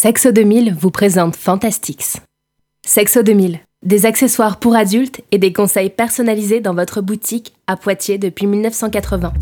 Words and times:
Sexo 0.00 0.30
2000 0.30 0.76
vous 0.78 0.92
présente 0.92 1.34
Fantastix. 1.34 2.18
Sexo 2.86 3.24
2000, 3.24 3.58
des 3.84 4.06
accessoires 4.06 4.60
pour 4.60 4.76
adultes 4.76 5.22
et 5.32 5.38
des 5.38 5.52
conseils 5.52 5.90
personnalisés 5.90 6.60
dans 6.60 6.72
votre 6.72 7.00
boutique 7.00 7.52
à 7.66 7.76
Poitiers 7.76 8.16
depuis 8.16 8.46
1980. 8.46 9.32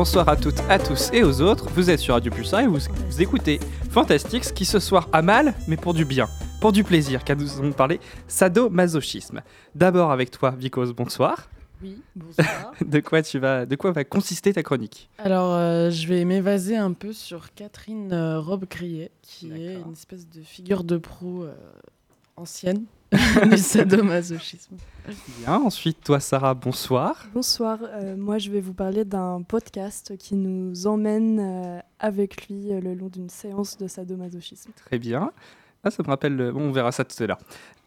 Bonsoir 0.00 0.30
à 0.30 0.36
toutes, 0.36 0.60
à 0.70 0.78
tous 0.78 1.10
et 1.12 1.22
aux 1.22 1.42
autres. 1.42 1.68
Vous 1.74 1.90
êtes 1.90 1.98
sur 1.98 2.14
Radio 2.14 2.32
Pulsar 2.32 2.60
et 2.60 2.66
vous, 2.66 2.78
vous 2.78 3.20
écoutez 3.20 3.60
Fantastix 3.90 4.50
qui 4.50 4.64
ce 4.64 4.78
soir 4.78 5.10
a 5.12 5.20
mal, 5.20 5.52
mais 5.68 5.76
pour 5.76 5.92
du 5.92 6.06
bien, 6.06 6.26
pour 6.62 6.72
du 6.72 6.84
plaisir, 6.84 7.22
car 7.22 7.36
nous 7.36 7.58
allons 7.58 7.72
parler 7.72 8.00
sadomasochisme. 8.26 9.42
D'abord 9.74 10.10
avec 10.10 10.30
toi, 10.30 10.54
Vicos, 10.56 10.94
bonsoir. 10.94 11.50
Oui, 11.82 12.00
bonsoir. 12.16 12.72
De 12.80 13.00
quoi 13.00 13.20
tu 13.20 13.38
vas, 13.38 13.66
de 13.66 13.76
quoi 13.76 13.92
va 13.92 14.04
consister 14.04 14.54
ta 14.54 14.62
chronique? 14.62 15.10
Alors, 15.18 15.52
euh, 15.52 15.90
je 15.90 16.08
vais 16.08 16.24
m'évaser 16.24 16.78
un 16.78 16.94
peu 16.94 17.12
sur 17.12 17.52
Catherine 17.52 18.10
euh, 18.14 18.40
Robe-Grillet, 18.40 19.10
qui 19.20 19.52
est 19.52 19.82
une 19.84 19.92
espèce 19.92 20.26
de 20.26 20.40
figure 20.40 20.82
de 20.82 20.96
proue 20.96 21.42
euh, 21.42 21.52
ancienne 22.38 22.86
du 23.50 23.58
sadomasochisme. 23.58 24.76
Bien. 25.40 25.54
Ensuite, 25.54 25.98
toi, 26.04 26.20
Sarah, 26.20 26.54
bonsoir. 26.54 27.26
Bonsoir, 27.34 27.78
euh, 27.82 28.16
moi 28.16 28.38
je 28.38 28.50
vais 28.50 28.60
vous 28.60 28.74
parler 28.74 29.04
d'un 29.04 29.42
podcast 29.42 30.16
qui 30.18 30.36
nous 30.36 30.86
emmène 30.86 31.40
euh, 31.40 31.80
avec 31.98 32.46
lui 32.48 32.72
euh, 32.72 32.80
le 32.80 32.94
long 32.94 33.08
d'une 33.08 33.28
séance 33.28 33.76
de 33.78 33.88
sadomasochisme. 33.88 34.70
Très 34.86 34.98
bien. 34.98 35.32
Ah, 35.82 35.90
ça 35.90 36.02
me 36.02 36.08
rappelle. 36.08 36.36
le- 36.36 36.52
Bon, 36.52 36.60
on 36.60 36.72
verra 36.72 36.92
ça 36.92 37.04
tout 37.04 37.20
à 37.22 37.26
l'heure. 37.26 37.38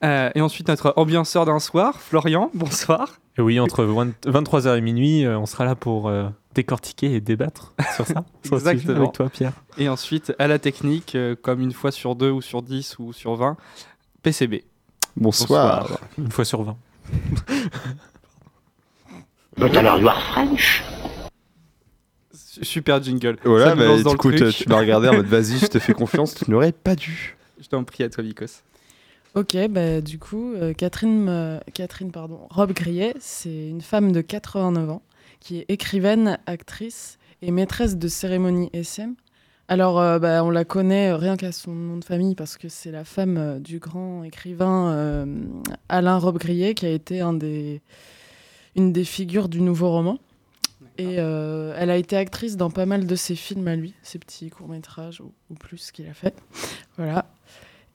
Euh, 0.03 0.30
et 0.35 0.41
ensuite, 0.41 0.67
notre 0.67 0.93
ambianceur 0.97 1.45
d'un 1.45 1.59
soir, 1.59 2.02
Florian, 2.02 2.49
bonsoir. 2.55 3.19
Et 3.37 3.41
oui, 3.41 3.59
entre 3.59 3.83
20 3.85 4.25
23h 4.25 4.77
et 4.77 4.81
minuit, 4.81 5.25
euh, 5.25 5.37
on 5.39 5.45
sera 5.45 5.63
là 5.63 5.75
pour 5.75 6.08
euh, 6.09 6.27
décortiquer 6.55 7.13
et 7.13 7.21
débattre 7.21 7.73
sur 7.95 8.05
ça. 8.08 8.25
sur 8.43 8.59
ce 8.59 8.65
sujet 8.65 8.71
Exactement. 8.71 9.02
Avec 9.03 9.13
toi, 9.13 9.30
Pierre. 9.30 9.53
Et 9.77 9.87
ensuite, 9.89 10.33
à 10.39 10.47
la 10.47 10.59
technique, 10.59 11.15
euh, 11.15 11.35
comme 11.41 11.61
une 11.61 11.71
fois 11.71 11.91
sur 11.91 12.15
deux 12.15 12.31
ou 12.31 12.41
sur 12.41 12.61
10 12.63 12.97
ou 12.99 13.13
sur 13.13 13.35
20, 13.35 13.55
PCB. 14.23 14.63
Bonsoir. 15.16 16.00
Une 16.17 16.31
fois 16.31 16.45
sur 16.45 16.64
20. 16.64 16.78
But 19.58 19.75
alors 19.78 20.00
you 20.00 20.08
are 20.08 20.22
French? 20.31 20.83
Su- 22.33 22.66
Super 22.66 23.02
jingle. 23.03 23.38
Voilà, 23.44 23.70
Ça 23.70 23.75
nous 23.75 24.03
bah, 24.03 24.11
écoute, 24.14 24.52
tu 24.52 24.70
m'as 24.70 24.80
regardé 24.80 25.09
en 25.09 25.14
mode 25.16 25.25
vas-y, 25.28 25.59
je 25.59 25.67
te 25.67 25.80
fais 25.80 25.94
confiance, 25.94 26.36
tu 26.36 26.50
n'aurais 26.50 26.72
pas 26.72 26.95
dû. 26.95 27.38
Je 27.61 27.67
t'en 27.67 27.83
prie 27.83 28.03
à 28.03 28.09
toi, 28.09 28.23
Vicos. 28.23 28.64
Ok, 29.36 29.55
bah, 29.70 30.02
du 30.02 30.20
coup, 30.20 30.53
euh, 30.53 30.73
Catherine, 30.73 31.27
euh, 31.30 31.59
Catherine 31.73 32.11
pardon, 32.11 32.42
Robe-Grillet, 32.50 33.16
c'est 33.20 33.70
une 33.70 33.81
femme 33.81 34.11
de 34.11 34.22
89 34.22 34.89
ans 34.89 35.02
qui 35.39 35.59
est 35.59 35.66
écrivaine, 35.70 36.38
actrice 36.45 37.17
et 37.42 37.52
maîtresse 37.52 37.98
de 37.98 38.08
cérémonie 38.08 38.70
SM. 38.73 39.16
Alors, 39.73 39.99
euh, 39.99 40.19
bah, 40.19 40.43
on 40.43 40.52
la 40.52 40.66
connaît 40.66 41.09
euh, 41.09 41.17
rien 41.17 41.35
qu'à 41.35 41.52
son 41.52 41.71
nom 41.71 41.97
de 41.97 42.05
famille 42.05 42.35
parce 42.35 42.57
que 42.57 42.69
c'est 42.69 42.91
la 42.91 43.03
femme 43.03 43.38
euh, 43.39 43.57
du 43.57 43.80
grand 43.80 44.23
écrivain 44.23 44.91
euh, 44.91 45.25
Alain 45.89 46.19
Robe-Grillet 46.19 46.75
qui 46.75 46.85
a 46.85 46.91
été 46.91 47.21
un 47.21 47.33
des, 47.33 47.81
une 48.75 48.93
des 48.93 49.03
figures 49.03 49.49
du 49.49 49.61
nouveau 49.61 49.89
roman. 49.89 50.19
Et 50.99 51.15
elle 51.15 51.89
a 51.89 51.97
été 51.97 52.15
actrice 52.15 52.55
dans 52.55 52.69
pas 52.69 52.85
mal 52.85 53.07
de 53.07 53.15
ses 53.15 53.33
films 53.33 53.67
à 53.67 53.75
lui, 53.75 53.95
ses 54.03 54.19
petits 54.19 54.52
courts-métrages 54.52 55.21
ou, 55.21 55.31
ou 55.49 55.55
plus 55.55 55.89
qu'il 55.89 56.08
a 56.08 56.14
fait. 56.14 56.36
Voilà. 56.98 57.25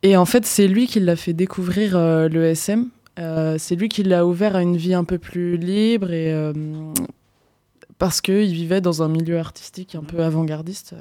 Et 0.03 0.16
en 0.16 0.24
fait, 0.24 0.44
c'est 0.44 0.66
lui 0.66 0.88
qui 0.88 0.98
l'a 0.98 1.14
fait 1.14 1.32
découvrir 1.32 1.97
le 1.97 2.44
SM. 2.44 2.88
C'est 3.16 3.76
lui 3.76 3.88
qui 3.88 4.03
l'a 4.03 4.26
ouvert 4.26 4.56
à 4.56 4.62
une 4.62 4.76
vie 4.76 4.94
un 4.94 5.04
peu 5.04 5.19
plus 5.19 5.56
libre 5.56 6.10
et 6.10 6.34
parce 7.98 8.20
qu'il 8.20 8.53
vivait 8.53 8.80
dans 8.80 9.00
un 9.04 9.08
milieu 9.08 9.38
artistique 9.38 9.94
un 9.94 10.03
peu 10.03 10.24
avant-gardiste. 10.24 10.97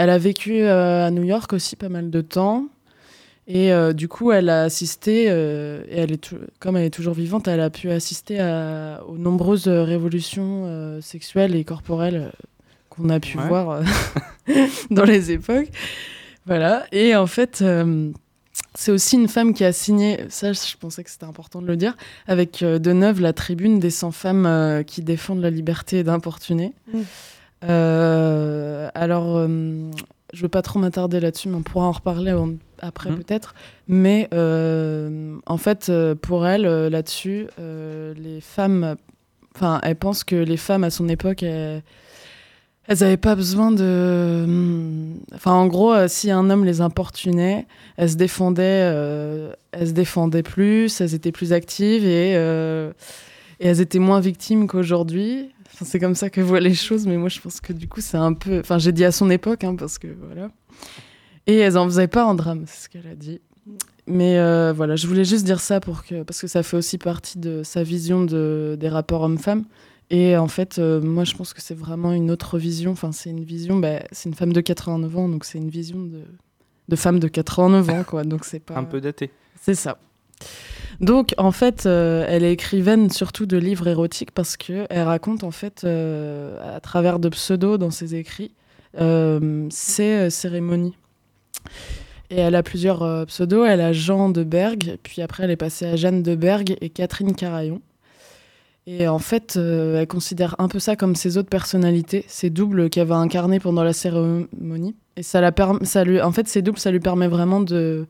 Elle 0.00 0.10
a 0.10 0.18
vécu 0.18 0.62
euh, 0.62 1.06
à 1.06 1.10
New 1.10 1.24
York 1.24 1.52
aussi 1.52 1.74
pas 1.74 1.88
mal 1.88 2.08
de 2.10 2.20
temps. 2.20 2.66
Et 3.48 3.72
euh, 3.72 3.92
du 3.94 4.08
coup, 4.08 4.30
elle 4.30 4.48
a 4.50 4.62
assisté, 4.62 5.26
euh, 5.28 5.82
et 5.90 6.00
elle 6.00 6.12
est 6.12 6.34
comme 6.60 6.76
elle 6.76 6.84
est 6.84 6.90
toujours 6.90 7.14
vivante, 7.14 7.48
elle 7.48 7.60
a 7.60 7.70
pu 7.70 7.90
assister 7.90 8.38
à- 8.40 9.02
aux 9.08 9.16
nombreuses 9.18 9.66
révolutions 9.68 10.64
euh, 10.66 11.00
sexuelles 11.00 11.54
et 11.56 11.64
corporelles 11.64 12.30
qu'on 12.90 13.08
a 13.08 13.18
pu 13.20 13.38
Ouais. 13.38 13.48
voir 13.48 13.70
euh, 13.70 13.82
dans 14.90 15.04
les 15.04 15.32
époques. 15.32 15.68
Voilà. 16.46 16.84
Et 16.92 17.16
en 17.16 17.26
fait, 17.26 17.60
euh, 17.62 18.10
c'est 18.74 18.92
aussi 18.92 19.16
une 19.16 19.28
femme 19.28 19.52
qui 19.54 19.64
a 19.64 19.72
signé, 19.72 20.20
ça 20.28 20.52
je 20.52 20.76
pensais 20.78 21.02
que 21.02 21.10
c'était 21.10 21.24
important 21.24 21.60
de 21.62 21.66
le 21.66 21.76
dire, 21.76 21.96
avec 22.26 22.62
euh, 22.62 22.78
Deneuve 22.78 23.20
la 23.22 23.32
tribune 23.32 23.80
des 23.80 23.90
100 23.90 24.10
femmes 24.12 24.46
euh, 24.46 24.82
qui 24.82 25.00
défendent 25.02 25.40
la 25.40 25.50
liberté 25.50 26.04
d'importuner. 26.04 26.72
Mm. 26.92 27.00
Euh, 27.64 28.88
alors, 28.94 29.36
euh, 29.38 29.90
je 30.32 30.42
veux 30.42 30.48
pas 30.48 30.62
trop 30.62 30.78
m'attarder 30.78 31.20
là-dessus, 31.20 31.48
mais 31.48 31.56
on 31.56 31.62
pourra 31.62 31.86
en 31.86 31.92
reparler 31.92 32.32
en- 32.32 32.54
après 32.80 33.10
Mm. 33.10 33.16
peut-être. 33.16 33.54
Mais 33.88 34.28
euh, 34.32 35.36
en 35.46 35.56
fait, 35.56 35.90
pour 36.22 36.46
elle, 36.46 36.62
là-dessus, 36.88 37.46
les 37.58 38.40
femmes, 38.40 38.96
enfin, 39.56 39.80
elle 39.82 39.96
pense 39.96 40.24
que 40.24 40.36
les 40.36 40.56
femmes 40.56 40.84
à 40.84 40.90
son 40.90 41.08
époque, 41.08 41.42
elles, 41.42 41.82
elles 42.86 43.02
avaient 43.04 43.16
pas 43.16 43.34
besoin 43.34 43.70
de. 43.72 44.44
hum, 44.44 45.14
Enfin, 45.34 45.52
en 45.52 45.66
gros, 45.66 45.92
euh, 45.92 46.06
si 46.08 46.30
un 46.30 46.48
homme 46.50 46.64
les 46.64 46.80
importunait, 46.80 47.66
elles 47.96 48.10
se 48.10 48.16
défendaient, 48.16 48.62
euh, 48.92 49.52
elles 49.72 49.88
se 49.88 49.92
défendaient 49.92 50.42
plus, 50.42 51.00
elles 51.00 51.14
étaient 51.14 51.32
plus 51.32 51.52
actives 51.52 52.04
et, 52.04 52.34
euh, 52.36 52.92
et 53.60 53.66
elles 53.68 53.80
étaient 53.80 53.98
moins 53.98 54.20
victimes 54.20 54.66
qu'aujourd'hui. 54.68 55.50
Enfin, 55.78 55.88
c'est 55.88 56.00
comme 56.00 56.16
ça 56.16 56.28
que 56.28 56.40
voient 56.40 56.58
les 56.58 56.74
choses, 56.74 57.06
mais 57.06 57.16
moi 57.16 57.28
je 57.28 57.38
pense 57.40 57.60
que 57.60 57.72
du 57.72 57.86
coup 57.86 58.00
c'est 58.00 58.16
un 58.16 58.32
peu. 58.32 58.58
Enfin, 58.58 58.78
j'ai 58.78 58.90
dit 58.90 59.04
à 59.04 59.12
son 59.12 59.30
époque, 59.30 59.62
hein, 59.62 59.76
parce 59.76 59.98
que 59.98 60.08
voilà. 60.08 60.50
Et 61.46 61.54
elles 61.54 61.78
en 61.78 61.84
faisaient 61.84 62.08
pas 62.08 62.24
en 62.24 62.34
drame, 62.34 62.64
c'est 62.66 62.84
ce 62.84 62.88
qu'elle 62.88 63.06
a 63.06 63.14
dit. 63.14 63.40
Mais 64.08 64.38
euh, 64.38 64.72
voilà, 64.74 64.96
je 64.96 65.06
voulais 65.06 65.24
juste 65.24 65.44
dire 65.44 65.60
ça 65.60 65.78
pour 65.78 66.04
que, 66.04 66.24
parce 66.24 66.40
que 66.40 66.48
ça 66.48 66.64
fait 66.64 66.76
aussi 66.76 66.98
partie 66.98 67.38
de 67.38 67.62
sa 67.62 67.84
vision 67.84 68.24
de, 68.24 68.76
des 68.76 68.88
rapports 68.88 69.22
hommes-femmes. 69.22 69.66
Et 70.10 70.36
en 70.36 70.48
fait, 70.48 70.80
euh, 70.80 71.00
moi, 71.00 71.22
je 71.22 71.36
pense 71.36 71.54
que 71.54 71.60
c'est 71.60 71.76
vraiment 71.76 72.12
une 72.12 72.32
autre 72.32 72.58
vision. 72.58 72.90
Enfin, 72.90 73.12
c'est 73.12 73.30
une 73.30 73.44
vision, 73.44 73.76
bah, 73.78 74.00
c'est 74.10 74.28
une 74.28 74.34
femme 74.34 74.52
de 74.52 74.60
89 74.60 75.16
ans, 75.16 75.28
donc 75.28 75.44
c'est 75.44 75.58
une 75.58 75.70
vision 75.70 76.00
de, 76.00 76.22
de 76.88 76.96
femme 76.96 77.20
de 77.20 77.28
89 77.28 77.88
ans, 77.90 78.02
quoi. 78.04 78.24
Donc 78.24 78.44
c'est 78.44 78.58
pas. 78.58 78.76
Un 78.76 78.84
peu 78.84 79.00
daté. 79.00 79.30
C'est 79.62 79.76
ça. 79.76 79.98
Donc, 81.00 81.32
en 81.38 81.52
fait, 81.52 81.86
euh, 81.86 82.26
elle 82.28 82.42
est 82.42 82.52
écrivaine 82.52 83.08
surtout 83.10 83.46
de 83.46 83.56
livres 83.56 83.86
érotiques 83.86 84.32
parce 84.32 84.56
que 84.56 84.86
elle 84.90 85.06
raconte, 85.06 85.44
en 85.44 85.52
fait, 85.52 85.82
euh, 85.84 86.76
à 86.76 86.80
travers 86.80 87.20
de 87.20 87.28
pseudos 87.28 87.78
dans 87.78 87.90
ses 87.90 88.16
écrits, 88.16 88.52
euh, 89.00 89.66
ses 89.70 90.28
cérémonies. 90.30 90.96
Et 92.30 92.36
elle 92.36 92.56
a 92.56 92.62
plusieurs 92.62 93.26
pseudos. 93.26 93.64
Elle 93.64 93.80
a 93.80 93.92
Jean 93.92 94.28
de 94.28 94.42
Berg, 94.42 94.98
puis 95.02 95.22
après, 95.22 95.44
elle 95.44 95.50
est 95.50 95.56
passée 95.56 95.86
à 95.86 95.96
Jeanne 95.96 96.22
de 96.22 96.34
Berg 96.34 96.76
et 96.80 96.90
Catherine 96.90 97.34
Carayon. 97.34 97.80
Et 98.86 99.06
en 99.06 99.18
fait, 99.18 99.56
elle 99.56 100.06
considère 100.06 100.56
un 100.58 100.68
peu 100.68 100.78
ça 100.78 100.96
comme 100.96 101.14
ses 101.14 101.36
autres 101.36 101.48
personnalités, 101.48 102.24
ses 102.26 102.50
doubles 102.50 102.90
qu'elle 102.90 103.06
va 103.06 103.16
incarner 103.16 103.60
pendant 103.60 103.84
la 103.84 103.92
cérémonie. 103.92 104.96
Et 105.16 105.22
ça, 105.22 105.40
la 105.40 105.52
ça 105.82 106.04
lui, 106.04 106.20
en 106.20 106.32
fait, 106.32 106.48
ces 106.48 106.62
doubles, 106.62 106.78
ça 106.78 106.90
lui 106.90 107.00
permet 107.00 107.28
vraiment 107.28 107.60
de, 107.60 108.06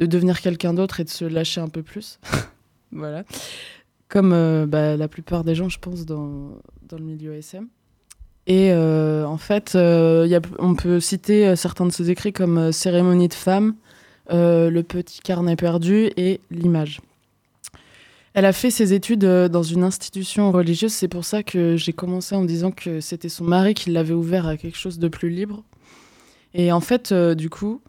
de 0.00 0.06
devenir 0.06 0.40
quelqu'un 0.40 0.74
d'autre 0.74 0.98
et 0.98 1.04
de 1.04 1.10
se 1.10 1.24
lâcher 1.24 1.60
un 1.60 1.68
peu 1.68 1.82
plus. 1.82 2.18
voilà. 2.92 3.24
Comme 4.08 4.32
euh, 4.32 4.66
bah, 4.66 4.96
la 4.96 5.06
plupart 5.06 5.44
des 5.44 5.54
gens, 5.54 5.68
je 5.68 5.78
pense, 5.78 6.04
dans, 6.04 6.58
dans 6.88 6.96
le 6.98 7.04
milieu 7.04 7.34
SM. 7.34 7.68
Et 8.46 8.72
euh, 8.72 9.24
en 9.26 9.36
fait, 9.36 9.74
euh, 9.76 10.26
y 10.26 10.34
a, 10.34 10.40
on 10.58 10.74
peut 10.74 10.98
citer 10.98 11.54
certains 11.54 11.86
de 11.86 11.92
ses 11.92 12.10
écrits 12.10 12.32
comme 12.32 12.72
Cérémonie 12.72 13.28
de 13.28 13.34
femmes, 13.34 13.74
euh, 14.32 14.70
Le 14.70 14.82
petit 14.82 15.20
carnet 15.20 15.54
perdu 15.54 16.10
et 16.16 16.40
L'image. 16.50 17.00
Elle 18.32 18.44
a 18.44 18.52
fait 18.52 18.70
ses 18.70 18.92
études 18.92 19.24
dans 19.24 19.62
une 19.62 19.82
institution 19.82 20.52
religieuse. 20.52 20.92
C'est 20.92 21.08
pour 21.08 21.24
ça 21.24 21.42
que 21.42 21.76
j'ai 21.76 21.92
commencé 21.92 22.34
en 22.34 22.44
disant 22.44 22.70
que 22.70 23.00
c'était 23.00 23.28
son 23.28 23.44
mari 23.44 23.74
qui 23.74 23.90
l'avait 23.90 24.14
ouvert 24.14 24.46
à 24.46 24.56
quelque 24.56 24.78
chose 24.78 25.00
de 25.00 25.08
plus 25.08 25.30
libre. 25.30 25.64
Et 26.54 26.70
en 26.70 26.80
fait, 26.80 27.12
du 27.12 27.50
coup, 27.50 27.80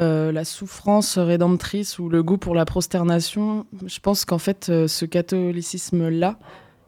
la 0.00 0.44
souffrance 0.44 1.18
rédemptrice 1.18 1.98
ou 1.98 2.08
le 2.08 2.22
goût 2.22 2.38
pour 2.38 2.54
la 2.54 2.64
prosternation, 2.64 3.66
je 3.86 3.98
pense 4.00 4.24
qu'en 4.24 4.38
fait, 4.38 4.68
euh, 4.68 4.88
ce 4.88 5.04
catholicisme-là, 5.04 6.38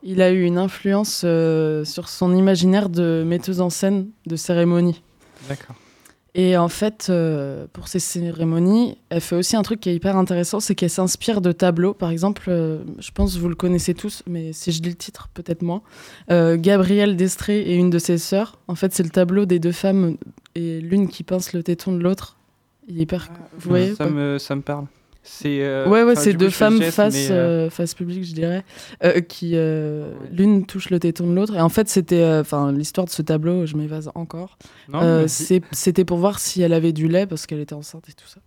il 0.03 0.23
a 0.23 0.31
eu 0.31 0.43
une 0.43 0.59
influence 0.59 1.23
euh, 1.25 1.85
sur 1.85 2.09
son 2.09 2.35
imaginaire 2.35 2.89
de 2.89 3.25
metteuse 3.27 3.61
en 3.61 3.71
scène 3.71 4.09
de 4.27 4.37
cérémonie. 4.37 5.03
D'accord. 5.49 5.77
Et 6.37 6.57
en 6.57 6.69
fait, 6.69 7.07
euh, 7.11 7.67
pour 7.73 7.87
ces 7.87 8.01
cérémonies, 8.01 8.99
elle 9.09 9.21
fait 9.21 9.37
aussi 9.37 9.55
un 9.55 9.63
truc 9.63 9.79
qui 9.79 9.91
est 9.91 9.95
hyper 9.95 10.17
intéressant, 10.17 10.59
c'est 10.59 10.75
qu'elle 10.75 10.91
s'inspire 10.91 11.41
de 11.41 11.53
tableaux. 11.53 11.95
Par 11.95 12.11
exemple, 12.11 12.47
euh, 12.49 12.83
je 12.99 13.13
pense 13.13 13.35
que 13.35 13.39
vous 13.39 13.49
le 13.49 13.55
connaissez 13.55 13.95
tous, 13.95 14.25
mais 14.27 14.53
si 14.53 14.73
je 14.73 14.83
dis 14.83 14.89
le 14.89 14.97
titre, 14.97 15.29
peut-être 15.33 15.63
moins. 15.63 15.83
Euh, 16.33 16.57
Gabrielle 16.59 17.17
Destré 17.17 17.61
et 17.61 17.77
une 17.77 17.89
de 17.89 18.01
ses 18.01 18.19
sœurs. 18.19 18.59
En 18.67 18.75
fait, 18.75 18.93
c'est 18.93 19.05
le 19.05 19.11
tableau 19.11 19.47
des 19.47 19.61
deux 19.61 19.73
femmes 19.73 20.17
et 20.57 20.81
l'une 20.81 21.07
qui 21.07 21.23
pince 21.23 21.53
le 21.53 21.63
téton 21.63 21.93
de 21.93 22.03
l'autre. 22.03 22.37
Il 22.89 22.99
est 22.99 23.03
hyper. 23.03 23.29
vous 23.59 23.71
voyez 23.71 23.95
ça, 23.95 24.07
me, 24.07 24.39
ça 24.39 24.55
me 24.57 24.63
parle. 24.63 24.87
C'est 25.27 25.63
euh, 25.63 25.89
Ouais, 25.89 26.03
ouais, 26.03 26.17
c'est 26.17 26.35
deux 26.35 26.51
femmes 26.51 26.79
geste, 26.83 26.97
face, 26.97 27.29
euh, 27.31 27.67
euh, 27.67 27.71
face 27.71 27.95
publique, 27.95 28.25
je 28.25 28.35
dirais, 28.35 28.63
euh, 29.03 29.21
qui 29.23 29.53
euh, 29.55 30.13
l'une 30.31 30.67
touche 30.67 30.91
le 30.91 31.01
téton 31.01 31.27
de 31.27 31.35
l'autre. 31.35 31.57
Et 31.57 31.61
en 31.63 31.71
fait, 31.71 31.89
c'était, 31.89 32.21
euh, 32.23 32.43
enfin, 32.43 32.73
l'histoire 32.73 33.07
de 33.07 33.11
ce 33.11 33.23
tableau, 33.23 33.65
je 33.65 33.75
m'évase 33.77 34.11
encore. 34.15 34.59
Euh, 34.93 35.27
c'était 35.27 36.05
pour 36.05 36.19
voir 36.19 36.39
si 36.39 36.61
elle 36.61 36.75
avait 36.75 36.93
du 36.93 37.09
lait 37.09 37.27
parce 37.27 37.47
qu'elle 37.47 37.61
était 37.61 37.75
enceinte 37.75 38.07
et 38.11 38.13
tout 38.13 38.29
ça. 38.29 38.41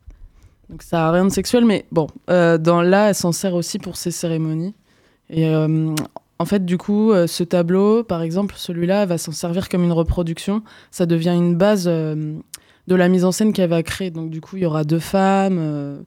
Donc 0.70 0.84
ça 0.84 1.08
a 1.08 1.12
rien 1.12 1.26
de 1.26 1.32
sexuel, 1.32 1.66
mais 1.66 1.86
bon, 1.92 2.08
euh, 2.30 2.60
dans 2.60 2.82
là, 2.84 3.10
elle 3.10 3.16
s'en 3.16 3.32
sert 3.32 3.56
aussi 3.56 3.80
pour 3.80 3.98
ses 3.98 4.12
cérémonies. 4.12 4.76
Et 5.32 5.48
euh, 5.48 5.96
en 6.38 6.46
fait, 6.46 6.64
du 6.64 6.78
coup, 6.78 7.12
euh, 7.12 7.26
ce 7.26 7.44
tableau, 7.44 8.04
par 8.04 8.22
exemple, 8.22 8.54
celui-là, 8.56 9.06
va 9.08 9.18
s'en 9.18 9.32
servir 9.32 9.68
comme 9.70 9.84
une 9.84 9.92
reproduction. 9.94 10.62
Ça 10.92 11.08
devient 11.08 11.34
une 11.36 11.56
base 11.56 11.86
euh, 11.88 12.36
de 12.88 12.96
la 12.96 13.10
mise 13.10 13.26
en 13.26 13.32
scène 13.32 13.54
qu'elle 13.54 13.70
va 13.70 13.84
créer. 13.84 14.12
Donc 14.12 14.30
du 14.30 14.42
coup, 14.42 14.58
il 14.58 14.64
y 14.64 14.66
aura 14.66 14.84
deux 14.84 15.00
femmes 15.00 15.58
euh, 15.60 16.00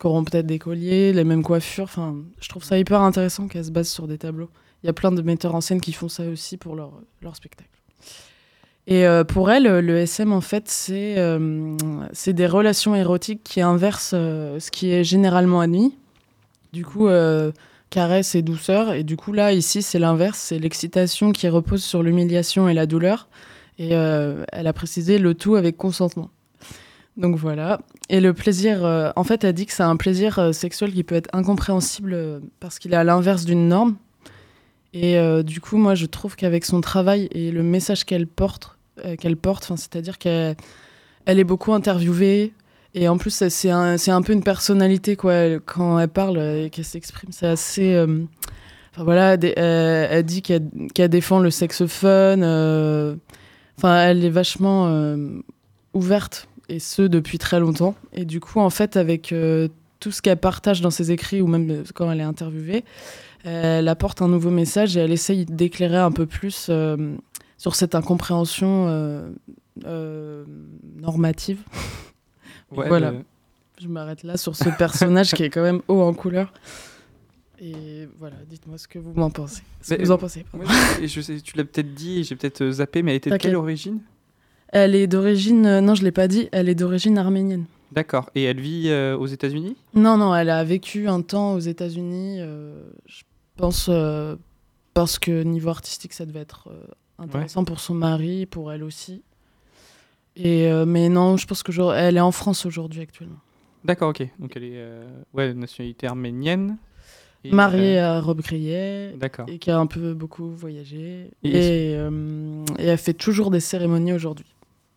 qui 0.00 0.06
auront 0.06 0.24
peut-être 0.24 0.46
des 0.46 0.58
colliers, 0.58 1.12
les 1.12 1.24
mêmes 1.24 1.42
coiffures. 1.42 1.84
Enfin, 1.84 2.16
je 2.40 2.48
trouve 2.48 2.64
ça 2.64 2.78
hyper 2.78 3.00
intéressant 3.00 3.48
qu'elle 3.48 3.64
se 3.64 3.70
base 3.70 3.88
sur 3.88 4.08
des 4.08 4.18
tableaux. 4.18 4.50
Il 4.82 4.86
y 4.86 4.90
a 4.90 4.92
plein 4.92 5.12
de 5.12 5.22
metteurs 5.22 5.54
en 5.54 5.60
scène 5.60 5.80
qui 5.80 5.92
font 5.92 6.08
ça 6.08 6.24
aussi 6.24 6.56
pour 6.56 6.76
leur, 6.76 6.92
leur 7.22 7.34
spectacle. 7.36 7.70
Et 8.88 9.06
euh, 9.06 9.24
pour 9.24 9.50
elle, 9.50 9.64
le 9.64 9.96
SM, 9.98 10.32
en 10.32 10.40
fait, 10.40 10.68
c'est 10.68 11.18
euh, 11.18 11.76
c'est 12.12 12.34
des 12.34 12.46
relations 12.46 12.94
érotiques 12.94 13.42
qui 13.42 13.60
inversent 13.60 14.10
ce 14.10 14.70
qui 14.70 14.92
est 14.92 15.02
généralement 15.02 15.60
admis. 15.60 15.94
Du 16.72 16.84
coup, 16.84 17.08
caresse 17.90 18.34
et 18.34 18.42
douceur. 18.42 18.92
Et 18.92 19.02
du 19.02 19.16
coup, 19.16 19.32
là, 19.32 19.52
ici, 19.52 19.82
c'est 19.82 19.98
l'inverse. 19.98 20.38
C'est 20.38 20.58
l'excitation 20.58 21.32
qui 21.32 21.48
repose 21.48 21.82
sur 21.82 22.02
l'humiliation 22.02 22.68
et 22.68 22.74
la 22.74 22.86
douleur. 22.86 23.28
Et 23.78 23.90
euh, 23.92 24.44
elle 24.52 24.66
a 24.66 24.72
précisé 24.72 25.18
le 25.18 25.34
tout 25.34 25.56
avec 25.56 25.76
consentement. 25.76 26.30
Donc 27.16 27.36
voilà. 27.36 27.80
Et 28.08 28.20
le 28.20 28.32
plaisir, 28.32 28.84
euh, 28.84 29.10
en 29.16 29.24
fait, 29.24 29.44
elle 29.44 29.54
dit 29.54 29.66
que 29.66 29.72
c'est 29.72 29.82
un 29.82 29.96
plaisir 29.96 30.38
euh, 30.38 30.52
sexuel 30.52 30.92
qui 30.92 31.02
peut 31.02 31.14
être 31.14 31.30
incompréhensible 31.32 32.42
parce 32.60 32.78
qu'il 32.78 32.92
est 32.92 32.96
à 32.96 33.04
l'inverse 33.04 33.44
d'une 33.44 33.68
norme. 33.68 33.96
Et 34.98 35.18
du 35.42 35.60
coup, 35.60 35.76
moi, 35.76 35.94
je 35.94 36.06
trouve 36.06 36.36
qu'avec 36.36 36.64
son 36.64 36.80
travail 36.80 37.28
et 37.32 37.50
le 37.50 37.62
message 37.62 38.06
qu'elle 38.06 38.26
porte, 38.26 38.78
qu'elle 39.20 39.36
porte, 39.36 39.64
c'est-à-dire 39.64 40.16
qu'elle 40.16 40.56
elle 41.26 41.38
est 41.38 41.44
beaucoup 41.44 41.74
interviewée. 41.74 42.54
Et 42.94 43.06
en 43.06 43.18
plus, 43.18 43.46
c'est 43.46 43.68
un, 43.70 44.22
peu 44.22 44.32
une 44.32 44.42
personnalité, 44.42 45.14
quoi. 45.14 45.58
Quand 45.66 45.98
elle 45.98 46.08
parle 46.08 46.38
et 46.38 46.70
qu'elle 46.70 46.86
s'exprime, 46.86 47.30
c'est 47.30 47.46
assez. 47.46 47.94
Enfin 48.94 49.04
voilà, 49.04 49.34
elle, 49.34 50.22
dit 50.22 50.40
qu'elle 50.40 50.70
défend 51.10 51.40
le 51.40 51.50
sexe 51.50 51.84
fun. 51.84 53.18
Enfin, 53.78 54.02
elle 54.02 54.24
est 54.24 54.30
vachement 54.30 54.86
euh, 54.86 55.16
ouverte, 55.92 56.48
et 56.68 56.78
ce 56.78 57.02
depuis 57.02 57.38
très 57.38 57.60
longtemps. 57.60 57.94
Et 58.12 58.24
du 58.24 58.40
coup, 58.40 58.60
en 58.60 58.70
fait, 58.70 58.96
avec 58.96 59.32
euh, 59.32 59.68
tout 60.00 60.10
ce 60.10 60.22
qu'elle 60.22 60.38
partage 60.38 60.80
dans 60.80 60.90
ses 60.90 61.12
écrits, 61.12 61.40
ou 61.40 61.46
même 61.46 61.70
euh, 61.70 61.82
quand 61.94 62.10
elle 62.10 62.20
est 62.20 62.24
interviewée, 62.24 62.84
elle 63.44 63.86
apporte 63.86 64.22
un 64.22 64.28
nouveau 64.28 64.50
message 64.50 64.96
et 64.96 65.00
elle 65.00 65.12
essaye 65.12 65.44
d'éclairer 65.46 65.98
un 65.98 66.10
peu 66.10 66.26
plus 66.26 66.66
euh, 66.68 67.14
sur 67.58 67.76
cette 67.76 67.94
incompréhension 67.94 69.32
normative. 70.96 71.60
Ouais, 72.72 72.88
voilà. 72.88 73.12
Je 73.80 73.86
m'arrête 73.86 74.24
là 74.24 74.36
sur 74.36 74.56
ce 74.56 74.68
personnage 74.70 75.32
qui 75.32 75.44
est 75.44 75.50
quand 75.50 75.62
même 75.62 75.80
haut 75.86 76.00
en 76.00 76.12
couleur. 76.12 76.52
Et 77.60 78.08
voilà, 78.18 78.36
dites-moi 78.48 78.78
ce 78.78 78.86
que 78.86 78.98
vous 78.98 79.12
m'en 79.14 79.30
pensez. 79.30 79.62
Ce 79.80 79.94
que 79.94 79.98
Mais, 79.98 80.04
vous 80.04 80.10
en 80.12 80.18
pensez. 80.18 80.44
pardon. 80.50 80.66
Ouais, 80.66 81.06
je, 81.06 81.20
sais, 81.20 81.40
tu 81.40 81.56
l'as 81.56 81.64
peut-être 81.64 81.94
dit, 81.94 82.22
j'ai 82.24 82.36
peut-être 82.36 82.62
euh, 82.62 82.72
zappé, 82.72 83.02
mais 83.02 83.12
elle 83.12 83.16
était 83.16 83.30
de 83.30 83.36
quelle 83.36 83.56
origine? 83.56 84.00
Elle 84.68 84.94
est 84.94 85.06
d'origine, 85.06 85.64
euh, 85.66 85.80
non, 85.80 85.94
je 85.94 86.02
l'ai 86.02 86.12
pas 86.12 86.28
dit, 86.28 86.48
elle 86.52 86.68
est 86.68 86.74
d'origine 86.74 87.18
arménienne. 87.18 87.64
D'accord. 87.92 88.30
Et 88.34 88.42
elle 88.42 88.60
vit 88.60 88.88
euh, 88.88 89.16
aux 89.16 89.26
États-Unis? 89.26 89.76
Non, 89.94 90.16
non, 90.16 90.34
elle 90.34 90.50
a 90.50 90.62
vécu 90.64 91.08
un 91.08 91.22
temps 91.22 91.54
aux 91.54 91.60
États-Unis. 91.60 92.38
euh, 92.40 92.82
je 93.06 93.22
pense 93.56 93.90
parce 94.92 95.18
que 95.18 95.42
niveau 95.42 95.70
artistique, 95.70 96.12
ça 96.12 96.26
devait 96.26 96.40
être 96.40 96.68
intéressant 97.18 97.64
pour 97.64 97.80
son 97.80 97.94
mari, 97.94 98.44
pour 98.44 98.70
elle 98.70 98.84
aussi. 98.84 99.22
Et 100.36 100.70
mais 100.86 101.08
non, 101.08 101.38
je 101.38 101.46
pense 101.46 101.62
que 101.62 101.72
genre, 101.72 101.94
elle 101.94 102.18
est 102.18 102.20
en 102.20 102.32
France 102.32 102.66
aujourd'hui 102.66 103.00
actuellement. 103.00 103.38
D'accord, 103.82 104.10
ok. 104.10 104.28
Donc 104.38 104.54
elle 104.56 104.64
est 104.64 104.84
ouais, 105.32 105.48
de 105.48 105.58
nationalité 105.58 106.06
arménienne. 106.06 106.76
Et, 107.48 107.54
Mariée 107.54 107.98
euh, 108.00 108.18
à 108.18 108.20
Rob 108.20 108.40
Grillet 108.40 109.14
et 109.48 109.58
qui 109.58 109.70
a 109.70 109.78
un 109.78 109.86
peu 109.86 110.14
beaucoup 110.14 110.48
voyagé. 110.50 111.30
Et- 111.42 111.48
Et, 111.92 111.96
euh, 111.96 112.64
et 112.78 112.86
elle 112.86 112.98
fait 112.98 113.14
toujours 113.14 113.50
des 113.50 113.60
cérémonies 113.60 114.12
aujourd'hui. 114.12 114.46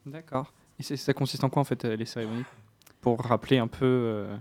D'accord. 0.06 0.52
Et 0.80 0.84
ça 0.96 1.14
consiste 1.14 1.44
en 1.44 1.50
quoi 1.50 1.62
en 1.62 1.66
fait 1.66 1.86
euh, 1.86 1.96
les 1.96 2.06
cérémonies? 2.06 2.44
Pour 3.02 3.20
rappeler 3.22 3.58
un 3.60 3.68
peu, 3.68 3.86
euh, 3.86 4.36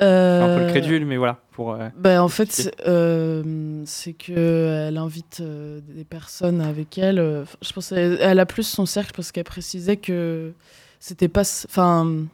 un 0.00 0.58
peu 0.58 0.64
le 0.64 0.70
crédule, 0.70 1.04
mais 1.06 1.16
voilà. 1.16 1.38
Pour, 1.52 1.72
euh, 1.72 1.88
Ben, 1.96 2.20
en 2.20 2.28
fait, 2.28 2.50
c'est 2.52 2.72
euh, 2.86 3.82
c'est 3.86 4.12
que 4.12 4.86
elle 4.88 4.96
invite 4.98 5.40
des 5.42 6.04
personnes 6.04 6.60
avec 6.60 6.98
elle. 6.98 7.44
je 7.62 7.72
pense 7.72 7.88
qu'elle 7.90 8.18
elle 8.20 8.38
a 8.40 8.46
plus 8.46 8.64
son 8.66 8.86
cercle 8.86 9.12
parce 9.14 9.30
qu'elle 9.32 9.44
précisait 9.44 9.96
que 9.96 10.52
c'était 11.00 11.28
pas. 11.28 11.42
Enfin, 11.68 12.24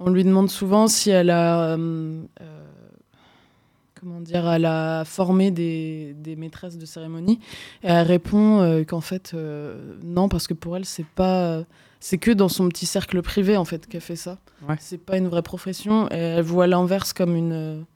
on 0.00 0.10
lui 0.10 0.24
demande 0.24 0.50
souvent 0.50 0.86
si 0.88 1.10
elle 1.10 1.30
a. 1.30 1.76
comment 4.04 4.20
dire 4.20 4.48
Elle 4.48 4.66
a 4.66 5.04
formé 5.04 5.50
des, 5.50 6.14
des 6.18 6.36
maîtresses 6.36 6.76
de 6.78 6.86
cérémonie. 6.86 7.40
Et 7.82 7.88
elle 7.88 8.06
répond 8.06 8.60
euh, 8.60 8.84
qu'en 8.84 9.00
fait, 9.00 9.32
euh, 9.34 9.96
non, 10.04 10.28
parce 10.28 10.46
que 10.46 10.54
pour 10.54 10.76
elle, 10.76 10.84
c'est 10.84 11.06
pas. 11.06 11.62
C'est 12.00 12.18
que 12.18 12.30
dans 12.30 12.50
son 12.50 12.68
petit 12.68 12.84
cercle 12.86 13.22
privé, 13.22 13.56
en 13.56 13.64
fait, 13.64 13.86
qu'elle 13.86 14.02
fait 14.02 14.16
ça. 14.16 14.38
Ouais. 14.68 14.76
C'est 14.78 14.98
pas 14.98 15.16
une 15.16 15.28
vraie 15.28 15.42
profession. 15.42 16.06
Et 16.10 16.16
elle 16.18 16.42
voit 16.42 16.66
l'inverse 16.66 17.12
comme 17.14 17.34
une. 17.34 17.86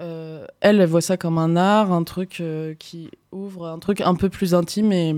euh, 0.00 0.46
elle, 0.60 0.80
elle 0.80 0.88
voit 0.88 1.02
ça 1.02 1.16
comme 1.18 1.36
un 1.38 1.54
art, 1.54 1.92
un 1.92 2.02
truc 2.02 2.42
qui 2.78 3.10
ouvre, 3.32 3.66
un 3.66 3.78
truc 3.78 4.00
un 4.00 4.14
peu 4.14 4.30
plus 4.30 4.54
intime. 4.54 4.90
Et 4.90 5.14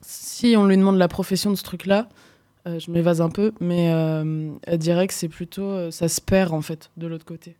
si 0.00 0.54
on 0.56 0.66
lui 0.66 0.76
demande 0.76 0.98
la 0.98 1.08
profession 1.08 1.50
de 1.50 1.56
ce 1.56 1.64
truc-là, 1.64 2.08
je 2.66 2.90
m'évase 2.90 3.20
un 3.20 3.30
peu, 3.30 3.52
mais 3.60 3.86
elle 4.62 4.78
dirait 4.78 5.08
que 5.08 5.14
c'est 5.14 5.28
plutôt. 5.28 5.90
ça 5.90 6.06
se 6.08 6.20
perd, 6.20 6.52
en 6.52 6.62
fait, 6.62 6.90
de 6.96 7.08
l'autre 7.08 7.24
côté. 7.24 7.56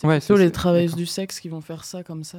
C'est 0.00 0.06
Ouais, 0.06 0.18
plutôt 0.20 0.36
les 0.36 0.52
travailleuses 0.52 0.94
du 0.94 1.06
sexe 1.06 1.40
qui 1.40 1.48
vont 1.48 1.60
faire 1.60 1.84
ça 1.84 2.04
comme 2.04 2.22
ça. 2.22 2.38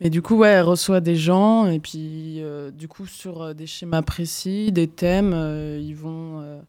Mais 0.00 0.10
du 0.10 0.20
coup, 0.20 0.34
ouais, 0.36 0.48
elle 0.48 0.64
reçoit 0.64 1.00
des 1.00 1.14
gens, 1.14 1.66
et 1.66 1.78
puis, 1.78 2.42
euh, 2.42 2.70
du 2.72 2.88
coup, 2.88 3.06
sur 3.06 3.42
euh, 3.42 3.54
des 3.54 3.66
schémas 3.68 4.02
précis, 4.02 4.72
des 4.72 4.88
thèmes, 4.88 5.32
euh, 5.32 5.78
ils 5.80 5.94
vont. 5.94 6.40
euh, 6.40 6.60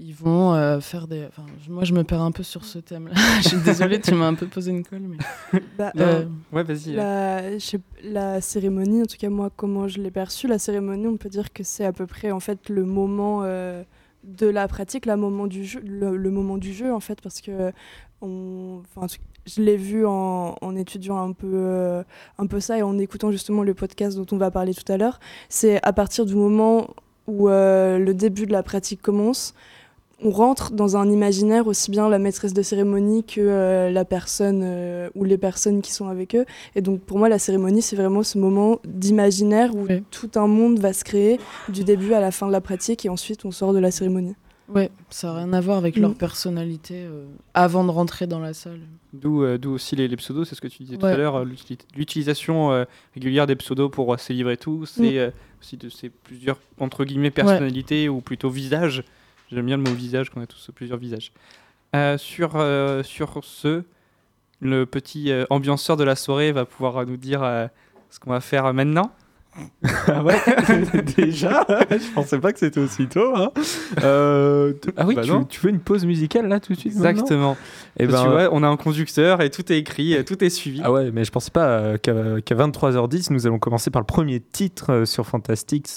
ils 0.00 0.14
vont 0.14 0.54
euh, 0.54 0.78
faire 0.78 1.08
des. 1.08 1.24
Enfin, 1.26 1.44
je- 1.66 1.72
moi, 1.72 1.82
je 1.82 1.92
me 1.92 2.04
perds 2.04 2.20
un 2.20 2.30
peu 2.30 2.44
sur 2.44 2.64
ce 2.64 2.78
thème-là. 2.78 3.14
je 3.42 3.48
suis 3.48 3.56
désolée, 3.56 4.00
tu 4.00 4.14
m'as 4.14 4.28
un 4.28 4.34
peu 4.34 4.46
posé 4.46 4.70
une 4.70 4.84
colle. 4.84 5.00
Mais... 5.08 5.60
Bah, 5.76 5.90
Euh, 5.96 6.24
Ouais, 6.52 6.62
vas-y. 6.62 6.92
La, 8.04 8.40
cérémonie, 8.40 9.02
en 9.02 9.06
tout 9.06 9.16
cas 9.18 9.28
moi, 9.28 9.50
comment 9.56 9.88
je 9.88 9.98
l'ai 10.00 10.12
perçue, 10.12 10.46
la 10.46 10.60
cérémonie, 10.60 11.08
on 11.08 11.16
peut 11.16 11.28
dire 11.28 11.52
que 11.52 11.64
c'est 11.64 11.84
à 11.84 11.92
peu 11.92 12.06
près 12.06 12.30
en 12.30 12.38
fait 12.38 12.68
le 12.68 12.84
moment 12.84 13.40
euh, 13.42 13.82
de 14.22 14.46
la 14.46 14.68
pratique, 14.68 15.04
la 15.06 15.16
moment 15.16 15.48
du 15.48 15.64
jeu, 15.64 15.80
le, 15.84 16.16
le 16.16 16.30
moment 16.30 16.58
du 16.58 16.72
jeu 16.72 16.92
en 16.94 17.00
fait, 17.00 17.20
parce 17.20 17.40
que 17.40 17.72
on, 18.20 18.80
je 19.46 19.62
l'ai 19.62 19.76
vu 19.76 20.04
en, 20.06 20.54
en 20.60 20.76
étudiant 20.76 21.18
un 21.18 21.32
peu, 21.32 21.50
euh, 21.52 22.02
un 22.38 22.46
peu 22.46 22.60
ça 22.60 22.78
et 22.78 22.82
en 22.82 22.98
écoutant 22.98 23.30
justement 23.30 23.62
le 23.62 23.74
podcast 23.74 24.16
dont 24.16 24.26
on 24.32 24.36
va 24.38 24.50
parler 24.50 24.74
tout 24.74 24.90
à 24.92 24.96
l'heure. 24.96 25.20
C'est 25.48 25.80
à 25.84 25.92
partir 25.92 26.26
du 26.26 26.34
moment 26.34 26.88
où 27.26 27.48
euh, 27.48 27.98
le 27.98 28.14
début 28.14 28.46
de 28.46 28.52
la 28.52 28.62
pratique 28.62 29.02
commence, 29.02 29.54
on 30.20 30.30
rentre 30.30 30.72
dans 30.72 30.96
un 30.96 31.08
imaginaire 31.08 31.68
aussi 31.68 31.92
bien 31.92 32.08
la 32.08 32.18
maîtresse 32.18 32.52
de 32.52 32.62
cérémonie 32.62 33.22
que 33.22 33.40
euh, 33.40 33.88
la 33.90 34.04
personne 34.04 34.62
euh, 34.64 35.08
ou 35.14 35.22
les 35.22 35.38
personnes 35.38 35.80
qui 35.80 35.92
sont 35.92 36.08
avec 36.08 36.34
eux. 36.34 36.44
Et 36.74 36.80
donc 36.80 37.00
pour 37.02 37.18
moi, 37.18 37.28
la 37.28 37.38
cérémonie, 37.38 37.82
c'est 37.82 37.94
vraiment 37.94 38.24
ce 38.24 38.36
moment 38.36 38.80
d'imaginaire 38.84 39.74
où 39.76 39.84
Oui. 39.88 40.02
tout 40.10 40.30
un 40.34 40.48
monde 40.48 40.80
va 40.80 40.92
se 40.92 41.04
créer 41.04 41.38
du 41.68 41.84
début 41.84 42.14
à 42.14 42.20
la 42.20 42.32
fin 42.32 42.48
de 42.48 42.52
la 42.52 42.60
pratique 42.60 43.06
et 43.06 43.08
ensuite 43.08 43.44
on 43.44 43.52
sort 43.52 43.72
de 43.72 43.78
la 43.78 43.92
cérémonie. 43.92 44.34
Ouais, 44.68 44.90
ça 45.08 45.28
n'a 45.28 45.34
rien 45.38 45.52
à 45.54 45.60
voir 45.62 45.78
avec 45.78 45.96
Mm. 45.96 46.00
leur 46.02 46.14
personnalité 46.14 47.04
euh, 47.04 47.24
avant 47.54 47.84
de 47.84 47.90
rentrer 47.90 48.26
dans 48.26 48.38
la 48.38 48.52
salle. 48.52 48.80
D'où 49.14 49.42
euh, 49.42 49.56
d'où 49.56 49.70
aussi 49.72 49.96
les, 49.96 50.08
les 50.08 50.16
pseudos, 50.16 50.46
c'est 50.46 50.54
ce 50.54 50.60
que 50.60 50.68
tu 50.68 50.82
disais 50.82 50.96
tout 50.98 51.06
à 51.06 51.16
l'heure, 51.16 51.36
euh, 51.36 51.44
l'uti- 51.44 51.78
l'utilisation 51.96 52.70
euh, 52.72 52.84
régulière 53.14 53.46
des 53.46 53.56
pseudos 53.56 53.88
pour 53.90 54.12
euh, 54.12 54.16
livres 54.28 54.50
et 54.50 54.56
tout, 54.58 54.84
c'est 54.84 55.02
Mm. 55.14 55.16
euh, 55.18 55.30
aussi 55.60 55.76
de 55.78 55.88
ces 55.88 56.10
plusieurs, 56.10 56.58
entre 56.78 57.04
guillemets, 57.04 57.30
personnalités 57.30 58.08
ou 58.10 58.20
plutôt 58.20 58.50
visages. 58.50 59.04
J'aime 59.50 59.64
bien 59.66 59.78
le 59.78 59.82
mot 59.84 59.92
visage, 59.94 60.28
qu'on 60.28 60.42
a 60.42 60.46
tous 60.46 60.70
plusieurs 60.74 60.98
visages. 60.98 61.32
Euh, 61.96 62.18
sur, 62.18 62.52
euh, 62.56 63.02
sur 63.02 63.42
ce, 63.42 63.82
le 64.60 64.84
petit 64.84 65.32
euh, 65.32 65.46
ambianceur 65.48 65.96
de 65.96 66.04
la 66.04 66.14
soirée 66.16 66.52
va 66.52 66.66
pouvoir 66.66 67.06
nous 67.06 67.16
dire 67.16 67.42
euh, 67.42 67.66
ce 68.10 68.18
qu'on 68.20 68.30
va 68.30 68.40
faire 68.40 68.74
maintenant. 68.74 69.10
Ah 70.08 70.22
ouais 70.24 70.36
Déjà 71.16 71.66
Je 71.90 72.14
pensais 72.14 72.38
pas 72.38 72.52
que 72.52 72.58
c'était 72.58 72.80
aussitôt. 72.80 73.34
Hein. 73.36 73.50
Euh, 74.02 74.72
Ah 74.96 75.06
oui, 75.06 75.14
bah 75.14 75.22
tu- 75.22 75.30
non, 75.30 75.44
tu 75.44 75.60
veux 75.60 75.70
une 75.70 75.80
pause 75.80 76.04
musicale 76.06 76.48
là 76.48 76.60
tout 76.60 76.72
de 76.72 76.78
suite 76.78 76.92
Exactement. 76.94 77.56
Eh 77.98 78.06
Parce 78.06 78.22
que 78.22 78.28
ben, 78.28 78.36
tu 78.36 78.46
vois, 78.46 78.48
on 78.52 78.62
a 78.62 78.68
un 78.68 78.76
conducteur 78.76 79.40
et 79.42 79.50
tout 79.50 79.70
est 79.72 79.78
écrit, 79.78 80.16
tout 80.24 80.42
est 80.44 80.50
suivi. 80.50 80.80
Ah 80.84 80.92
ouais, 80.92 81.10
mais 81.12 81.24
je 81.24 81.30
pensais 81.30 81.50
pas 81.50 81.66
euh, 81.68 81.98
qu'à 81.98 82.40
qu'à 82.44 82.54
23h10, 82.54 83.32
nous 83.32 83.46
allons 83.46 83.58
commencer 83.58 83.90
par 83.90 84.00
le 84.00 84.06
premier 84.06 84.40
titre 84.40 84.92
euh, 84.92 85.04
sur 85.04 85.26
Fantastics. 85.26 85.88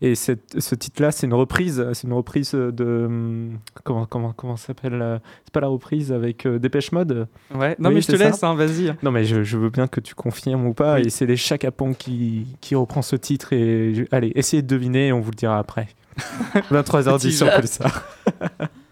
Et 0.00 0.14
cette- 0.14 0.60
ce 0.60 0.74
titre-là, 0.74 1.10
c'est 1.10 1.26
une 1.26 1.34
reprise. 1.34 1.84
C'est 1.92 2.06
une 2.06 2.12
reprise 2.14 2.52
de. 2.52 3.04
hum, 3.06 3.58
Comment, 3.84 4.06
comment, 4.06 4.32
comment 4.32 4.56
ça 4.56 4.68
s'appelle 4.68 5.20
C'est 5.44 5.52
pas 5.52 5.60
la 5.60 5.68
reprise 5.68 6.12
avec 6.12 6.46
Dépêche 6.48 6.92
Mode? 6.92 7.26
Ouais. 7.54 7.76
Non 7.78 7.88
Oui, 7.90 7.96
mais 7.96 8.00
je 8.00 8.06
te 8.08 8.16
ça. 8.16 8.24
laisse, 8.24 8.42
hein, 8.42 8.54
vas-y. 8.54 8.94
Non, 9.02 9.10
mais 9.10 9.24
je, 9.24 9.42
je 9.42 9.58
veux 9.58 9.70
bien 9.70 9.86
que 9.86 10.00
tu 10.00 10.14
confirmes 10.14 10.66
ou 10.66 10.74
pas. 10.74 10.94
Oui. 10.96 11.02
Et 11.06 11.10
c'est 11.10 11.26
les 11.26 11.36
Chacapons 11.36 11.92
qui, 11.94 12.46
qui 12.60 12.74
ce 13.02 13.16
titre. 13.16 13.52
Et 13.52 14.06
allez, 14.12 14.32
essayez 14.34 14.62
de 14.62 14.68
deviner, 14.68 15.12
on 15.12 15.20
vous 15.20 15.30
le 15.30 15.36
dira 15.36 15.58
après. 15.58 15.88
23h10 16.70 17.18
Petit 17.18 17.32
sur. 17.32 17.50
Pulsar. 17.52 18.04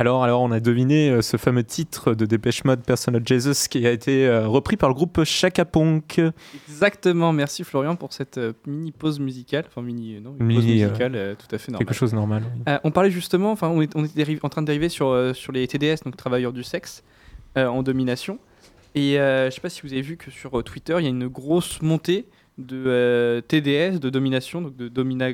Alors, 0.00 0.24
alors, 0.24 0.40
on 0.40 0.50
a 0.50 0.60
deviné 0.60 1.10
euh, 1.10 1.20
ce 1.20 1.36
fameux 1.36 1.62
titre 1.62 2.14
de 2.14 2.24
Dépêche 2.24 2.64
Mode 2.64 2.82
Personal 2.82 3.20
Jesus 3.22 3.68
qui 3.68 3.86
a 3.86 3.90
été 3.90 4.26
euh, 4.26 4.48
repris 4.48 4.78
par 4.78 4.88
le 4.88 4.94
groupe 4.94 5.24
Chaka. 5.24 5.66
Exactement, 6.66 7.34
merci 7.34 7.64
Florian 7.64 7.96
pour 7.96 8.14
cette 8.14 8.38
euh, 8.38 8.54
mini 8.66 8.92
pause 8.92 9.20
musicale. 9.20 9.66
Enfin, 9.68 9.82
mini, 9.82 10.18
non, 10.18 10.30
une 10.30 10.38
pause 10.38 10.46
Mini, 10.64 10.82
euh, 10.82 10.86
musicale 10.86 11.12
euh, 11.16 11.34
tout 11.34 11.54
à 11.54 11.58
fait 11.58 11.70
normale. 11.70 11.86
Quelque 11.86 11.94
chose 11.98 12.12
de 12.12 12.16
normal. 12.16 12.44
oui. 12.56 12.62
Euh, 12.66 12.78
on 12.82 12.90
parlait 12.90 13.10
justement, 13.10 13.52
enfin, 13.52 13.68
on, 13.68 13.82
est- 13.82 13.94
on 13.94 14.04
en 14.42 14.48
train 14.48 14.62
de 14.62 14.66
dériver 14.66 14.88
sur, 14.88 15.08
euh, 15.08 15.34
sur 15.34 15.52
les 15.52 15.68
TDS, 15.68 16.02
donc 16.06 16.16
travailleurs 16.16 16.54
du 16.54 16.62
sexe, 16.62 17.04
en 17.56 17.82
domination. 17.82 18.38
Et 18.94 19.16
je 19.18 19.50
sais 19.52 19.60
pas 19.60 19.68
si 19.68 19.82
vous 19.82 19.92
avez 19.92 20.00
vu 20.02 20.16
que 20.16 20.30
sur 20.30 20.64
Twitter, 20.64 20.94
il 20.98 21.02
y 21.04 21.08
a 21.08 21.10
une 21.10 21.28
grosse 21.28 21.82
montée 21.82 22.24
de 22.56 23.44
TDS, 23.48 23.98
de 24.00 24.08
domination, 24.08 24.62
donc 24.62 24.76
de 24.76 24.88
domina, 24.88 25.28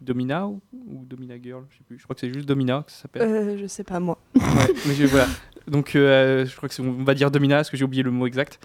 domina 0.00 0.46
ou, 0.46 0.60
ou 0.72 1.04
domina 1.04 1.34
girl, 1.42 1.64
je 1.70 1.78
sais 1.78 1.84
plus. 1.86 1.98
Je 1.98 2.04
crois 2.04 2.14
que 2.14 2.20
c'est 2.20 2.32
juste 2.32 2.46
domina 2.46 2.82
que 2.86 2.92
ça 2.92 3.02
s'appelle. 3.02 3.22
Euh, 3.22 3.58
je 3.58 3.66
sais 3.66 3.84
pas 3.84 3.98
moi. 4.00 4.18
Ouais, 4.36 4.42
mais 4.86 4.94
je- 4.94 5.06
voilà. 5.06 5.26
Donc, 5.66 5.94
euh, 5.96 6.46
je 6.46 6.56
crois 6.56 6.68
que 6.68 6.74
c'est, 6.74 6.82
on 6.82 7.04
va 7.04 7.14
dire 7.14 7.30
domina 7.30 7.56
parce 7.56 7.70
que 7.70 7.76
j'ai 7.76 7.84
oublié 7.84 8.02
le 8.02 8.10
mot 8.10 8.26
exact. 8.26 8.58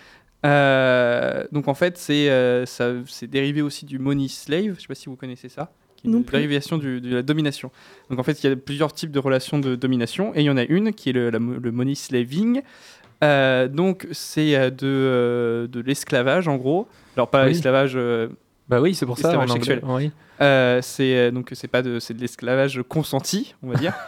Euh, 0.45 1.45
donc, 1.51 1.67
en 1.67 1.73
fait, 1.73 1.97
c'est, 1.97 2.29
euh, 2.29 2.65
ça, 2.65 2.91
c'est 3.07 3.27
dérivé 3.27 3.61
aussi 3.61 3.85
du 3.85 3.99
money 3.99 4.27
slave. 4.27 4.75
Je 4.75 4.81
sais 4.81 4.87
pas 4.87 4.95
si 4.95 5.07
vous 5.07 5.15
connaissez 5.15 5.49
ça. 5.49 5.71
qui 5.95 6.07
est 6.07 6.11
Non 6.11 6.17
une 6.19 6.23
plus. 6.25 6.33
dérivation 6.37 6.77
du- 6.77 6.99
de 6.99 7.15
la 7.15 7.21
domination. 7.21 7.71
Donc, 8.09 8.19
en 8.19 8.23
fait, 8.23 8.43
il 8.43 8.49
y 8.49 8.51
a 8.51 8.55
plusieurs 8.57 8.91
types 8.93 9.11
de 9.11 9.19
relations 9.19 9.57
de 9.59 9.75
domination 9.75 10.33
et 10.35 10.41
il 10.41 10.45
y 10.45 10.49
en 10.49 10.57
a 10.57 10.63
une 10.63 10.91
qui 10.93 11.09
est 11.09 11.13
le, 11.13 11.29
la 11.29 11.39
le 11.39 11.71
money 11.71 11.95
slaving. 11.95 12.61
Euh, 13.23 13.69
donc 13.69 14.05
c'est 14.11 14.69
de, 14.71 14.85
euh, 14.85 15.67
de 15.67 15.79
l'esclavage 15.79 16.49
en 16.49 16.57
gros. 16.57 16.89
Alors 17.15 17.29
pas 17.29 17.43
Oui. 17.43 17.49
l'esclavage, 17.49 17.93
euh, 17.95 18.27
Bah 18.70 18.79
oui, 18.82 18.96
c'est 18.96 19.05
pour 19.05 19.17
ça. 19.17 19.38
En 19.38 19.41
anglais. 19.41 19.53
sexuel. 19.53 19.82
Oui. 19.84 20.12
euh, 20.41 20.79
c'est 20.82 21.15
euh, 21.17 21.32
donc 21.32 21.50
c'est 21.53 21.67
pas 21.67 21.82
de 21.82 22.00
c'est 22.00 22.13
de 22.13 22.22
l'esclavage 22.22 22.82
consenti, 22.88 23.55
on 23.63 23.70
va 23.70 23.75
dire. 23.75 23.93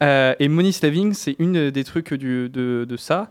Euh, 0.00 0.32
et 0.38 0.46
money 0.46 0.70
slaving, 0.70 1.12
c'est 1.12 1.34
une 1.40 1.70
des 1.72 1.82
trucs 1.82 2.14
du, 2.14 2.48
de, 2.48 2.86
de 2.88 2.96
ça, 2.96 3.28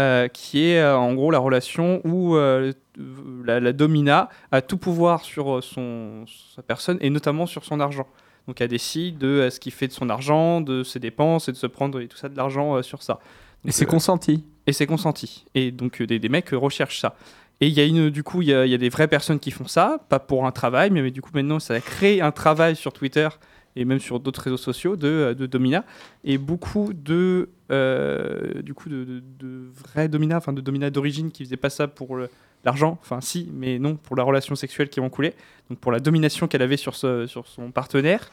euh, 0.00 0.26
qui 0.26 0.64
est 0.66 0.84
en 0.84 1.14
gros 1.14 1.30
la 1.30 1.38
relation 1.38 2.00
où 2.04 2.34
la, 2.34 3.60
la 3.60 3.72
domina 3.72 4.28
a 4.50 4.60
tout 4.60 4.76
pouvoir 4.76 5.24
sur 5.24 5.62
son, 5.62 6.24
sa 6.56 6.62
personne 6.62 6.98
et 7.00 7.10
notamment 7.10 7.46
sur 7.46 7.64
son 7.64 7.78
argent. 7.78 8.08
Donc 8.48 8.60
elle 8.60 8.66
décide 8.70 9.18
de 9.18 9.48
ce 9.50 9.60
qu'il 9.60 9.70
fait 9.70 9.86
de 9.86 9.92
son 9.92 10.10
argent, 10.10 10.60
de 10.60 10.82
ses 10.82 10.98
dépenses 10.98 11.48
et 11.48 11.52
de 11.52 11.56
se 11.56 11.68
prendre 11.68 12.00
et 12.00 12.08
tout 12.08 12.16
ça 12.16 12.28
de 12.28 12.36
l'argent 12.36 12.82
sur 12.82 13.04
ça. 13.04 13.20
Et 13.64 13.70
c'est 13.70 13.86
consenti. 13.86 14.44
et 14.66 14.72
c'est 14.72 14.86
consenti. 14.86 15.44
Et 15.54 15.70
donc 15.70 16.02
des, 16.02 16.18
des 16.18 16.28
mecs 16.28 16.50
recherchent 16.50 16.98
ça. 16.98 17.14
Et 17.60 17.66
il 17.68 17.74
y 17.74 17.80
a 17.80 17.84
une, 17.84 18.08
du 18.10 18.22
coup, 18.22 18.40
il 18.42 18.48
y, 18.48 18.52
y 18.52 18.74
a 18.74 18.78
des 18.78 18.88
vraies 18.88 19.08
personnes 19.08 19.38
qui 19.38 19.50
font 19.50 19.66
ça, 19.66 19.98
pas 20.08 20.18
pour 20.18 20.46
un 20.46 20.50
travail, 20.52 20.90
mais, 20.90 21.02
mais 21.02 21.10
du 21.10 21.20
coup 21.20 21.30
maintenant 21.34 21.58
ça 21.60 21.74
a 21.74 21.80
créé 21.80 22.22
un 22.22 22.32
travail 22.32 22.74
sur 22.74 22.92
Twitter 22.92 23.28
et 23.76 23.84
même 23.84 24.00
sur 24.00 24.18
d'autres 24.18 24.40
réseaux 24.42 24.56
sociaux 24.56 24.96
de, 24.96 25.34
de 25.38 25.46
domina. 25.46 25.84
Et 26.24 26.38
beaucoup 26.38 26.92
de, 26.94 27.50
euh, 27.70 28.62
du 28.62 28.72
coup, 28.74 28.88
de, 28.88 29.04
de- 29.04 29.22
de 29.38 29.68
vrais 29.74 30.08
domina, 30.08 30.38
enfin 30.38 30.52
de 30.52 30.60
domina 30.60 30.90
d'origine 30.90 31.30
qui 31.30 31.44
faisaient 31.44 31.56
pas 31.58 31.70
ça 31.70 31.86
pour 31.86 32.18
l'argent, 32.64 32.98
enfin 33.02 33.20
si, 33.20 33.48
mais 33.52 33.78
non 33.78 33.94
pour 33.96 34.16
la 34.16 34.22
relation 34.22 34.54
sexuelle 34.54 34.88
qui 34.88 35.00
en 35.00 35.08
coulait, 35.08 35.34
donc 35.68 35.78
pour 35.78 35.92
la 35.92 36.00
domination 36.00 36.48
qu'elle 36.48 36.62
avait 36.62 36.76
sur, 36.76 36.94
ce, 36.94 37.26
sur 37.26 37.46
son 37.46 37.70
partenaire. 37.70 38.30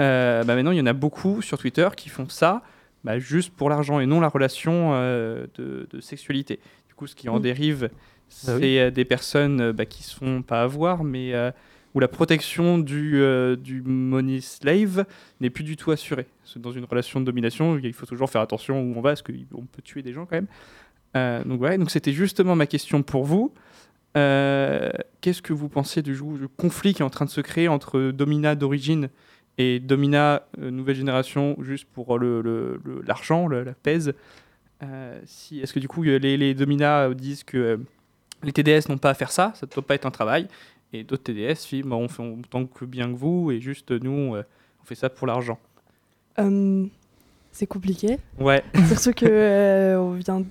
Euh, 0.00 0.44
bah 0.44 0.54
maintenant 0.54 0.70
il 0.70 0.78
y 0.78 0.80
en 0.80 0.86
a 0.86 0.92
beaucoup 0.92 1.42
sur 1.42 1.58
Twitter 1.58 1.88
qui 1.96 2.08
font 2.08 2.28
ça 2.28 2.62
bah, 3.02 3.18
juste 3.18 3.52
pour 3.52 3.68
l'argent 3.68 3.98
et 3.98 4.06
non 4.06 4.20
la 4.20 4.28
relation 4.28 4.90
euh, 4.92 5.46
de, 5.56 6.00
sexualité. 6.00 6.60
Du 6.86 6.94
coup, 6.94 7.06
ce 7.08 7.14
qui 7.16 7.28
en 7.28 7.38
Mm. 7.38 7.42
dérive, 7.42 7.90
c'est 8.28 8.50
Ah 8.52 8.56
oui. 8.56 8.78
euh, 8.78 8.90
des 8.90 9.04
personnes 9.04 9.60
euh, 9.60 9.72
bah, 9.72 9.86
qui 9.86 10.02
se 10.02 10.14
font 10.14 10.42
pas 10.42 10.62
avoir, 10.62 11.04
mais 11.04 11.34
euh, 11.34 11.50
où 11.94 12.00
la 12.00 12.08
protection 12.08 12.78
du, 12.78 13.20
du 13.58 13.82
money 13.82 14.40
slave 14.40 15.06
n'est 15.40 15.50
plus 15.50 15.64
du 15.64 15.76
tout 15.76 15.90
assurée. 15.90 16.26
Dans 16.56 16.70
une 16.70 16.84
relation 16.84 17.18
de 17.20 17.24
domination, 17.24 17.78
il 17.78 17.92
faut 17.92 18.06
toujours 18.06 18.28
faire 18.30 18.42
attention 18.42 18.80
où 18.82 18.94
on 18.96 19.00
va, 19.00 19.10
parce 19.10 19.22
qu'on 19.22 19.32
peut 19.72 19.82
tuer 19.82 20.02
des 20.02 20.12
gens 20.12 20.26
quand 20.26 20.36
même. 21.14 21.44
Donc 21.48 21.60
ouais, 21.62 21.78
donc 21.78 21.90
c'était 21.90 22.12
justement 22.12 22.54
ma 22.54 22.66
question 22.66 23.02
pour 23.02 23.24
vous. 23.24 23.52
Qu'est-ce 24.14 25.42
que 25.42 25.52
vous 25.52 25.68
pensez 25.68 26.02
du, 26.02 26.16
conflit 26.58 26.92
qui 26.94 27.00
est 27.02 27.04
en 27.04 27.10
train 27.10 27.24
de 27.24 27.30
se 27.30 27.40
créer 27.40 27.68
entre 27.68 28.10
Domina 28.10 28.54
d'origine 28.54 29.08
et 29.56 29.80
Domina 29.80 30.46
nouvelle 30.58 30.96
génération 30.96 31.56
juste 31.62 31.86
pour 31.92 32.18
le- 32.18 32.42
le- 32.42 32.80
le- 32.84 33.02
l'argent, 33.06 33.48
la 33.48 33.64
pèse? 33.72 34.12
Si, 35.24 35.60
Est-ce 35.60 35.72
que 35.72 35.80
du 35.80 35.88
coup 35.88 36.02
les, 36.02 36.18
les 36.36 36.54
Domina 36.54 37.12
disent 37.14 37.44
que 37.44 37.80
les 38.42 38.52
TDS 38.52 38.88
n'ont 38.88 38.98
pas 38.98 39.10
à 39.10 39.14
faire 39.14 39.30
ça, 39.30 39.52
ça 39.54 39.66
ne 39.66 39.70
doit 39.72 39.86
pas 39.86 39.94
être 39.94 40.06
un 40.06 40.10
travail, 40.10 40.48
et 40.92 41.04
d'autres 41.04 41.24
TDS 41.24 41.82
bah, 41.84 41.96
on 41.96 42.08
fait 42.08 42.22
autant 42.22 42.66
que 42.66 42.84
bien 42.84 43.12
que 43.12 43.16
vous, 43.16 43.50
et 43.50 43.60
juste 43.60 43.90
nous 43.90 44.10
on, 44.10 44.36
euh, 44.36 44.42
on 44.82 44.84
fait 44.86 44.94
ça 44.94 45.10
pour 45.10 45.26
l'argent. 45.26 45.58
Euh, 46.38 46.86
c'est 47.52 47.66
compliqué. 47.66 48.18
Ouais. 48.38 48.62
Surtout 48.88 49.12
que 49.12 49.26
euh, 49.26 50.00
on 50.00 50.12
vient 50.12 50.44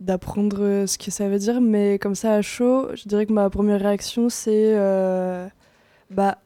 d'apprendre 0.00 0.84
ce 0.86 0.96
que 0.96 1.10
ça 1.10 1.28
veut 1.28 1.38
dire, 1.38 1.60
mais 1.60 1.98
comme 1.98 2.14
ça 2.14 2.34
à 2.34 2.42
chaud, 2.42 2.88
je 2.94 3.08
dirais 3.08 3.26
que 3.26 3.32
ma 3.32 3.50
première 3.50 3.80
réaction 3.80 4.28
c'est 4.28 4.74
euh, 4.76 5.48
bah 6.10 6.38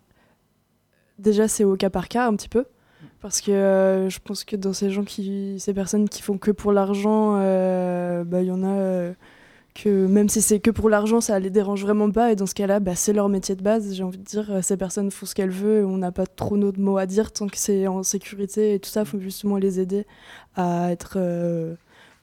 déjà 1.19 1.49
c'est 1.49 1.65
au 1.65 1.77
cas 1.77 1.91
par 1.91 2.09
cas 2.09 2.27
un 2.27 2.35
petit 2.35 2.49
peu 2.49 2.65
parce 3.23 3.41
que 3.41 3.53
euh, 3.53 4.11
je 4.11 4.19
pense 4.19 4.45
que 4.45 4.57
dans 4.57 4.73
ces 4.73 4.91
gens 4.91 5.05
qui 5.05 5.57
ces 5.61 5.73
personnes 5.73 6.09
qui 6.09 6.23
font 6.23 6.39
que 6.39 6.51
pour 6.51 6.73
l'argent, 6.73 7.37
euh, 7.37 8.25
bah 8.25 8.43
il 8.43 8.49
y 8.49 8.51
en 8.51 8.65
a 8.65 8.69
euh, 8.69 9.13
que 9.75 10.07
même 10.07 10.29
si 10.29 10.43
c'est 10.43 10.61
que 10.61 10.71
pour 10.71 10.89
l'argent, 10.89 11.21
ça 11.21 11.39
les 11.39 11.51
dérange 11.51 11.83
vraiment 11.83 12.11
pas 12.11 12.33
et 12.33 12.37
dans 12.37 12.47
ce 12.47 12.55
cas-là, 12.55 12.81
bah, 12.81 12.95
c'est 12.95 13.13
leur 13.13 13.29
métier 13.29 13.55
de 13.57 13.63
base. 13.63 13.95
J'ai 13.95 14.03
envie 14.03 14.19
de 14.19 14.25
dire, 14.25 14.51
euh, 14.51 14.63
ces 14.63 14.77
personnes 14.77 15.11
font 15.11 15.27
ce 15.27 15.35
qu'elles 15.35 15.51
veulent, 15.51 15.87
on 15.87 15.99
n'a 15.99 16.13
pas 16.13 16.27
trop 16.27 16.57
notre 16.57 16.81
mot 16.81 16.99
à 16.99 17.07
dire 17.07 17.33
tant 17.33 17.49
que 17.49 17.57
c'est 17.57 17.87
en 17.87 18.03
sécurité 18.03 18.75
et 18.75 18.81
tout 18.81 18.91
ça, 18.91 19.05
faut 19.05 19.21
justement 19.21 19.57
les 19.57 19.81
aider 19.81 20.07
à 20.57 20.93
être 20.93 21.15
euh, 21.17 21.75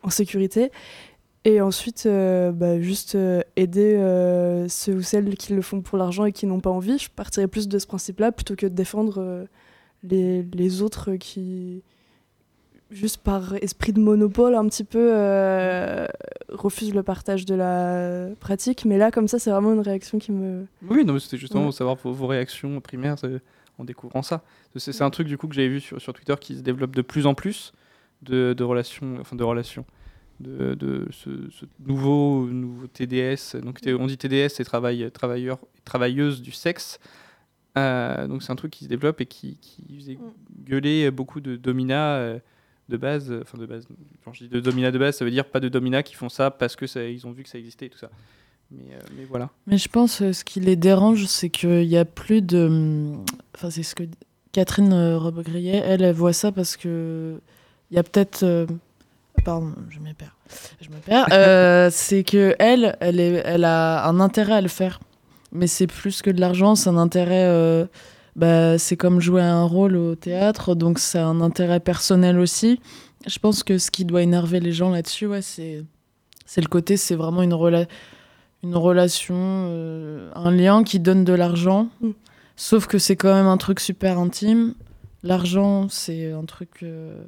en 0.04 0.10
sécurité. 0.10 0.72
Et 1.46 1.62
ensuite, 1.62 2.06
euh, 2.06 2.52
bah, 2.52 2.80
juste 2.82 3.16
euh, 3.16 3.42
aider 3.56 3.96
ceux 4.70 4.96
ou 4.96 5.02
celles 5.02 5.36
qui 5.36 5.54
le 5.54 5.62
font 5.62 5.82
pour 5.82 5.98
l'argent 5.98 6.26
et 6.26 6.32
qui 6.32 6.46
n'ont 6.46 6.60
pas 6.60 6.70
envie. 6.70 6.98
Je 6.98 7.10
partirais 7.10 7.48
plus 7.48 7.68
de 7.68 7.80
ce 7.80 7.88
principe-là 7.88 8.32
plutôt 8.32 8.56
que 8.56 8.66
de 8.68 8.74
défendre 8.74 9.48
les, 10.04 10.44
les 10.44 10.82
autres 10.82 11.16
qui, 11.16 11.84
juste 12.92 13.18
par 13.18 13.56
esprit 13.62 13.94
de 13.94 14.00
monopole, 14.00 14.56
un 14.56 14.68
petit 14.68 14.84
peu 14.84 15.12
euh, 15.14 16.08
refusent 16.50 16.94
le 16.94 17.04
partage 17.04 17.46
de 17.46 17.56
la 17.56 18.28
pratique. 18.40 18.86
Mais 18.86 18.98
là, 18.98 19.12
comme 19.12 19.28
ça, 19.28 19.40
c'est 19.40 19.52
vraiment 19.52 19.74
une 19.74 19.80
réaction 19.82 20.18
qui 20.20 20.32
me. 20.32 20.66
Oui, 20.90 21.06
non, 21.06 21.18
c'était 21.20 21.38
justement 21.38 21.66
Ouais. 21.68 21.72
savoir 21.72 21.96
vos, 21.98 22.12
vos 22.14 22.28
réactions 22.28 22.80
primaires 22.82 23.16
euh, 23.24 23.40
en 23.78 23.84
découvrant 23.84 24.22
ça. 24.24 24.44
C'est 24.76 25.02
un 25.02 25.10
truc 25.10 25.28
du 25.28 25.38
coup 25.38 25.48
que 25.48 25.56
j'avais 25.56 25.68
vu 25.70 25.80
sur, 25.80 26.00
sur 26.02 26.14
Twitter 26.14 26.36
qui 26.40 26.56
se 26.56 26.62
développe 26.62 26.96
de 26.96 27.02
plus 27.02 27.26
en 27.26 27.34
plus 27.34 27.74
de, 28.22 28.54
de 28.54 28.64
relations, 28.64 29.18
enfin 29.22 29.36
de 29.36 29.44
relations, 29.44 29.86
de, 30.40 30.74
de 30.76 31.08
ce, 31.12 31.30
ce 31.52 31.66
nouveau, 31.86 32.46
nouveau 32.48 32.88
TDS. 32.88 33.56
Donc 33.64 33.80
on 33.86 34.08
dit 34.08 34.18
TDS, 34.18 34.50
c'est 34.56 34.64
travail, 34.64 35.10
travailleur, 35.12 35.60
travailleuse 35.86 36.42
du 36.42 36.52
sexe. 36.52 37.00
Euh, 37.78 38.28
donc 38.28 38.44
c'est 38.44 38.52
un 38.52 38.56
truc 38.56 38.72
qui 38.72 38.84
se 38.86 38.90
développe 38.90 39.22
et 39.22 39.26
qui, 39.26 39.58
qui 39.62 39.84
faisait 39.96 40.18
gueuler 40.66 41.10
beaucoup 41.12 41.40
de 41.40 41.56
domina 41.56 42.16
euh, 42.16 42.40
de 42.90 42.98
base. 42.98 43.32
euh, 43.32 43.42
Enfin 43.44 43.58
de 43.58 43.66
base. 43.66 43.88
Quand 44.26 44.34
je 44.34 44.44
dis 44.44 44.50
de 44.50 44.60
domina 44.60 44.92
de 44.92 44.98
base, 45.00 45.18
ça 45.18 45.26
veut 45.26 45.32
dire 45.32 45.46
pas 45.46 45.60
de 45.60 45.70
domina 45.70 46.04
qui 46.04 46.16
font 46.16 46.30
ça 46.30 46.52
parce 46.52 46.76
que 46.76 46.88
ça, 46.88 47.04
ils 47.04 47.26
ont 47.26 47.32
vu 47.32 47.44
que 47.44 47.50
ça 47.50 47.58
existait 47.58 47.86
et 47.86 47.90
tout 47.90 47.98
ça. 47.98 48.10
Mais, 48.72 48.94
euh, 48.94 49.00
mais 49.18 49.26
voilà. 49.26 49.50
Mais 49.68 49.78
je 49.78 49.88
pense 49.90 50.22
euh, 50.22 50.34
ce 50.34 50.44
qui 50.44 50.60
les 50.60 50.76
dérange, 50.76 51.26
c'est 51.26 51.50
qu'il 51.50 51.88
n'y 51.88 51.98
a 51.98 52.06
plus 52.06 52.42
de. 52.42 52.66
hum, 52.68 53.26
Enfin, 53.56 53.70
c'est 53.70 53.84
ce 53.84 53.96
que 53.96 54.04
Catherine 54.52 54.92
euh, 54.94 55.18
Robbe-Grillet, 55.18 55.82
elle, 55.86 56.02
elle 56.04 56.14
voit 56.16 56.34
ça 56.34 56.52
parce 56.52 56.76
que 56.78 57.40
il 57.92 57.96
y 57.96 58.00
a 58.00 58.04
peut-être. 58.04 58.68
Pardon, 59.46 59.74
je 59.90 60.00
me 60.00 60.12
perds. 60.14 60.36
Je 60.82 60.90
me 60.90 60.98
perds. 60.98 61.92
C'est 61.94 62.24
que 62.24 62.56
elle, 62.60 62.98
elle, 63.00 63.20
est, 63.20 63.42
elle 63.46 63.64
a 63.64 64.06
un 64.08 64.20
intérêt 64.20 64.54
à 64.54 64.62
le 64.62 64.68
faire. 64.68 65.00
Mais 65.52 65.66
c'est 65.66 65.88
plus 65.88 66.22
que 66.22 66.30
de 66.30 66.40
l'argent, 66.42 66.76
c'est 66.76 66.90
un 66.90 66.98
intérêt. 66.98 67.88
Bah, 68.36 68.78
c'est 68.78 68.98
comme 68.98 69.20
jouer 69.20 69.42
un 69.42 69.64
rôle 69.64 69.96
au 69.96 70.16
théâtre, 70.16 70.76
donc 70.76 71.00
c'est 71.00 71.20
un 71.20 71.42
intérêt 71.42 71.80
personnel 71.80 72.40
aussi. 72.40 72.80
Je 73.28 73.38
pense 73.40 73.64
que 73.64 73.78
ce 73.78 73.92
qui 73.92 74.06
doit 74.06 74.22
énerver 74.22 74.60
les 74.60 74.72
gens 74.72 74.92
là-dessus, 74.92 75.28
ouais, 75.28 75.42
c'est 75.42 75.86
le 76.58 76.68
côté, 76.68 76.98
c'est 76.98 77.16
vraiment 77.16 77.42
une, 77.42 77.54
rela- 77.54 77.88
une 78.64 78.76
relation, 78.76 79.36
euh, 79.38 80.32
un 80.36 80.52
lien 80.52 80.84
qui 80.84 81.00
donne 81.00 81.24
de 81.24 81.34
l'argent. 81.34 81.90
Mm. 82.02 82.12
Sauf 82.56 82.88
que 82.88 82.98
c'est 82.98 83.16
quand 83.16 83.34
même 83.34 83.48
un 83.48 83.58
truc 83.58 83.80
super 83.80 84.20
intime. 84.20 84.74
L'argent, 85.24 85.88
c'est 85.90 86.32
un 86.32 86.44
truc 86.46 86.84
euh, 86.84 87.24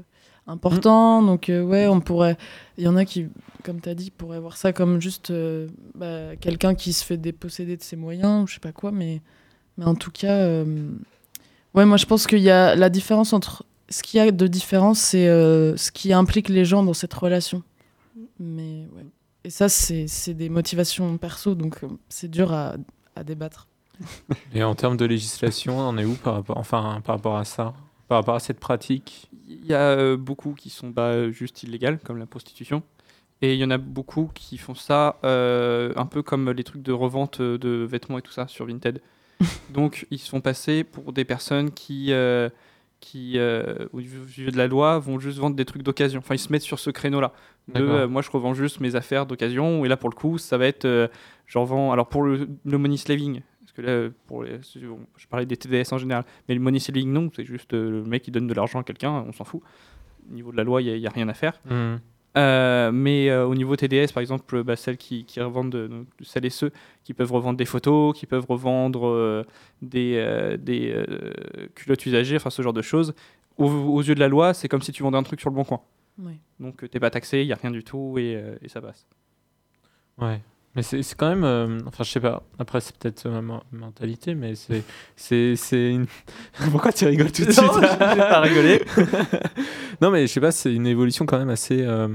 important. 0.48 1.22
Donc, 1.24 1.50
euh, 1.50 1.62
ouais, 1.62 1.88
on 1.88 2.02
pourrait. 2.02 2.38
Il 2.78 2.84
y 2.84 2.88
en 2.88 2.96
a 2.96 3.06
qui, 3.06 3.28
comme 3.64 3.80
tu 3.80 3.90
as 3.90 3.96
dit, 3.96 4.12
pourraient 4.12 4.40
voir 4.40 4.58
ça 4.58 4.74
comme 4.74 5.02
juste 5.02 5.32
euh, 5.32 5.68
bah, 5.96 6.36
quelqu'un 6.38 6.76
qui 6.76 6.92
se 6.94 7.06
fait 7.06 7.18
déposséder 7.18 7.78
de 7.78 7.84
ses 7.84 7.96
moyens 7.96 8.44
ou 8.44 8.48
je 8.48 8.56
sais 8.56 8.60
pas 8.60 8.72
quoi. 8.74 8.92
Mais, 8.92 9.22
mais 9.78 9.86
en 9.86 9.96
tout 9.96 10.12
cas, 10.12 10.36
euh, 10.36 10.90
ouais, 11.74 11.86
moi 11.86 11.98
je 11.98 12.06
pense 12.06 12.28
qu'il 12.28 12.40
y 12.40 12.50
a 12.50 12.76
la 12.76 12.90
différence 12.90 13.34
entre. 13.34 13.66
Ce 13.90 14.04
qu'il 14.04 14.20
y 14.20 14.22
a 14.22 14.32
de 14.32 14.48
différence, 14.48 15.00
c'est 15.00 15.28
euh, 15.28 15.76
ce 15.76 15.92
qui 15.92 16.14
implique 16.14 16.48
les 16.48 16.64
gens 16.64 16.82
dans 16.82 16.94
cette 16.94 17.14
relation. 17.14 17.62
Mais 18.40 18.88
ouais. 18.96 19.06
Et 19.44 19.50
ça, 19.50 19.70
c'est 19.70 20.08
c'est 20.08 20.34
des 20.34 20.50
motivations 20.50 21.18
perso, 21.18 21.56
donc 21.56 21.84
euh, 21.84 21.88
c'est 22.10 22.30
dur 22.30 22.54
à, 22.54 22.76
à 23.16 23.24
débattre. 23.24 23.68
Et 24.54 24.64
en 24.64 24.76
termes 24.76 24.98
de 24.98 25.06
législation, 25.06 25.80
on 25.80 25.84
en 25.84 25.98
est 25.98 26.06
où 26.06 26.16
par 26.16 26.36
rapport, 26.36 26.58
enfin, 26.58 27.02
par 27.04 27.16
rapport 27.16 27.38
à 27.38 27.46
ça? 27.46 27.74
Par 28.08 28.20
rapport 28.20 28.36
à 28.36 28.40
cette 28.40 28.60
pratique? 28.60 29.30
Il 29.48 29.66
y 29.66 29.74
a 29.74 29.82
euh, 29.82 30.18
beaucoup 30.18 30.54
qui 30.54 30.70
sont 30.70 30.90
bah, 30.90 31.30
juste 31.32 31.64
illégales, 31.64 32.00
comme 32.00 32.18
la 32.18 32.26
prostitution. 32.26 32.84
Et 33.42 33.54
il 33.54 33.60
y 33.60 33.64
en 33.64 33.72
a 33.72 33.78
beaucoup 33.78 34.30
qui 34.34 34.58
font 34.58 34.76
ça 34.76 35.18
euh, 35.24 35.94
un 35.96 36.06
peu 36.06 36.22
comme 36.22 36.52
les 36.52 36.64
trucs 36.64 36.84
de 36.84 36.92
revente 36.92 37.42
de 37.42 37.88
vêtements 37.90 38.20
et 38.20 38.22
tout 38.22 38.32
ça 38.32 38.48
sur 38.48 38.68
Vinted. 38.68 39.02
Donc 39.70 40.06
ils 40.12 40.20
se 40.20 40.30
font 40.30 40.42
passer 40.42 40.84
pour 40.84 41.14
des 41.14 41.26
personnes 41.26 41.72
qui, 41.72 42.12
euh, 42.12 42.50
qui 43.00 43.38
euh, 43.38 43.88
au 43.94 44.00
vu 44.00 44.52
de 44.52 44.58
la 44.58 44.68
loi, 44.68 45.00
vont 45.00 45.20
juste 45.20 45.40
vendre 45.40 45.56
des 45.56 45.66
trucs 45.66 45.84
d'occasion. 45.84 46.20
Enfin, 46.20 46.36
ils 46.36 46.40
se 46.40 46.52
mettent 46.52 46.62
sur 46.62 46.80
ce 46.80 46.90
créneau-là. 46.90 47.34
Euh, 47.76 48.08
moi, 48.08 48.22
je 48.22 48.30
revends 48.32 48.54
juste 48.54 48.80
mes 48.80 48.96
affaires 48.96 49.26
d'occasion. 49.26 49.86
Et 49.86 49.88
là, 49.88 49.98
pour 49.98 50.10
le 50.10 50.16
coup, 50.16 50.38
ça 50.38 50.58
va 50.58 50.66
être... 50.66 51.10
j'en 51.48 51.64
vends... 51.64 51.92
Alors, 51.92 52.08
pour 52.08 52.24
le, 52.24 52.50
le 52.66 52.78
money 52.78 52.98
slaving, 52.98 53.42
parce 53.62 53.72
que 53.74 53.82
là, 53.82 54.10
pour 54.28 54.44
les- 54.44 54.60
je 54.76 55.28
parlais 55.30 55.46
des 55.46 55.56
TDS 55.56 55.94
en 55.94 55.98
général, 55.98 56.26
mais 56.50 56.56
le 56.56 56.60
money 56.60 56.80
slaving, 56.80 57.12
non, 57.12 57.30
c'est 57.36 57.46
juste 57.46 57.74
le 57.74 58.04
mec 58.04 58.24
qui 58.24 58.32
donne 58.32 58.48
de 58.48 58.54
l'argent 58.54 58.80
à 58.80 58.84
quelqu'un, 58.84 59.24
on 59.28 59.32
s'en 59.32 59.44
fout. 59.46 59.62
Au 60.30 60.34
niveau 60.34 60.52
de 60.52 60.58
la 60.58 60.64
loi, 60.64 60.82
il 60.82 61.00
n'y 61.00 61.08
a, 61.08 61.10
rien 61.10 61.30
à 61.30 61.34
faire. 61.34 61.60
Hmm. 61.70 61.96
Euh, 62.38 62.92
mais 62.94 63.30
euh, 63.30 63.46
au 63.46 63.56
niveau 63.56 63.76
TDS, 63.76 64.14
par 64.14 64.22
exemple, 64.22 64.56
euh, 64.56 64.64
bah, 64.64 64.76
celles 64.78 64.98
qui, 64.98 65.26
qui 65.26 65.42
revendent, 65.42 65.70
de- 65.72 65.88
donc, 65.88 66.08
celles 66.22 66.46
et 66.46 66.50
ceux 66.50 66.72
qui 67.04 67.14
peuvent 67.14 67.32
revendre 67.32 67.58
des 67.58 67.66
photos, 67.66 68.18
qui 68.18 68.26
peuvent 68.26 68.46
revendre 68.48 69.06
euh, 69.08 69.44
des, 69.82 70.14
euh, 70.16 70.56
des 70.56 70.94
euh, 70.94 71.34
culottes 71.76 72.06
usagées, 72.06 72.38
enfin 72.38 72.50
ce 72.50 72.62
genre 72.62 72.72
de 72.74 72.82
choses, 72.82 73.14
aux, 73.58 73.70
aux 73.70 74.02
yeux 74.02 74.16
de 74.16 74.22
la 74.22 74.30
loi, 74.30 74.54
c'est 74.54 74.70
comme 74.70 74.82
si 74.82 74.94
tu 74.94 75.04
vendais 75.04 75.18
un 75.18 75.24
truc 75.24 75.42
sur 75.42 75.50
le 75.50 75.56
bon 75.56 75.66
coin. 75.66 75.82
Oui. 76.20 76.34
Donc 76.62 76.84
euh, 76.84 76.88
t'es 76.88 77.00
pas 77.02 77.10
taxé, 77.10 77.42
il 77.42 77.48
y 77.48 77.54
a 77.54 77.58
rien 77.58 77.72
du 77.72 77.84
tout 77.84 78.16
et, 78.18 78.36
euh, 78.38 78.56
et 78.62 78.70
ça 78.70 78.80
passe. 78.82 79.06
Ouais. 80.18 80.40
Mais 80.76 80.84
c'est 80.84 81.02
quand 81.18 81.28
même. 81.30 81.44
euh, 81.44 81.80
enfin, 81.86 82.04
je 82.06 82.12
sais 82.12 82.20
pas. 82.22 82.44
Après, 82.58 82.80
c'est 82.80 82.96
peut-être 82.96 83.28
ma 83.28 83.42
ma 83.42 83.62
mentalité, 83.74 84.36
mais 84.36 84.54
c'est. 84.56 85.92
une... 85.92 86.06
Pourquoi 86.72 86.94
tu 86.94 87.06
rigoles 87.06 87.32
tout 87.32 87.44
de 87.46 87.52
suite? 87.52 87.72
vais 87.82 87.98
pas 87.98 88.40
rigoler. 88.40 88.82
non, 90.02 90.12
mais 90.12 90.28
je 90.28 90.32
sais 90.34 90.40
pas, 90.42 90.52
c'est 90.52 90.74
une 90.74 90.88
évolution 90.88 91.26
quand 91.26 91.38
même 91.40 91.50
assez. 91.50 91.82
euh, 91.84 92.08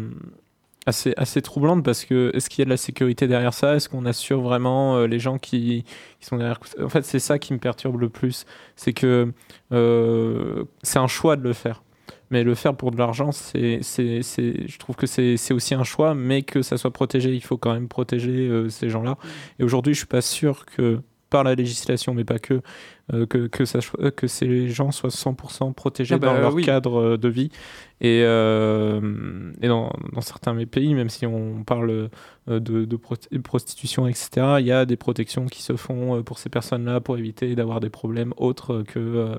Assez, 0.88 1.14
assez 1.16 1.42
troublante 1.42 1.84
parce 1.84 2.04
que 2.04 2.30
est-ce 2.32 2.48
qu'il 2.48 2.60
y 2.60 2.62
a 2.62 2.64
de 2.66 2.70
la 2.70 2.76
sécurité 2.76 3.26
derrière 3.26 3.52
ça? 3.52 3.74
Est-ce 3.74 3.88
qu'on 3.88 4.06
assure 4.06 4.40
vraiment 4.40 4.94
euh, 4.98 5.08
les 5.08 5.18
gens 5.18 5.36
qui, 5.36 5.82
qui 6.20 6.26
sont 6.26 6.36
derrière 6.36 6.60
En 6.80 6.88
fait, 6.88 7.04
c'est 7.04 7.18
ça 7.18 7.40
qui 7.40 7.52
me 7.52 7.58
perturbe 7.58 7.98
le 8.00 8.08
plus. 8.08 8.44
C'est 8.76 8.92
que 8.92 9.32
euh, 9.72 10.62
c'est 10.84 11.00
un 11.00 11.08
choix 11.08 11.34
de 11.34 11.42
le 11.42 11.52
faire. 11.54 11.82
Mais 12.30 12.42
le 12.44 12.54
faire 12.54 12.76
pour 12.76 12.90
de 12.90 12.96
l'argent, 12.98 13.32
c'est, 13.32 13.78
c'est, 13.82 14.22
c'est- 14.22 14.66
je 14.66 14.78
trouve 14.78 14.96
que 14.96 15.06
c'est, 15.06 15.36
c'est 15.36 15.54
aussi 15.54 15.74
un 15.74 15.84
choix, 15.84 16.14
mais 16.14 16.42
que 16.42 16.62
ça 16.62 16.76
soit 16.76 16.92
protégé. 16.92 17.32
Il 17.34 17.42
faut 17.42 17.56
quand 17.58 17.72
même 17.72 17.88
protéger 17.88 18.48
euh, 18.48 18.68
ces 18.68 18.88
gens-là. 18.90 19.16
Et 19.58 19.64
aujourd'hui, 19.64 19.94
je 19.94 19.98
suis 19.98 20.06
pas 20.08 20.20
sûr 20.22 20.66
que 20.66 21.00
par 21.28 21.42
la 21.42 21.56
législation, 21.56 22.14
mais 22.14 22.22
pas 22.24 22.38
que, 22.38 22.60
euh, 23.12 23.26
que, 23.26 23.48
que, 23.48 23.64
ça, 23.64 23.80
soit- 23.80 24.12
que 24.12 24.28
ces 24.28 24.68
gens 24.68 24.92
soient 24.92 25.10
100% 25.10 25.72
protégés 25.72 26.14
Ah 26.14 26.18
bah, 26.18 26.28
dans 26.28 26.38
leur 26.38 26.54
oui. 26.54 26.62
cadre 26.64 27.00
euh, 27.00 27.16
de 27.16 27.28
vie. 27.28 27.50
Et, 28.00 28.22
euh, 28.24 29.52
et 29.62 29.66
dans, 29.68 29.90
dans 30.12 30.20
certains 30.20 30.54
pays, 30.66 30.94
même 30.94 31.08
si 31.10 31.26
on 31.26 31.64
parle 31.64 31.90
euh, 32.48 32.60
de, 32.60 32.84
de 32.84 32.96
pro- 32.96 33.16
prostitution, 33.42 34.06
etc., 34.06 34.28
il 34.60 34.66
y 34.66 34.72
a 34.72 34.84
des 34.86 34.96
protections 34.96 35.46
qui 35.46 35.62
se 35.62 35.74
font 35.76 36.18
euh, 36.18 36.22
pour 36.22 36.38
ces 36.38 36.48
personnes-là 36.48 37.00
pour 37.00 37.18
éviter 37.18 37.54
d'avoir 37.56 37.80
des 37.80 37.90
problèmes 37.90 38.32
autres 38.36 38.82
que, 38.86 38.98
euh, 38.98 39.36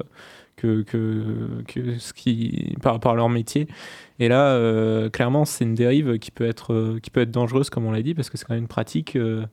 que, 0.57 0.81
que, 0.81 1.63
que 1.67 1.97
ce 1.99 2.11
qui, 2.13 2.75
par 2.81 2.91
rapport 2.93 3.13
à 3.13 3.15
leur 3.15 3.29
métier. 3.29 3.67
Et 4.19 4.27
là, 4.27 4.49
euh, 4.51 5.09
clairement, 5.09 5.45
c'est 5.45 5.63
une 5.63 5.75
dérive 5.75 6.17
qui 6.19 6.31
peut, 6.31 6.45
être, 6.45 6.73
euh, 6.73 6.99
qui 7.01 7.09
peut 7.11 7.21
être 7.21 7.31
dangereuse, 7.31 7.69
comme 7.69 7.85
on 7.85 7.91
l'a 7.91 8.01
dit, 8.01 8.13
parce 8.13 8.29
que 8.29 8.37
c'est 8.37 8.43
quand 8.45 8.53
même 8.55 8.63
une 8.63 8.67
pratique 8.67 9.15
euh, 9.15 9.45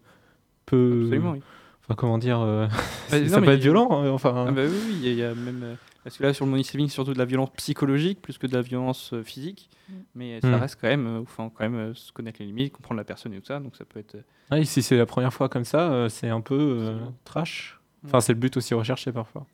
peu. 0.67 1.03
Absolument, 1.03 1.33
oui. 1.33 1.43
Enfin, 1.83 1.95
comment 1.95 2.17
dire 2.19 2.41
euh, 2.41 2.67
Bah, 3.11 3.19
ça 3.29 3.41
non, 3.41 3.47
peut 3.47 3.53
être 3.53 3.61
violent. 3.61 3.89
hein, 3.93 4.09
enfin, 4.11 4.47
Ah 4.49 4.51
bah 4.53 4.63
oui, 4.65 4.77
oui, 4.89 4.95
il 5.03 5.05
y, 5.05 5.09
a- 5.09 5.13
il 5.13 5.19
y 5.19 5.23
a 5.23 5.35
même. 5.35 5.63
euh, 5.63 5.75
Parce 6.03 6.17
que 6.17 6.23
là, 6.23 6.33
sur 6.33 6.47
le 6.47 6.51
money 6.51 6.63
saving, 6.63 6.89
c'est 6.89 6.95
surtout 6.95 7.13
de 7.13 7.19
la 7.19 7.27
violence 7.27 7.51
psychologique 7.59 8.23
plus 8.23 8.39
que 8.39 8.47
de 8.47 8.55
la 8.55 8.63
violence 8.63 9.13
euh, 9.13 9.23
physique. 9.23 9.69
Mais 10.15 10.41
ça 10.41 10.49
Mm. 10.49 10.55
reste 10.55 10.79
quand 10.81 10.89
même. 10.89 11.25
Faut 11.27 11.51
quand 11.51 11.65
même 11.65 11.75
euh, 11.75 11.95
se 11.95 12.11
connaître 12.13 12.39
les 12.41 12.47
limites, 12.47 12.73
comprendre 12.73 12.97
la 12.97 13.05
personne 13.05 13.35
et 13.35 13.39
tout 13.41 13.45
ça. 13.47 13.61
Donc 13.61 13.77
ça 13.77 13.85
peut 13.85 14.01
être. 14.01 14.17
ouais, 14.51 14.65
si 14.65 14.81
c'est 14.83 14.97
la 14.97 15.05
première 15.05 15.35
fois 15.35 15.51
comme 15.51 15.67
ça, 15.67 15.93
euh, 15.93 16.09
c'est 16.09 16.31
un 16.31 16.41
peu 16.41 16.55
euh, 16.81 16.97
trash. 17.25 17.79
Enfin, 18.07 18.21
c'est 18.21 18.33
le 18.35 18.39
but 18.39 18.57
aussi 18.57 18.73
recherché 18.75 19.13
parfois. 19.13 19.47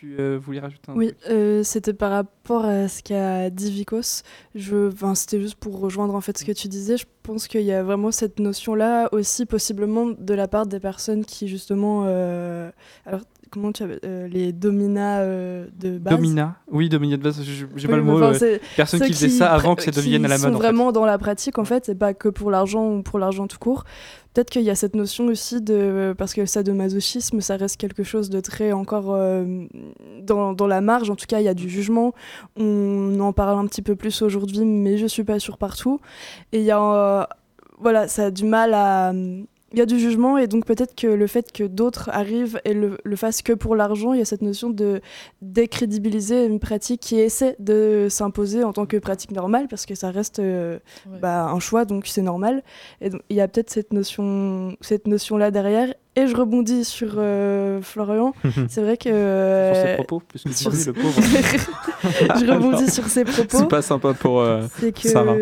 Tu 0.00 0.16
euh, 0.18 0.38
voulais 0.38 0.60
rajouter 0.60 0.90
un 0.90 0.94
Oui, 0.94 1.12
euh, 1.28 1.62
c'était 1.62 1.92
par 1.92 2.10
rapport 2.10 2.64
à 2.64 2.88
ce 2.88 3.02
qu'a 3.02 3.50
dit 3.50 3.70
Vikos. 3.70 4.22
Je, 4.54 4.88
enfin, 4.88 5.14
c'était 5.14 5.42
juste 5.42 5.56
pour 5.56 5.78
rejoindre 5.78 6.14
en 6.14 6.22
fait 6.22 6.38
ce 6.38 6.46
que 6.46 6.52
tu 6.52 6.68
disais. 6.68 6.96
Je 6.96 7.04
pense 7.22 7.46
qu'il 7.48 7.60
y 7.60 7.72
a 7.72 7.82
vraiment 7.82 8.10
cette 8.10 8.40
notion-là 8.40 9.10
aussi 9.12 9.44
possiblement 9.44 10.06
de 10.06 10.32
la 10.32 10.48
part 10.48 10.66
des 10.66 10.80
personnes 10.80 11.26
qui 11.26 11.48
justement, 11.48 12.04
euh, 12.06 12.70
alors 13.04 13.20
comment 13.50 13.72
tu 13.72 13.82
avais 13.82 13.98
euh, 14.04 14.28
les 14.28 14.52
dominas 14.52 15.20
euh, 15.20 15.66
de 15.78 15.98
base. 15.98 16.14
Domina. 16.16 16.56
Oui, 16.70 16.88
Domina 16.88 17.16
de 17.16 17.22
base. 17.22 17.42
J'ai 17.42 17.66
Oui, 17.74 17.86
pas 17.86 17.96
le 17.96 18.02
mot. 18.02 18.22
enfin, 18.22 18.44
euh, 18.44 18.58
personne 18.76 19.00
qui 19.00 19.12
faisait 19.12 19.28
ça 19.28 19.52
avant 19.52 19.74
que 19.74 19.82
ça 19.82 19.90
devienne 19.90 20.24
à 20.24 20.28
la 20.28 20.36
mode. 20.38 20.42
sont 20.42 20.48
en 20.54 20.58
fait. 20.58 20.64
vraiment 20.66 20.92
dans 20.92 21.04
la 21.04 21.18
pratique 21.18 21.58
en 21.58 21.64
fait, 21.64 21.86
c'est 21.86 21.94
pas 21.98 22.14
que 22.14 22.28
pour 22.28 22.50
l'argent 22.50 22.88
ou 22.90 23.02
pour 23.02 23.18
l'argent 23.18 23.46
tout 23.46 23.58
court. 23.58 23.84
Peut-être 24.32 24.50
qu'il 24.50 24.62
y 24.62 24.70
a 24.70 24.76
cette 24.76 24.94
notion 24.94 25.26
aussi 25.26 25.60
de 25.60 26.14
parce 26.16 26.34
que 26.34 26.46
ça 26.46 26.62
de 26.62 26.70
masochisme, 26.70 27.40
ça 27.40 27.56
reste 27.56 27.76
quelque 27.78 28.04
chose 28.04 28.30
de 28.30 28.38
très 28.38 28.70
encore 28.70 29.12
euh, 29.12 29.64
dans, 30.22 30.52
dans 30.52 30.68
la 30.68 30.80
marge. 30.80 31.10
En 31.10 31.16
tout 31.16 31.26
cas, 31.26 31.40
il 31.40 31.44
y 31.44 31.48
a 31.48 31.54
du 31.54 31.68
jugement. 31.68 32.14
On 32.56 33.18
en 33.18 33.32
parle 33.32 33.58
un 33.58 33.66
petit 33.66 33.82
peu 33.82 33.96
plus 33.96 34.22
aujourd'hui, 34.22 34.64
mais 34.64 34.98
je 34.98 35.06
suis 35.06 35.24
pas 35.24 35.40
sûre 35.40 35.58
partout. 35.58 36.00
Et 36.52 36.58
il 36.60 36.64
y 36.64 36.70
a 36.70 36.80
euh, 36.80 37.24
voilà, 37.80 38.06
ça 38.06 38.26
a 38.26 38.30
du 38.30 38.44
mal 38.44 38.72
à 38.74 39.12
il 39.72 39.78
y 39.78 39.82
a 39.82 39.86
du 39.86 39.98
jugement 40.00 40.36
et 40.36 40.46
donc 40.48 40.64
peut-être 40.66 40.94
que 40.96 41.06
le 41.06 41.26
fait 41.26 41.52
que 41.52 41.62
d'autres 41.64 42.10
arrivent 42.12 42.60
et 42.64 42.74
le, 42.74 42.98
le 43.04 43.16
fassent 43.16 43.42
que 43.42 43.52
pour 43.52 43.76
l'argent, 43.76 44.12
il 44.12 44.18
y 44.18 44.22
a 44.22 44.24
cette 44.24 44.42
notion 44.42 44.68
de 44.70 45.00
décrédibiliser 45.42 46.46
une 46.46 46.58
pratique 46.60 47.00
qui 47.00 47.18
essaie 47.20 47.54
de 47.58 48.06
s'imposer 48.08 48.64
en 48.64 48.72
tant 48.72 48.86
que 48.86 48.96
pratique 48.96 49.30
normale 49.32 49.68
parce 49.68 49.86
que 49.86 49.94
ça 49.94 50.10
reste 50.10 50.38
euh, 50.38 50.78
Ouais. 51.10 51.18
bah, 51.20 51.44
un 51.46 51.60
choix 51.60 51.84
donc 51.84 52.06
c'est 52.06 52.22
normal 52.22 52.62
et 53.00 53.10
donc 53.10 53.22
il 53.30 53.36
y 53.36 53.40
a 53.40 53.48
peut-être 53.48 53.70
cette 53.70 53.92
notion 53.92 54.76
cette 54.80 55.06
notion 55.06 55.36
là 55.36 55.50
derrière 55.50 55.94
et 56.16 56.26
je 56.26 56.36
rebondis 56.36 56.84
sur 56.84 57.12
euh, 57.18 57.80
Florian 57.82 58.34
c'est 58.68 58.80
vrai 58.82 58.96
que 58.96 59.04
Sur 59.04 59.10
ses 59.12 59.14
euh, 59.14 59.94
propos, 59.96 60.20
plus 60.20 60.42
que 60.42 60.50
sur 60.50 60.58
sur 60.58 60.70
lui, 60.72 60.78
ses- 60.78 60.86
le 60.86 60.92
pauvre. 61.02 61.20
je 62.40 62.50
rebondis 62.52 62.90
sur 62.90 63.06
ses 63.06 63.24
propos 63.24 63.58
C'est 63.58 63.68
pas 63.68 63.82
sympa 63.82 64.12
pour. 64.14 64.40
euh, 64.40 64.62
c'est 64.80 64.92
que 64.92 65.08
Sarah. 65.08 65.36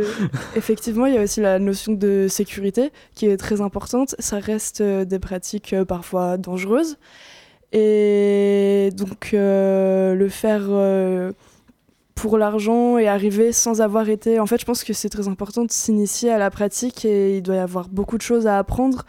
effectivement 0.56 1.06
il 1.06 1.14
y 1.14 1.18
a 1.18 1.22
aussi 1.22 1.40
la 1.40 1.58
notion 1.58 1.92
de 1.92 2.26
sécurité 2.28 2.92
qui 3.14 3.26
est 3.26 3.36
très 3.38 3.60
importante 3.60 4.14
ça 4.18 4.38
reste 4.38 4.80
euh, 4.82 5.04
des 5.04 5.18
pratiques 5.18 5.72
euh, 5.72 5.84
parfois 5.84 6.36
dangereuses 6.36 6.96
et 7.72 8.90
donc 8.94 9.30
euh, 9.34 10.14
le 10.14 10.28
faire 10.28 10.64
euh, 10.68 11.32
pour 12.14 12.36
l'argent 12.38 12.98
et 12.98 13.06
arriver 13.08 13.52
sans 13.52 13.80
avoir 13.80 14.08
été 14.08 14.40
en 14.40 14.46
fait 14.46 14.60
je 14.60 14.64
pense 14.64 14.82
que 14.84 14.92
c'est 14.92 15.08
très 15.08 15.28
important 15.28 15.64
de 15.64 15.70
s'initier 15.70 16.30
à 16.30 16.38
la 16.38 16.50
pratique 16.50 17.04
et 17.04 17.36
il 17.36 17.42
doit 17.42 17.54
y 17.56 17.58
avoir 17.58 17.88
beaucoup 17.88 18.16
de 18.16 18.22
choses 18.22 18.46
à 18.46 18.58
apprendre 18.58 19.04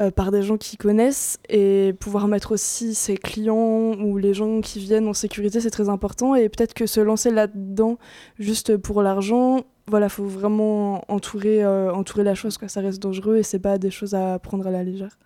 euh, 0.00 0.10
par 0.10 0.32
des 0.32 0.42
gens 0.42 0.56
qui 0.56 0.76
connaissent 0.76 1.38
et 1.48 1.94
pouvoir 2.00 2.26
mettre 2.26 2.50
aussi 2.50 2.96
ses 2.96 3.16
clients 3.16 3.92
ou 3.92 4.18
les 4.18 4.34
gens 4.34 4.60
qui 4.60 4.80
viennent 4.80 5.06
en 5.06 5.12
sécurité 5.12 5.60
c'est 5.60 5.70
très 5.70 5.88
important. 5.88 6.34
Et 6.34 6.48
peut-être 6.48 6.74
que 6.74 6.86
se 6.86 6.98
lancer 6.98 7.30
là-dedans 7.30 7.98
juste 8.40 8.76
pour 8.76 9.02
l'argent 9.02 9.60
voilà 9.86 10.08
faut 10.08 10.24
vraiment 10.24 11.04
entourer 11.06 11.62
euh, 11.62 11.94
entourer 11.94 12.24
la 12.24 12.34
chose 12.34 12.58
quoi. 12.58 12.66
Ça 12.66 12.80
reste 12.80 13.00
dangereux 13.00 13.36
et 13.36 13.44
c'est 13.44 13.60
pas 13.60 13.78
des 13.78 13.92
choses 13.92 14.14
à 14.14 14.40
prendre 14.40 14.66
à 14.66 14.72
la 14.72 14.82
légère. 14.82 15.16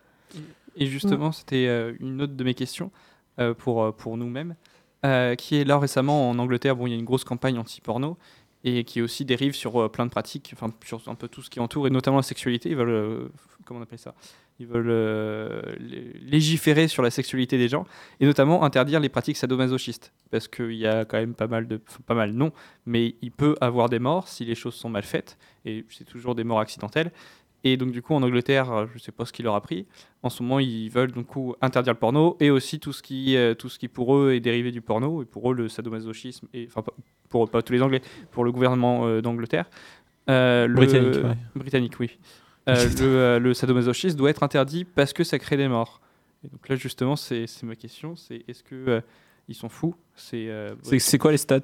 Et 0.76 0.84
justement, 0.84 1.32
c'était 1.32 1.66
euh, 1.66 1.94
une 1.98 2.20
autre 2.20 2.34
de 2.34 2.44
mes 2.44 2.54
questions 2.54 2.90
pour, 3.56 3.94
pour 3.94 4.16
nous-mêmes, 4.16 4.56
qui 5.38 5.56
est 5.56 5.64
là 5.64 5.78
récemment 5.78 6.28
en 6.28 6.38
Angleterre, 6.40 6.74
bon, 6.74 6.88
il 6.88 6.90
y 6.90 6.92
a 6.92 6.98
une 6.98 7.04
grosse 7.04 7.22
campagne 7.22 7.56
anti-porno 7.56 8.18
et 8.64 8.82
qui 8.82 9.00
aussi 9.00 9.24
dérive 9.24 9.54
sur 9.54 9.88
plein 9.92 10.04
de 10.04 10.10
pratiques, 10.10 10.50
enfin 10.52 10.74
sur 10.84 11.00
un 11.06 11.14
peu 11.14 11.28
tout 11.28 11.40
ce 11.40 11.48
qui 11.48 11.60
entoure 11.60 11.86
et 11.86 11.90
notamment 11.90 12.16
la 12.16 12.24
sexualité. 12.24 12.68
Ils 12.70 12.76
veulent, 12.76 13.30
comment 13.64 13.78
on 13.78 13.82
appelle 13.84 14.00
ça? 14.00 14.12
Ils 14.60 14.66
veulent 14.66 14.90
euh, 14.90 15.62
lé- 15.78 16.12
légiférer 16.20 16.88
sur 16.88 17.02
la 17.02 17.10
sexualité 17.10 17.58
des 17.58 17.68
gens 17.68 17.86
et 18.18 18.26
notamment 18.26 18.64
interdire 18.64 18.98
les 18.98 19.08
pratiques 19.08 19.36
sadomasochistes 19.36 20.12
parce 20.30 20.48
qu'il 20.48 20.72
y 20.74 20.86
a 20.86 21.04
quand 21.04 21.16
même 21.18 21.34
pas 21.34 21.46
mal 21.46 21.68
de, 21.68 21.80
pas 22.06 22.14
mal 22.14 22.32
non, 22.32 22.50
mais 22.84 23.14
il 23.22 23.30
peut 23.30 23.54
avoir 23.60 23.88
des 23.88 24.00
morts 24.00 24.26
si 24.26 24.44
les 24.44 24.56
choses 24.56 24.74
sont 24.74 24.88
mal 24.88 25.04
faites 25.04 25.38
et 25.64 25.84
c'est 25.90 26.04
toujours 26.04 26.34
des 26.34 26.42
morts 26.44 26.58
accidentelles. 26.60 27.12
Et 27.64 27.76
donc 27.76 27.90
du 27.92 28.02
coup 28.02 28.14
en 28.14 28.22
Angleterre, 28.22 28.86
je 28.94 28.98
sais 28.98 29.12
pas 29.12 29.24
ce 29.24 29.32
qu'il 29.32 29.44
leur 29.44 29.54
a 29.54 29.60
pris. 29.60 29.86
En 30.22 30.30
ce 30.30 30.42
moment, 30.42 30.58
ils 30.60 30.88
veulent 30.90 31.12
coup 31.24 31.54
interdire 31.60 31.92
le 31.92 31.98
porno 31.98 32.36
et 32.40 32.50
aussi 32.50 32.78
tout 32.80 32.92
ce 32.92 33.02
qui, 33.02 33.36
euh, 33.36 33.54
tout 33.54 33.68
ce 33.68 33.78
qui 33.78 33.88
pour 33.88 34.16
eux 34.16 34.32
est 34.32 34.40
dérivé 34.40 34.70
du 34.72 34.80
porno 34.80 35.22
et 35.22 35.24
pour 35.24 35.50
eux 35.50 35.54
le 35.54 35.68
sadomasochisme 35.68 36.46
et 36.54 36.66
enfin 36.68 36.82
pas- 36.82 36.94
pour 37.28 37.44
eux, 37.44 37.46
pas 37.46 37.60
tous 37.62 37.72
les 37.74 37.82
Anglais, 37.82 38.00
pour 38.32 38.42
le 38.44 38.50
gouvernement 38.52 39.06
euh, 39.06 39.20
d'Angleterre. 39.20 39.66
Le- 40.28 40.66
Britannique, 40.74 41.14
ouais. 41.24 41.36
Britannique, 41.56 41.94
oui. 42.00 42.10
Euh, 42.68 42.84
le, 43.00 43.04
euh, 43.06 43.38
le 43.38 43.54
sadomasochisme 43.54 44.16
doit 44.16 44.30
être 44.30 44.42
interdit 44.42 44.84
parce 44.84 45.12
que 45.12 45.24
ça 45.24 45.38
crée 45.38 45.56
des 45.56 45.68
morts. 45.68 46.00
Et 46.44 46.48
donc 46.48 46.68
là 46.68 46.76
justement, 46.76 47.16
c'est 47.16 47.46
ma 47.62 47.74
question, 47.76 48.14
c'est 48.16 48.44
est-ce 48.48 48.62
que 48.62 48.74
euh, 48.88 49.00
ils 49.48 49.54
sont 49.54 49.68
fous? 49.68 49.94
C'est 50.16 50.46
euh, 50.48 50.74
quoi 51.18 51.32
les 51.32 51.38
stats? 51.38 51.56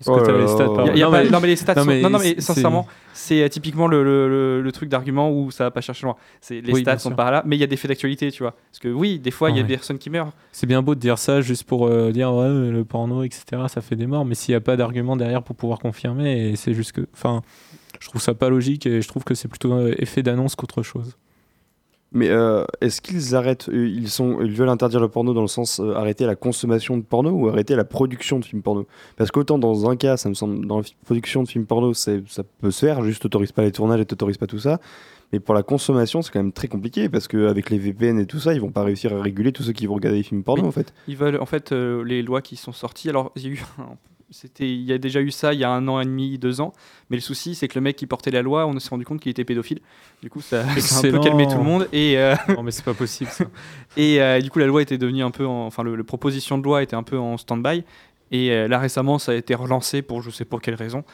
Est-ce 0.00 0.10
Oh 0.10 0.16
que 0.20 0.30
les 0.32 0.48
stats 0.48 0.66
là. 0.66 0.74
par- 0.74 0.86
y 0.86 0.90
a- 0.90 0.96
y 0.96 1.02
a 1.02 1.06
Non, 1.06 1.12
pas- 1.12 1.22
mais- 1.22 1.30
non 1.30 1.40
mais 1.40 1.46
les 1.46 1.54
stats 1.56 1.74
non, 1.76 1.82
sont- 1.82 1.86
mais 1.88 2.00
non, 2.00 2.10
non, 2.10 2.18
mais 2.18 2.40
sincèrement 2.40 2.88
c'est 3.12 3.48
typiquement 3.50 3.86
le, 3.86 4.02
le- 4.02 4.28
le- 4.28 4.60
le 4.60 4.72
truc 4.72 4.88
d'argument 4.88 5.30
où 5.30 5.52
ça 5.52 5.62
va 5.62 5.70
pas 5.70 5.80
chercher 5.80 6.06
loin 6.06 6.16
c'est 6.40 6.60
les 6.60 6.72
Oui, 6.72 6.80
stats 6.80 6.98
sont 6.98 7.10
sûr. 7.10 7.16
pas 7.16 7.30
là 7.30 7.44
mais 7.46 7.56
il 7.56 7.60
y 7.60 7.62
a 7.62 7.68
des 7.68 7.76
faits 7.76 7.88
d'actualité 7.90 8.32
tu 8.32 8.42
vois 8.42 8.50
parce 8.72 8.80
que 8.80 8.88
oui 8.88 9.20
des 9.20 9.30
fois 9.30 9.50
il 9.50 9.56
y 9.56 9.58
a 9.60 9.62
Ouais. 9.62 9.68
des 9.68 9.74
personnes 9.76 9.98
qui 9.98 10.10
meurent 10.10 10.32
C'est 10.50 10.66
bien 10.66 10.82
beau 10.82 10.96
de 10.96 11.00
dire 11.00 11.18
ça 11.18 11.40
juste 11.40 11.62
pour 11.64 11.86
euh, 11.86 12.10
dire 12.10 12.32
ouais, 12.34 12.48
le 12.48 12.84
porno, 12.84 13.22
etc. 13.22 13.44
Ça 13.68 13.80
fait 13.80 13.94
des 13.94 14.08
morts, 14.08 14.24
mais 14.24 14.34
s'il 14.34 14.52
n'y 14.52 14.56
a 14.56 14.60
pas 14.60 14.76
d'argument 14.76 15.14
derrière 15.14 15.42
pour 15.44 15.54
pouvoir 15.54 15.78
confirmer, 15.78 16.56
c'est 16.56 16.74
juste 16.74 16.90
que. 16.92 17.06
Enfin, 17.14 17.42
je 18.02 18.08
trouve 18.08 18.20
ça 18.20 18.34
pas 18.34 18.48
logique 18.48 18.84
et 18.86 19.00
je 19.00 19.06
trouve 19.08 19.22
que 19.22 19.34
c'est 19.34 19.46
plutôt 19.48 19.72
euh, 19.72 19.94
effet 19.98 20.22
d'annonce 20.24 20.56
qu'autre 20.56 20.82
chose. 20.82 21.16
Mais 22.14 22.28
euh, 22.28 22.64
est-ce 22.82 23.00
qu'ils 23.00 23.34
arrêtent 23.36 23.68
euh, 23.70 23.88
ils, 23.88 24.10
sont, 24.10 24.42
ils 24.42 24.52
veulent 24.52 24.68
interdire 24.68 25.00
le 25.00 25.08
porno 25.08 25.32
dans 25.32 25.40
le 25.40 25.46
sens 25.46 25.80
euh, 25.80 25.94
arrêter 25.94 26.26
la 26.26 26.34
consommation 26.36 26.98
de 26.98 27.02
porno 27.02 27.30
ou 27.30 27.48
arrêter 27.48 27.74
la 27.76 27.84
production 27.84 28.38
de 28.38 28.44
films 28.44 28.60
porno? 28.60 28.86
Parce 29.16 29.30
qu'autant 29.30 29.58
dans 29.58 29.88
un 29.88 29.96
cas, 29.96 30.16
ça 30.18 30.28
me 30.28 30.34
semble, 30.34 30.66
dans 30.66 30.78
la 30.80 30.84
production 31.06 31.42
de 31.42 31.48
films 31.48 31.64
porno, 31.64 31.94
ça 31.94 32.12
peut 32.60 32.70
se 32.70 32.84
faire, 32.84 33.02
juste 33.04 33.22
t'autorises 33.22 33.52
pas 33.52 33.62
les 33.62 33.72
tournages 33.72 34.00
et 34.00 34.04
t'autorises 34.04 34.36
pas 34.36 34.46
tout 34.46 34.58
ça. 34.58 34.78
Mais 35.32 35.40
pour 35.40 35.54
la 35.54 35.62
consommation, 35.62 36.20
c'est 36.20 36.30
quand 36.30 36.40
même 36.40 36.52
très 36.52 36.68
compliqué 36.68 37.08
parce 37.08 37.26
qu'avec 37.28 37.70
les 37.70 37.78
VPN 37.78 38.18
et 38.18 38.26
tout 38.26 38.38
ça, 38.40 38.52
ils 38.52 38.60
vont 38.60 38.70
pas 38.72 38.82
réussir 38.82 39.16
à 39.16 39.22
réguler 39.22 39.50
tous 39.52 39.62
ceux 39.62 39.72
qui 39.72 39.86
vont 39.86 39.94
regarder 39.94 40.18
les 40.18 40.22
films 40.24 40.42
porno 40.42 40.64
Oui. 40.64 40.68
en 40.68 40.72
fait. 40.72 40.92
ils 41.08 41.16
veulent 41.16 41.40
en 41.40 41.46
fait 41.46 41.72
euh, 41.72 42.02
les 42.04 42.20
lois 42.20 42.42
qui 42.42 42.56
sont 42.56 42.72
sorties 42.72 43.08
alors 43.08 43.32
il 43.36 43.42
y 43.42 43.46
a 43.46 43.48
eu 43.50 43.62
un- 43.78 43.96
c'était 44.32 44.68
il 44.68 44.82
y 44.82 44.92
a 44.92 44.98
déjà 44.98 45.20
eu 45.20 45.30
ça 45.30 45.52
il 45.54 45.60
y 45.60 45.64
a 45.64 45.70
un 45.70 45.86
an 45.88 46.00
et 46.00 46.04
demi 46.04 46.38
deux 46.38 46.60
ans 46.60 46.72
mais 47.10 47.16
le 47.16 47.20
souci 47.22 47.54
c'est 47.54 47.68
que 47.68 47.74
le 47.76 47.82
mec 47.82 47.96
qui 47.96 48.06
portait 48.06 48.30
la 48.30 48.42
loi 48.42 48.66
on 48.66 48.78
s'est 48.80 48.88
rendu 48.88 49.04
compte 49.04 49.20
qu'il 49.20 49.30
était 49.30 49.44
pédophile 49.44 49.80
du 50.22 50.30
coup 50.30 50.40
ça, 50.40 50.64
ça 50.80 50.96
a 50.96 50.98
un 50.98 51.02
peu 51.12 51.18
calmé 51.20 51.46
tout 51.46 51.58
le 51.58 51.64
monde 51.64 51.88
et 51.92 52.16
euh, 52.18 52.34
non, 52.48 52.62
mais 52.62 52.70
c'est 52.70 52.84
pas 52.84 52.94
possible 52.94 53.30
ça. 53.30 53.44
Et 53.96 54.20
euh, 54.22 54.40
du 54.40 54.50
coup, 54.50 54.58
la 54.58 54.66
loi 54.66 54.80
était 54.80 54.96
devenue 54.98 55.22
un 55.22 55.30
peu, 55.30 55.46
en- 55.46 55.66
enfin, 55.66 55.82
le, 55.82 55.94
le 55.96 56.04
proposition 56.04 56.56
de 56.56 56.62
loi 56.64 56.82
était 56.82 56.96
un 56.96 57.02
peu 57.02 57.18
en 57.18 57.36
stand-by. 57.36 57.84
Et 58.30 58.50
euh, 58.52 58.66
là 58.68 58.78
récemment, 58.78 59.18
ça 59.18 59.32
a 59.32 59.34
été 59.34 59.54
relancé 59.54 60.00
pour 60.00 60.22
je 60.22 60.30
sais 60.30 60.44
pas 60.46 60.58
quelle 60.58 60.76
raison. 60.76 61.04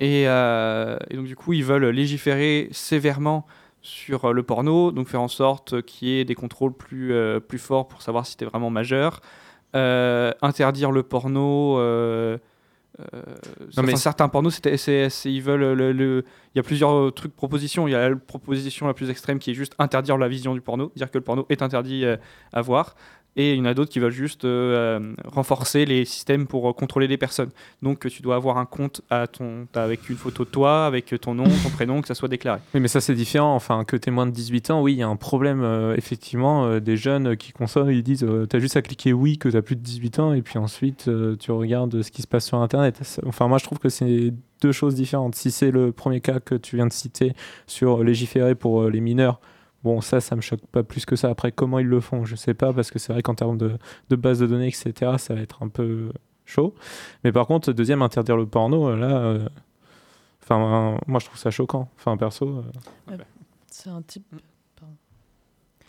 Et, 0.00 0.24
euh, 0.26 0.96
et 1.10 1.16
donc 1.16 1.26
du 1.26 1.36
coup, 1.36 1.52
ils 1.52 1.64
veulent 1.64 1.86
légiférer 1.90 2.68
sévèrement 2.72 3.46
sur 3.82 4.24
euh, 4.26 4.32
le 4.32 4.42
porno, 4.42 4.90
donc 4.90 5.08
faire 5.08 5.20
en 5.20 5.28
sorte 5.28 5.82
qu'il 5.82 6.08
y 6.08 6.18
ait 6.20 6.24
des 6.24 6.34
contrôles 6.34 6.72
plus, 6.72 7.12
euh, 7.12 7.40
plus 7.40 7.58
forts 7.58 7.88
pour 7.88 8.00
savoir 8.00 8.24
si 8.26 8.36
tu 8.38 8.44
es 8.44 8.46
vraiment 8.46 8.70
majeur. 8.70 9.20
Euh, 9.76 10.32
interdire 10.40 10.90
le 10.92 11.02
porno. 11.02 11.76
Euh, 13.00 13.22
Non, 13.76 13.82
mais 13.82 13.96
certains 13.96 14.28
pornos, 14.28 14.54
c'était- 14.54 14.76
c'est- 14.76 15.08
ils 15.24 15.40
veulent 15.42 15.72
le, 15.72 15.92
le- 15.92 16.24
il 16.54 16.58
y 16.58 16.60
a 16.60 16.62
plusieurs 16.62 16.92
euh, 16.94 17.10
trucs 17.10 17.34
propositions. 17.34 17.88
Il 17.88 17.90
y 17.90 17.94
a 17.94 18.08
la 18.10 18.16
proposition 18.16 18.86
la 18.86 18.94
plus 18.94 19.10
extrême 19.10 19.38
qui 19.38 19.50
est 19.50 19.54
juste 19.54 19.74
interdire 19.78 20.16
la 20.18 20.28
vision 20.28 20.54
du 20.54 20.60
porno, 20.60 20.92
dire 20.96 21.10
que 21.10 21.18
le 21.18 21.24
porno 21.24 21.46
est 21.48 21.62
interdit 21.62 22.04
euh, 22.04 22.16
à 22.52 22.60
voir. 22.62 22.94
Et 23.36 23.54
il 23.54 23.58
y 23.58 23.60
en 23.60 23.64
a 23.64 23.74
d'autres 23.74 23.90
qui 23.90 23.98
veulent 23.98 24.12
juste 24.12 24.44
euh, 24.44 25.00
euh, 25.00 25.14
renforcer 25.26 25.84
les 25.84 26.04
systèmes 26.04 26.46
pour 26.46 26.68
euh, 26.68 26.72
contrôler 26.72 27.08
les 27.08 27.16
personnes. 27.16 27.50
Donc 27.82 28.08
tu 28.08 28.22
dois 28.22 28.36
avoir 28.36 28.58
un 28.58 28.66
compte 28.66 29.02
avec 29.10 30.08
une 30.08 30.16
photo 30.16 30.44
de 30.44 30.50
toi, 30.50 30.86
avec 30.86 31.14
ton 31.20 31.34
nom, 31.34 31.44
ton 31.44 31.70
prénom, 31.70 32.00
que 32.00 32.08
ça 32.08 32.14
soit 32.14 32.28
déclaré. 32.28 32.60
Mais 32.74 32.88
ça 32.88 33.00
c'est 33.00 33.14
différent. 33.14 33.54
Enfin, 33.54 33.84
que 33.84 33.96
t'es 33.96 34.10
moins 34.10 34.26
de 34.26 34.30
18 34.30 34.70
ans, 34.70 34.82
oui, 34.82 34.92
il 34.92 34.98
y 34.98 35.02
a 35.02 35.08
un 35.08 35.16
problème. 35.16 35.64
effectivement, 35.96 36.78
des 36.78 36.96
jeunes 36.96 37.36
qui 37.36 37.52
consomment, 37.52 37.90
ils 37.90 38.02
disent 38.02 38.26
t'as 38.48 38.58
juste 38.58 38.76
à 38.76 38.82
cliquer 38.82 39.12
oui 39.12 39.38
que 39.38 39.48
t'as 39.48 39.62
plus 39.62 39.76
de 39.76 39.80
18 39.80 40.18
ans, 40.18 40.32
et 40.32 40.42
puis 40.42 40.58
ensuite 40.58 41.10
tu 41.38 41.52
regardes 41.52 42.02
ce 42.02 42.10
qui 42.10 42.22
se 42.22 42.26
passe 42.26 42.46
sur 42.46 42.58
Internet. 42.58 43.00
Enfin, 43.26 43.48
moi 43.48 43.58
je 43.58 43.64
trouve 43.64 43.78
que 43.78 43.88
c'est 43.88 44.32
deux 44.62 44.72
choses 44.72 44.94
différentes. 44.94 45.34
Si 45.34 45.50
c'est 45.50 45.70
le 45.70 45.92
premier 45.92 46.20
cas 46.20 46.40
que 46.40 46.54
tu 46.54 46.76
viens 46.76 46.86
de 46.86 46.92
citer 46.92 47.34
sur 47.66 48.02
légiférer 48.02 48.54
pour 48.54 48.88
les 48.88 49.00
mineurs, 49.00 49.40
bon, 49.84 50.00
ça, 50.00 50.20
ça 50.20 50.34
me 50.34 50.40
choque 50.40 50.66
pas 50.72 50.82
plus 50.82 51.04
que 51.06 51.14
ça. 51.14 51.28
Après, 51.30 51.52
comment 51.52 51.78
ils 51.78 51.86
le 51.86 52.00
font, 52.00 52.24
je 52.24 52.34
sais 52.34 52.54
pas, 52.54 52.72
parce 52.72 52.90
que 52.90 52.98
c'est 52.98 53.12
vrai 53.12 53.22
qu'en 53.22 53.34
termes 53.36 53.58
de, 53.58 53.72
de 54.10 54.16
base 54.16 54.40
de 54.40 54.46
données, 54.46 54.66
etc., 54.68 55.12
ça 55.18 55.34
va 55.34 55.40
être 55.42 55.62
un 55.62 55.68
peu 55.68 56.08
chaud. 56.44 56.74
Mais 57.22 57.30
par 57.32 57.46
contre, 57.46 57.72
deuxième, 57.72 58.02
interdire 58.02 58.36
le 58.36 58.46
porno, 58.46 58.88
euh, 58.88 58.96
là. 58.96 59.16
euh, 59.18 59.48
Enfin, 60.42 60.94
euh, 60.94 60.98
moi 61.06 61.20
je 61.20 61.26
trouve 61.26 61.38
ça 61.38 61.50
choquant. 61.50 61.88
Enfin, 61.96 62.18
perso. 62.18 62.62
euh, 63.10 63.16
C'est 63.70 63.88
un 63.88 64.02
type. 64.02 64.26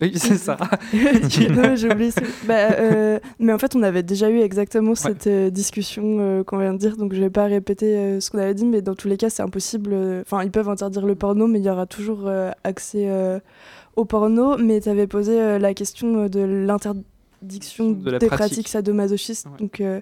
Oui, 0.01 0.11
c'est 0.15 0.35
ça. 0.35 0.57
non, 0.93 1.75
j'ai 1.77 1.89
oublié. 1.89 2.11
Bah, 2.45 2.71
euh, 2.79 3.17
mais 3.39 3.53
en 3.53 3.57
fait, 3.57 3.77
on 3.77 3.81
avait 3.83 4.03
déjà 4.03 4.29
eu 4.29 4.39
exactement 4.41 4.93
cette 4.93 5.29
discussion 5.53 6.17
euh, 6.19 6.43
qu'on 6.43 6.57
vient 6.57 6.73
de 6.73 6.77
dire, 6.77 6.97
donc 6.97 7.13
je 7.13 7.19
vais 7.21 7.29
pas 7.29 7.45
répéter 7.45 7.95
euh, 7.97 8.19
ce 8.19 8.29
qu'on 8.29 8.39
avait 8.39 8.53
dit, 8.53 8.65
mais 8.65 8.81
dans 8.81 8.93
tous 8.95 9.07
les 9.07 9.15
cas, 9.15 9.29
c'est 9.29 9.41
impossible. 9.43 9.91
euh, 9.93 10.21
Enfin, 10.21 10.43
ils 10.43 10.51
peuvent 10.51 10.67
interdire 10.67 11.05
le 11.05 11.15
porno, 11.15 11.47
mais 11.47 11.59
il 11.59 11.65
y 11.65 11.69
aura 11.69 11.85
toujours 11.85 12.27
euh, 12.27 12.51
accès 12.65 13.05
euh, 13.09 13.39
au 13.95 14.05
porno. 14.05 14.57
Mais 14.57 14.81
tu 14.81 14.89
avais 14.89 15.07
posé 15.07 15.39
euh, 15.39 15.59
la 15.59 15.73
question 15.73 16.23
euh, 16.23 16.29
de 16.29 16.39
l'interdiction 16.41 17.91
De 17.91 18.03
des 18.17 18.27
pratique. 18.27 18.29
pratiques 18.29 18.67
sadomasochistes. 18.67 19.45
Ouais. 19.47 19.57
Donc, 19.59 19.81
euh, 19.81 20.01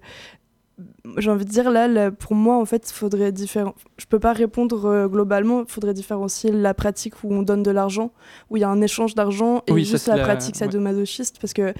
j'ai 1.18 1.30
envie 1.30 1.46
de 1.46 1.50
dire 1.50 1.70
là, 1.70 1.88
là, 1.88 2.12
pour 2.12 2.34
moi, 2.34 2.58
en 2.58 2.66
fait, 2.66 2.92
faudrait 2.92 3.32
différen... 3.32 3.76
Je 3.98 4.06
peux 4.06 4.20
pas 4.20 4.34
répondre 4.34 4.86
euh, 4.86 5.08
globalement. 5.08 5.62
Il 5.62 5.72
faudrait 5.72 5.94
différencier 5.94 6.52
la 6.52 6.74
pratique 6.74 7.24
où 7.24 7.32
on 7.34 7.44
donne 7.44 7.62
de 7.64 7.72
l'argent, 7.72 8.12
où 8.50 8.58
il 8.58 8.62
y 8.62 8.64
a 8.64 8.70
un 8.70 8.82
échange 8.82 9.14
d'argent, 9.14 9.62
et 9.68 9.72
Oui, 9.72 9.86
juste 9.86 10.08
la, 10.08 10.16
la- 10.18 10.24
pratique 10.24 10.56
ouais. 10.56 10.60
sadomasochiste, 10.60 11.38
parce 11.40 11.54
que 11.54 11.74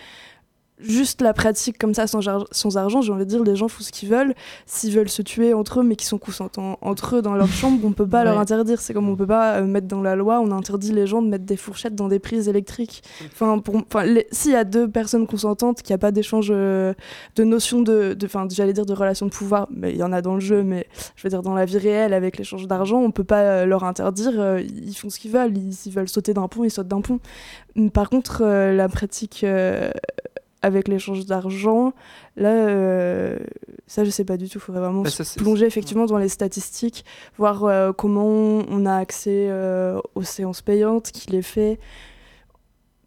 juste 0.84 1.22
la 1.22 1.34
pratique 1.34 1.78
comme 1.78 1.94
ça 1.94 2.08
sans, 2.08 2.78
argent, 2.78 3.02
j'ai 3.02 3.12
envie 3.12 3.26
de 3.26 3.30
dire, 3.30 3.44
les 3.44 3.56
gens 3.56 3.68
font 3.68 3.84
ce 3.84 3.92
qu'ils 3.92 4.10
veulent. 4.10 4.34
S'ils 4.66 4.94
veulent 4.94 5.10
se 5.10 5.22
tuer 5.22 5.54
entre 5.54 5.80
eux, 5.80 5.84
mais 5.84 5.96
qui 5.96 6.06
sont 6.06 6.18
consentants 6.18 6.78
entre 6.82 7.18
eux 7.18 7.22
dans 7.22 7.34
leur 7.34 7.48
chambre, 7.52 7.80
on 7.84 7.92
peut 7.92 8.08
pas 8.08 8.24
leur 8.24 8.40
interdire. 8.40 8.82
C'est 8.82 8.94
comme 8.94 9.10
on 9.10 9.16
peut 9.16 9.28
pas 9.28 9.56
euh, 9.56 9.66
mettre 9.66 9.88
dans 9.88 10.02
la 10.02 10.16
loi, 10.16 10.40
on 10.40 10.52
interdit 10.52 10.92
les 10.92 11.08
gens 11.08 11.22
de 11.22 11.28
mettre 11.28 11.46
des 11.46 11.58
fourchettes 11.58 11.96
dans 11.96 12.08
des 12.08 12.20
prises 12.20 12.48
électriques. 12.48 13.04
Enfin, 13.34 13.62
s'il 14.32 14.52
y 14.52 14.56
a 14.56 14.64
deux 14.64 14.90
personnes 14.90 15.28
consentantes, 15.28 15.82
qu'il 15.82 15.94
n'y 15.94 15.96
a 15.96 16.00
pas 16.00 16.12
d'échange 16.12 16.50
euh, 16.52 16.94
de 17.36 17.44
notion 17.44 17.82
de, 17.82 18.16
enfin, 18.24 18.48
j'allais 18.50 18.74
dire 18.74 18.86
de 18.86 18.94
relation 18.94 19.26
de 19.26 19.32
pouvoir, 19.32 19.68
mais 19.72 19.92
il 19.92 19.98
y 19.98 20.04
en 20.04 20.12
a 20.12 20.22
dans 20.22 20.36
le 20.36 20.42
jeu, 20.42 20.64
mais 20.64 20.88
je 21.16 21.24
veux 21.24 21.30
dire 21.30 21.42
dans 21.42 21.54
la 21.54 21.66
vie 21.66 21.78
réelle 21.78 22.14
avec 22.14 22.38
l'échange 22.38 22.68
d'argent, 22.68 23.00
on 23.00 23.12
peut 23.12 23.24
pas 23.24 23.42
euh, 23.42 23.66
leur 23.66 23.84
interdire. 23.84 24.60
ils 24.60 24.96
font 24.96 25.10
ce 25.10 25.20
qu'ils 25.20 25.32
veulent. 25.32 25.58
Ils, 25.58 25.74
s'ils 25.74 25.94
veulent 25.94 26.10
sauter 26.10 26.34
d'un 26.34 26.48
pont, 26.48 26.64
ils 26.64 26.72
sautent 26.72 26.88
d'un 26.88 27.02
pont. 27.02 27.20
Par 27.92 28.10
contre, 28.10 28.44
la 28.44 28.88
pratique 28.88 29.46
avec 30.64 30.88
l'échange 30.88 31.26
d'argent, 31.28 31.94
là, 32.36 32.50
euh, 32.50 33.38
ça, 33.86 34.04
je 34.04 34.10
sais 34.10 34.26
pas 34.26 34.38
du 34.38 34.50
tout. 34.50 34.58
Il 34.58 34.62
faudrait 34.62 34.82
vraiment 34.82 35.04
Bah, 35.04 35.12
ça, 35.12 35.24
plonger 35.38 35.66
effectivement 35.68 36.06
dans 36.06 36.18
les 36.18 36.30
statistiques, 36.30 37.06
voir 37.38 37.66
euh, 37.66 37.92
comment 37.92 38.26
on 38.26 38.86
a 38.88 38.96
accès 38.96 39.48
euh, 39.50 40.00
aux 40.16 40.24
séances 40.24 40.62
payantes, 40.62 41.12
qui 41.12 41.30
les 41.30 41.42
fait. 41.44 41.80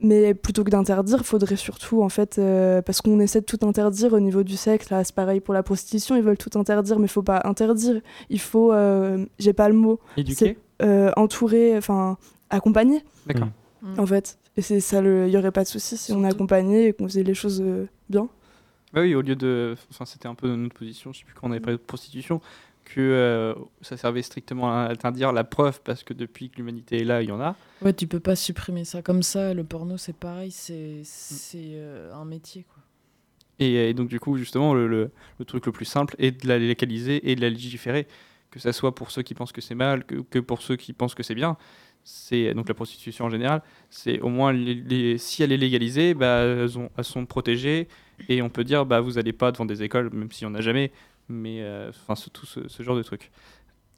Mais 0.01 0.35
plutôt 0.35 0.63
que 0.63 0.71
d'interdire, 0.71 1.25
faudrait 1.25 1.57
surtout, 1.57 2.03
en 2.03 2.11
fait, 2.11 2.39
euh, 2.39 2.83
parce 2.83 3.01
qu'on 3.01 3.19
essaie 3.19 3.41
de 3.41 3.47
tout 3.47 3.67
interdire 3.67 4.13
au 4.13 4.21
niveau 4.21 4.43
du 4.43 4.57
sexe, 4.57 4.91
là, 4.91 5.03
c'est 5.03 5.15
pareil 5.15 5.41
pour 5.41 5.55
la 5.55 5.63
prostitution, 5.63 6.17
ils 6.17 6.23
veulent 6.23 6.37
tout 6.37 6.57
interdire, 6.59 6.99
mais 6.99 7.07
il 7.07 7.11
faut 7.11 7.23
pas 7.23 7.41
interdire. 7.45 8.03
Il 8.29 8.41
faut, 8.41 8.73
euh, 8.73 9.25
j'ai 9.39 9.55
pas 9.55 9.69
le 9.69 9.75
mot, 9.75 9.99
Éduqué 10.19 10.59
euh, 10.83 11.11
entourer, 11.17 11.75
enfin, 11.79 12.19
accompagner, 12.51 13.03
D'accord. 13.27 13.49
En 13.97 14.05
fait. 14.05 14.39
Et 14.57 14.63
c'est 14.63 14.81
ça, 14.81 15.01
il 15.03 15.29
y 15.31 15.37
aurait 15.37 15.53
pas 15.53 15.65
de 15.65 15.69
souci 15.69 15.97
si 15.97 16.13
on 16.13 16.25
accompagnait 16.25 16.87
et 16.89 16.93
qu'on 16.93 17.05
faisait 17.09 17.23
les 17.23 17.35
choses 17.35 17.61
euh, 17.61 17.87
bien. 18.09 18.29
Bah 18.93 19.03
oui, 19.03 19.15
au 19.15 19.21
lieu 19.21 19.37
de. 19.37 19.75
Enfin, 19.91 20.07
c'était 20.07 20.29
un 20.29 20.35
peu 20.35 20.49
notre 20.55 20.75
position, 20.75 21.13
je 21.13 21.19
sais 21.19 21.25
plus 21.25 21.35
quand 21.35 21.49
on 21.49 21.51
avait 21.51 21.61
parlé 21.61 21.77
de 21.77 21.83
prostitution, 21.83 22.41
que 22.85 23.01
euh, 23.01 23.55
ça 23.83 23.97
servait 23.99 24.23
strictement 24.23 24.71
à 24.73 24.89
interdire 24.91 25.33
la 25.33 25.45
preuve 25.45 25.81
parce 25.83 26.03
que 26.05 26.15
depuis 26.15 26.49
que 26.49 26.57
l'humanité 26.57 27.01
est 27.01 27.05
là, 27.05 27.21
il 27.23 27.29
y 27.29 27.33
en 27.33 27.41
a. 27.41 27.55
Ouais, 27.83 27.93
tu 27.93 28.07
peux 28.07 28.21
pas 28.21 28.37
supprimer 28.37 28.85
ça 28.85 29.03
comme 29.03 29.23
ça. 29.23 29.53
Le 29.53 29.65
porno, 29.65 29.99
c'est 29.99 30.17
pareil, 30.17 30.51
c'est 30.51 31.01
c'est 31.05 31.73
euh, 31.75 32.15
un 32.15 32.25
métier, 32.25 32.63
quoi. 32.63 32.83
Et, 33.59 33.91
et 33.91 33.95
donc, 33.95 34.09
du 34.09 34.21
coup, 34.21 34.37
justement, 34.39 34.73
le, 34.75 34.87
le- 34.87 35.11
le 35.39 35.45
truc 35.45 35.67
le 35.67 35.73
plus 35.73 35.85
simple 35.87 36.15
est 36.19 36.43
de 36.43 36.49
la 36.49 36.59
légaliser 36.59 37.31
et 37.31 37.35
de 37.37 37.41
la 37.41 37.51
légiférer. 37.51 38.07
Que 38.51 38.61
ça 38.61 38.73
soit 38.73 38.95
pour 38.95 39.11
ceux 39.11 39.23
qui 39.23 39.35
pensent 39.35 39.53
que 39.53 39.61
c'est 39.61 39.75
mal, 39.75 40.05
que, 40.07 40.15
que 40.17 40.39
pour 40.39 40.63
ceux 40.63 40.77
qui 40.77 40.93
pensent 40.95 41.15
que 41.15 41.23
c'est 41.23 41.35
bien. 41.35 41.57
C'est 42.09 42.55
donc 42.55 42.69
la 42.69 42.75
prostitution 42.75 43.25
en 43.25 43.31
général. 43.31 43.63
C'est 43.91 44.21
au 44.21 44.29
moins, 44.29 44.53
les, 44.53 44.75
les- 44.75 45.19
si 45.19 45.43
elle 45.43 45.51
est 45.51 45.57
légalisée, 45.57 46.15
bah, 46.15 46.43
elles, 46.45 46.79
ont- 46.79 46.89
elles 46.97 47.05
sont 47.05 47.27
protégées. 47.27 47.89
Et 48.29 48.43
on 48.43 48.49
peut 48.49 48.63
dire, 48.63 48.87
bah, 48.87 49.01
vous 49.01 49.13
n'allez 49.15 49.33
pas 49.33 49.51
devant 49.51 49.65
des 49.67 49.83
écoles, 49.83 50.11
même 50.13 50.31
s'il 50.31 50.47
n'y 50.47 50.55
en 50.55 50.57
a 50.57 50.61
jamais. 50.61 50.93
Mais 51.29 51.63
euh, 51.63 51.91
enfin, 51.91 52.15
ce- 52.15 52.31
tout 52.31 52.47
ce, 52.47 52.61
ce 52.69 52.83
genre 52.85 52.95
de. 52.97 53.03
Ouais, 53.11 53.19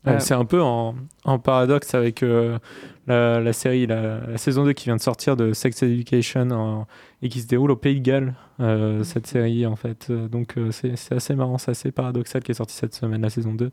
Euh, 0.07 0.21
C'est 0.21 0.33
un 0.33 0.47
peu 0.47 0.63
en, 0.63 0.95
en 1.25 1.39
paradoxe 1.39 1.93
avec 1.95 2.23
euh, 2.23 2.59
la, 3.07 3.41
la 3.41 3.53
série, 3.53 3.87
la, 3.87 4.21
la 4.27 4.39
saison 4.39 4.65
2 4.65 4.73
qui 4.73 4.85
vient 4.87 4.97
de 4.97 5.01
sortir 5.03 5.37
de 5.37 5.53
Sex 5.53 5.83
Education 5.83 6.51
en- 6.53 6.87
et 7.21 7.29
qui 7.29 7.41
se 7.43 7.47
déroule 7.47 7.73
au 7.73 7.77
Pays 7.77 8.01
de 8.01 8.05
Galles, 8.05 8.35
euh, 8.61 9.03
cette 9.05 9.27
série 9.27 9.67
en 9.67 9.77
fait. 9.77 10.11
Donc 10.11 10.55
c'est 10.71 10.97
c'est 10.97 11.15
assez 11.17 11.35
marrant, 11.35 11.59
c'est 11.59 11.73
assez 11.73 11.91
paradoxal 11.93 12.43
qui 12.43 12.53
est 12.53 12.55
sorti 12.55 12.75
cette 12.75 12.95
semaine, 12.95 13.21
la 13.23 13.29
saison 13.31 13.53
2. 13.53 13.71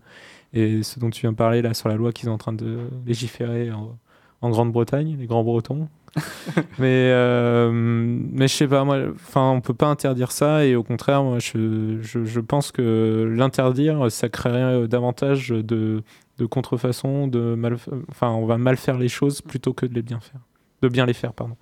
Et 0.53 0.83
ce 0.83 0.99
dont 0.99 1.09
tu 1.11 1.21
viens 1.21 1.31
de 1.31 1.37
parler 1.37 1.61
là 1.61 1.73
sur 1.73 1.87
la 1.89 1.95
loi 1.95 2.11
qu'ils 2.11 2.25
sont 2.25 2.31
en 2.31 2.37
train 2.39 2.53
de 2.53 2.79
légiférer 3.05 3.71
en, 3.71 3.97
en 4.45 4.49
Grande-Bretagne, 4.51 5.17
les 5.19 5.25
Grands 5.27 5.43
Bretons. 5.43 5.87
mais 6.79 7.09
euh, 7.11 7.69
mais 7.73 8.47
je 8.47 8.53
sais 8.55 8.67
pas 8.69 8.85
moi 8.85 8.99
enfin 9.15 9.51
on 9.51 9.59
peut 9.59 9.73
pas 9.73 9.87
interdire 9.87 10.31
ça 10.31 10.65
et 10.65 10.73
au 10.75 10.81
contraire 10.83 11.23
moi 11.23 11.39
je, 11.39 11.97
je, 12.01 12.23
je 12.23 12.39
pense 12.39 12.71
que 12.71 13.29
l'interdire 13.35 14.09
ça 14.09 14.29
créerait 14.29 14.61
euh, 14.83 14.87
davantage 14.87 15.49
de 15.49 16.03
de 16.37 16.45
contrefaçon 16.45 17.27
de 17.27 17.55
mal 17.55 17.75
enfin 18.09 18.29
on 18.29 18.45
va 18.45 18.57
mal 18.57 18.77
faire 18.77 18.97
les 18.97 19.09
choses 19.09 19.41
plutôt 19.41 19.73
que 19.73 19.85
de 19.85 19.93
les 19.93 20.01
bien 20.03 20.21
faire 20.21 20.39
de 20.81 20.87
bien 20.87 21.05
les 21.05 21.13
faire 21.13 21.33
pardon 21.33 21.57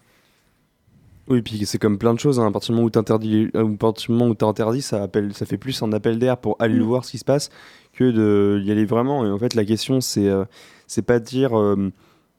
Oui, 1.29 1.41
puis 1.41 1.65
c'est 1.65 1.79
comme 1.79 1.97
plein 1.97 2.13
de 2.13 2.19
choses. 2.19 2.39
hein. 2.39 2.47
À 2.47 2.51
partir 2.51 2.71
du 2.71 2.75
moment 2.75 2.85
où 2.87 2.89
t'interdis, 2.89 3.49
euh, 3.55 3.73
à 3.73 3.77
partir 3.77 4.07
du 4.07 4.11
moment 4.19 4.29
où 4.29 4.35
t'interdis, 4.35 4.81
ça 4.81 5.01
appelle, 5.01 5.33
ça 5.33 5.45
fait 5.45 5.57
plus 5.57 5.81
un 5.81 5.93
appel 5.93 6.19
d'air 6.19 6.37
pour 6.37 6.57
aller 6.59 6.75
le 6.75 6.83
Mm. 6.83 6.87
voir 6.87 7.05
ce 7.05 7.11
qui 7.11 7.17
se 7.17 7.23
passe 7.25 7.49
que 7.93 8.11
de 8.11 8.61
y 8.63 8.71
aller 8.71 8.85
vraiment. 8.85 9.25
Et 9.25 9.31
en 9.31 9.37
fait, 9.39 9.53
la 9.55 9.63
question, 9.63 10.01
c'est, 10.01 10.27
euh, 10.27 10.43
c'est 10.85 11.01
pas 11.05 11.19
de 11.19 11.25
dire. 11.25 11.57
euh, 11.57 11.91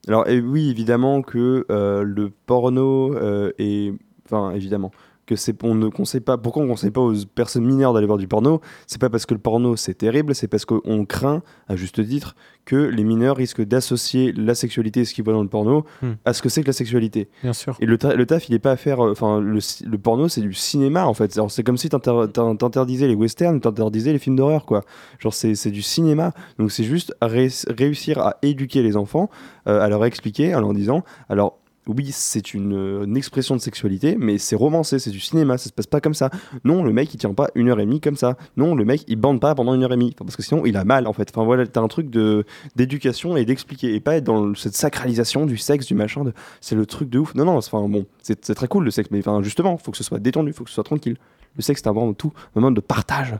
alors, 0.08 0.26
oui, 0.28 0.70
évidemment 0.70 1.22
que 1.22 1.64
euh, 1.70 2.02
le 2.02 2.30
porno 2.30 3.14
euh, 3.14 3.52
est, 3.58 3.92
enfin, 4.26 4.52
évidemment 4.52 4.90
que 5.26 5.36
c'est, 5.36 5.62
on 5.64 5.74
ne 5.74 5.88
conseille 5.88 6.20
pas. 6.20 6.36
Pourquoi 6.38 6.62
on 6.62 6.68
conseille 6.68 6.90
pas 6.90 7.00
aux 7.00 7.14
personnes 7.34 7.64
mineures 7.64 7.92
d'aller 7.94 8.06
voir 8.06 8.18
du 8.18 8.28
porno? 8.28 8.60
C'est 8.86 9.00
pas 9.00 9.08
parce 9.10 9.24
que 9.26 9.34
le 9.34 9.40
porno 9.40 9.76
c'est 9.76 9.94
terrible, 9.94 10.34
c'est 10.34 10.48
parce 10.48 10.64
qu'on 10.64 11.04
craint, 11.06 11.42
à 11.68 11.76
juste 11.76 12.06
titre, 12.06 12.34
que 12.64 12.76
les 12.76 13.04
mineurs 13.04 13.36
risquent 13.36 13.62
d'associer 13.62 14.32
la 14.32 14.54
sexualité 14.54 15.00
et 15.00 15.04
ce 15.04 15.12
qu'ils 15.14 15.24
voient 15.24 15.34
dans 15.34 15.42
le 15.42 15.48
porno 15.48 15.84
Mm. 16.02 16.12
à 16.24 16.32
ce 16.32 16.40
que 16.42 16.48
c'est 16.48 16.62
que 16.62 16.66
la 16.66 16.72
sexualité. 16.72 17.28
bien 17.42 17.52
sûr 17.52 17.76
Et 17.80 17.86
le, 17.86 17.98
ta- 17.98 18.14
le 18.14 18.24
taf, 18.26 18.48
il 18.48 18.54
est 18.54 18.58
pas 18.58 18.72
à 18.72 18.76
faire. 18.76 19.04
euh, 19.04 19.12
Enfin, 19.12 19.40
le, 19.40 19.98
porno, 19.98 20.28
c'est 20.28 20.40
du 20.40 20.52
cinéma 20.54 21.06
en 21.06 21.14
fait. 21.14 21.38
C'est 21.48 21.62
comme 21.62 21.76
si 21.78 21.88
t'inter- 21.88 22.26
t'in- 22.32 22.56
t'interdisais 22.56 23.06
les 23.08 23.14
westerns, 23.14 23.60
t'interdisais 23.60 24.12
les 24.12 24.18
films 24.18 24.36
d'horreur, 24.36 24.64
quoi. 24.66 24.82
Genre, 25.18 25.34
c'est 25.34 25.54
c'est 25.54 25.70
du 25.70 25.82
cinéma. 25.82 26.32
Donc, 26.58 26.70
c'est 26.72 26.84
juste 26.84 27.14
ré- 27.22 27.48
réussir 27.68 28.18
à 28.18 28.36
éduquer 28.42 28.82
les 28.82 28.96
enfants, 28.96 29.28
euh, 29.68 29.80
à 29.80 29.88
leur 29.88 30.04
expliquer, 30.04 30.54
en 30.54 30.60
leur 30.60 30.72
disant 30.74 31.02
alors. 31.28 31.58
Oui, 31.86 32.08
c'est 32.12 32.54
une, 32.54 32.74
euh, 32.74 33.04
une 33.04 33.14
expression 33.16 33.54
de 33.54 33.60
sexualité, 33.60 34.16
mais 34.18 34.38
c'est 34.38 34.56
romancé, 34.56 34.98
c'est 34.98 35.10
du 35.10 35.20
cinéma, 35.20 35.58
ça 35.58 35.68
se 35.68 35.72
passe 35.74 35.86
pas 35.86 36.00
comme 36.00 36.14
ça. 36.14 36.30
Non, 36.64 36.82
le 36.82 36.92
mec 36.94 37.12
il 37.12 37.18
tient 37.18 37.34
pas 37.34 37.48
une 37.54 37.68
heure 37.68 37.78
et 37.78 37.84
demie 37.84 38.00
comme 38.00 38.16
ça. 38.16 38.38
Non, 38.56 38.74
le 38.74 38.86
mec 38.86 39.04
il 39.06 39.16
bande 39.16 39.38
pas 39.38 39.54
pendant 39.54 39.74
une 39.74 39.82
heure 39.82 39.92
et 39.92 39.96
demie, 39.96 40.12
Enfin, 40.14 40.24
parce 40.24 40.36
que 40.36 40.42
sinon 40.42 40.64
il 40.64 40.76
a 40.78 40.84
mal 40.84 41.06
en 41.06 41.12
fait. 41.12 41.28
Enfin 41.30 41.44
voilà, 41.44 41.66
t'as 41.66 41.82
un 41.82 41.88
truc 41.88 42.08
de 42.08 42.44
d'éducation 42.74 43.36
et 43.36 43.44
d'expliquer, 43.44 43.94
et 43.94 44.00
pas 44.00 44.16
être 44.16 44.24
dans 44.24 44.54
cette 44.54 44.74
sacralisation 44.76 45.44
du 45.44 45.58
sexe, 45.58 45.84
du 45.86 45.94
machin, 45.94 46.24
de 46.24 46.32
c'est 46.62 46.74
le 46.74 46.86
truc 46.86 47.10
de 47.10 47.18
ouf. 47.18 47.34
Non, 47.34 47.44
non, 47.44 47.60
c'est- 47.60 47.68
enfin 47.74 47.86
bon, 47.88 48.06
c'est 48.22 48.42
c'est 48.46 48.54
très 48.54 48.66
cool 48.68 48.84
le 48.84 48.90
sexe, 48.90 49.10
mais 49.10 49.18
enfin 49.18 49.42
justement, 49.42 49.76
faut 49.76 49.90
que 49.90 49.98
ce 49.98 50.04
soit 50.04 50.20
détendu, 50.20 50.54
faut 50.54 50.64
que 50.64 50.70
ce 50.70 50.74
soit 50.76 50.84
tranquille. 50.84 51.18
Le 51.56 51.62
sexe, 51.62 51.82
c'est 51.84 51.88
avant 51.90 52.14
tout 52.14 52.32
un 52.56 52.60
moment 52.60 52.70
de 52.70 52.80
partage. 52.80 53.34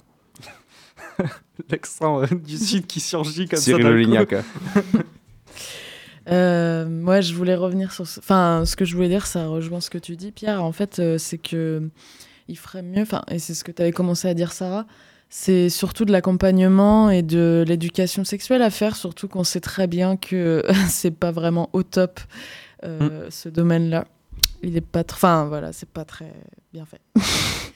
l'accent 1.71 2.23
euh, 2.23 2.27
du 2.27 2.57
sud 2.59 2.87
qui 2.87 3.01
surgit 3.01 3.47
comme 3.49 3.59
Cyril 3.59 3.85
ça. 3.85 3.91
Lignac. 3.93 4.35
Euh, 6.31 6.87
moi, 6.89 7.21
je 7.21 7.35
voulais 7.35 7.55
revenir 7.55 7.93
sur. 7.93 8.07
ce- 8.07 8.21
Enfin, 8.21 8.65
ce 8.67 8.77
que 8.77 8.85
je 8.85 8.95
voulais 8.95 9.09
dire, 9.09 9.27
ça 9.27 9.47
rejoint 9.47 9.81
ce 9.81 9.91
que 9.91 9.99
tu 9.99 10.17
dis, 10.17 10.33
Pierre. 10.33 10.63
En 10.65 10.73
fait, 10.73 10.99
euh, 10.99 11.19
c'est 11.19 11.39
que 11.39 11.89
il 12.49 12.57
ferait 12.59 12.83
mieux. 12.83 13.03
Enfin, 13.03 13.23
et 13.31 13.39
c'est 13.39 13.55
ce 13.55 13.65
que 13.65 13.73
tu 13.73 13.83
avais 13.83 13.93
commencé 13.93 14.29
à 14.29 14.35
dire, 14.35 14.53
Sarah. 14.53 14.87
C'est 15.31 15.69
surtout 15.69 16.05
de 16.05 16.13
l'accompagnement 16.13 17.11
et 17.11 17.23
de 17.23 17.65
l'éducation 17.67 18.25
sexuelle 18.25 18.63
à 18.63 18.71
faire, 18.71 18.95
surtout 18.95 19.27
qu'on 19.27 19.43
sait 19.45 19.61
très 19.61 19.87
bien 19.87 20.17
que 20.17 20.63
c'est 20.89 21.11
pas 21.11 21.33
vraiment 21.33 21.71
au 21.73 21.83
top 21.83 22.21
euh, 22.85 23.27
ce 23.31 23.49
domaine-là. 23.49 24.07
Il 24.63 24.77
est 24.77 24.81
pas. 24.81 25.03
tr- 25.03 25.15
Enfin, 25.15 25.45
voilà, 25.47 25.73
c'est 25.73 25.89
pas 25.89 26.05
très 26.05 26.33
bien 26.73 26.85
fait. 26.87 27.01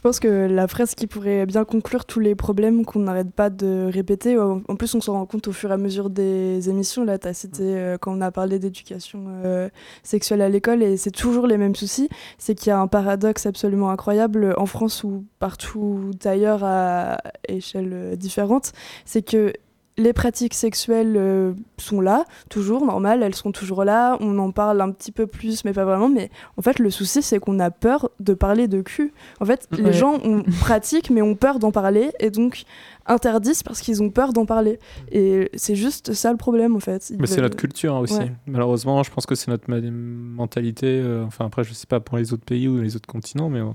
Je 0.00 0.02
pense 0.02 0.18
que 0.18 0.46
la 0.46 0.66
phrase 0.66 0.94
qui 0.94 1.06
pourrait 1.06 1.44
bien 1.44 1.66
conclure 1.66 2.06
tous 2.06 2.20
les 2.20 2.34
problèmes 2.34 2.86
qu'on 2.86 3.00
n'arrête 3.00 3.32
pas 3.32 3.50
de 3.50 3.86
répéter, 3.92 4.38
en 4.38 4.62
plus 4.74 4.94
on 4.94 5.02
s'en 5.02 5.12
rend 5.12 5.26
compte 5.26 5.46
au 5.46 5.52
fur 5.52 5.68
et 5.68 5.74
à 5.74 5.76
mesure 5.76 6.08
des 6.08 6.70
émissions, 6.70 7.04
là 7.04 7.18
tu 7.18 7.28
as 7.28 7.34
cité 7.34 7.64
euh, 7.64 7.98
quand 7.98 8.16
on 8.16 8.22
a 8.22 8.30
parlé 8.30 8.58
d'éducation 8.58 9.26
euh, 9.44 9.68
sexuelle 10.02 10.40
à 10.40 10.48
l'école, 10.48 10.82
et 10.82 10.96
c'est 10.96 11.10
toujours 11.10 11.46
les 11.46 11.58
mêmes 11.58 11.74
soucis, 11.74 12.08
c'est 12.38 12.54
qu'il 12.54 12.68
y 12.68 12.72
a 12.72 12.80
un 12.80 12.86
paradoxe 12.86 13.44
absolument 13.44 13.90
incroyable 13.90 14.54
en 14.56 14.64
France 14.64 15.04
ou 15.04 15.26
partout 15.38 16.12
ailleurs 16.24 16.64
à 16.64 17.18
échelle 17.46 17.90
euh, 17.92 18.16
différente, 18.16 18.72
c'est 19.04 19.20
que 19.20 19.52
les 19.98 20.12
pratiques 20.12 20.54
sexuelles 20.54 21.14
euh, 21.16 21.52
sont 21.76 22.00
là, 22.00 22.24
toujours, 22.48 22.86
normales, 22.86 23.22
elles 23.22 23.34
sont 23.34 23.52
toujours 23.52 23.84
là, 23.84 24.16
on 24.20 24.38
en 24.38 24.50
parle 24.50 24.80
un 24.80 24.90
petit 24.92 25.12
peu 25.12 25.26
plus, 25.26 25.64
mais 25.64 25.72
pas 25.72 25.84
vraiment, 25.84 26.08
mais 26.08 26.30
en 26.56 26.62
fait 26.62 26.78
le 26.78 26.90
souci 26.90 27.20
c'est 27.22 27.38
qu'on 27.38 27.58
a 27.58 27.70
peur 27.70 28.08
de 28.18 28.32
parler 28.32 28.66
de 28.68 28.80
cul. 28.80 29.12
En 29.40 29.44
fait, 29.44 29.66
les 29.72 29.82
Ouais. 29.82 29.92
gens 29.92 30.14
ont, 30.24 30.42
pratiquent 30.60 31.10
mais 31.10 31.20
ont 31.22 31.34
peur 31.34 31.58
d'en 31.58 31.70
parler 31.72 32.12
et 32.20 32.30
donc 32.30 32.62
interdisent 33.06 33.62
parce 33.62 33.80
qu'ils 33.80 34.02
ont 34.02 34.10
peur 34.10 34.32
d'en 34.32 34.46
parler. 34.46 34.78
Et 35.12 35.50
c'est 35.54 35.74
juste 35.76 36.12
ça 36.14 36.30
le 36.30 36.36
problème 36.38 36.76
en 36.76 36.80
fait. 36.80 37.10
Ils 37.10 37.18
Mais 37.20 37.26
c'est 37.26 37.40
notre 37.42 37.56
culture 37.56 37.94
hein, 37.96 38.00
aussi. 38.00 38.14
Ouais. 38.14 38.32
Malheureusement, 38.46 39.02
je 39.02 39.10
pense 39.10 39.26
que 39.26 39.34
c'est 39.34 39.48
notre 39.50 39.68
mentalité. 39.70 40.86
euh, 40.86 41.24
enfin, 41.26 41.46
après, 41.46 41.64
je 41.64 41.72
sais 41.74 41.86
pas 41.86 42.00
pour 42.00 42.16
les 42.18 42.32
autres 42.32 42.44
pays 42.44 42.68
ou 42.68 42.80
les 42.80 42.96
autres 42.96 43.08
continents, 43.08 43.48
mais 43.50 43.60
euh, 43.60 43.66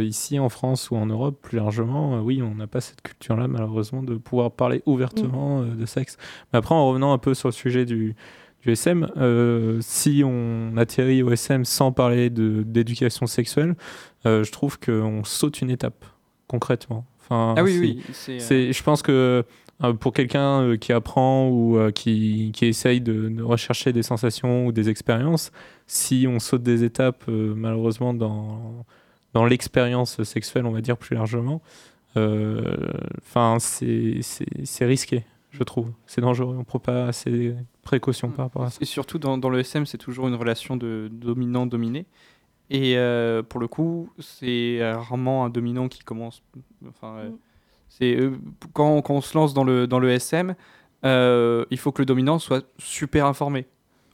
ici 0.00 0.38
en 0.38 0.48
France 0.48 0.90
ou 0.90 0.96
en 0.96 1.06
Europe, 1.06 1.38
plus 1.42 1.56
largement, 1.58 2.16
euh, 2.16 2.20
oui, 2.20 2.42
on 2.42 2.54
n'a 2.56 2.66
pas 2.66 2.80
cette 2.80 3.02
culture-là, 3.02 3.46
malheureusement, 3.48 4.02
de 4.02 4.16
pouvoir 4.16 4.50
parler 4.52 4.82
ouvertement 4.86 5.62
euh, 5.62 5.74
de 5.74 5.86
sexe. 5.86 6.16
Mais 6.52 6.58
après, 6.58 6.74
en 6.74 6.88
revenant 6.88 7.12
un 7.12 7.18
peu 7.18 7.34
sur 7.34 7.48
le 7.48 7.52
sujet 7.52 7.84
du, 7.84 8.16
du 8.64 8.72
SM, 8.72 9.08
euh, 9.16 9.78
si 9.80 10.22
on 10.24 10.76
atterrit 10.76 11.22
au 11.22 11.30
SM 11.30 11.64
sans 11.64 11.92
parler 11.92 12.30
de- 12.30 12.62
d'éducation 12.64 13.26
sexuelle, 13.26 13.76
euh, 14.26 14.42
je 14.44 14.50
trouve 14.52 14.78
qu'on 14.78 15.22
saute 15.24 15.60
une 15.60 15.70
étape, 15.70 16.04
concrètement. 16.48 17.06
Enfin, 17.20 17.54
Ah 17.56 17.62
oui, 17.62 17.78
oui. 17.80 18.02
C'est, 18.12 18.40
euh, 18.70 18.72
je 18.72 18.82
pense 18.82 19.02
que 19.02 19.44
euh, 19.84 19.92
pour 19.94 20.12
quelqu'un 20.12 20.62
euh, 20.62 20.76
qui 20.76 20.92
apprend 20.92 21.48
ou 21.48 21.78
euh, 21.78 21.90
qui, 21.92 22.50
qui 22.52 22.66
essaye 22.66 23.00
de, 23.00 23.28
de 23.28 23.42
rechercher 23.42 23.92
des 23.92 24.02
sensations 24.02 24.66
ou 24.66 24.72
des 24.72 24.88
expériences, 24.90 25.52
si 25.86 26.26
on 26.28 26.38
saute 26.40 26.62
des 26.64 26.82
étapes, 26.84 27.22
euh, 27.28 27.54
malheureusement, 27.56 28.12
dans, 28.12 28.84
dans 29.32 29.44
l'expérience 29.44 30.22
sexuelle, 30.22 30.66
on 30.66 30.72
va 30.72 30.80
dire 30.80 30.96
plus 30.96 31.14
largement, 31.14 31.62
euh, 32.16 32.76
enfin, 33.18 33.58
c'est, 33.60 34.20
risqué, 34.84 35.24
je 35.50 35.62
trouve. 35.62 35.92
C'est 36.06 36.20
dangereux. 36.20 36.54
On 36.54 36.60
ne 36.60 36.64
prend 36.64 36.78
pas 36.78 37.06
assez 37.06 37.30
de 37.30 37.56
précautions 37.82 38.30
par 38.30 38.46
rapport 38.46 38.64
à 38.64 38.70
ça. 38.70 38.78
Et 38.80 38.84
surtout 38.84 39.18
dans, 39.18 39.38
dans 39.38 39.50
le 39.50 39.60
SM, 39.60 39.86
c'est 39.86 39.98
toujours 39.98 40.28
une 40.28 40.34
relation 40.34 40.76
de 40.76 41.08
dominant-dominé. 41.12 42.06
Et 42.70 42.96
euh, 42.96 43.42
pour 43.42 43.60
le 43.60 43.68
coup, 43.68 44.10
c'est 44.18 44.78
rarement 44.92 45.44
un 45.44 45.50
dominant 45.50 45.88
qui 45.88 46.00
commence. 46.00 46.42
Enfin, 46.88 47.16
euh, 48.02 48.30
quand, 48.72 49.02
quand 49.02 49.14
on 49.14 49.20
se 49.20 49.36
lance 49.36 49.54
dans 49.54 49.64
le, 49.64 49.86
dans 49.86 49.98
le 49.98 50.10
SM, 50.10 50.54
il 51.04 51.78
faut 51.78 51.92
que 51.92 52.02
le 52.02 52.06
dominant 52.06 52.38
soit 52.38 52.64
super 52.78 53.26
informé. 53.26 53.66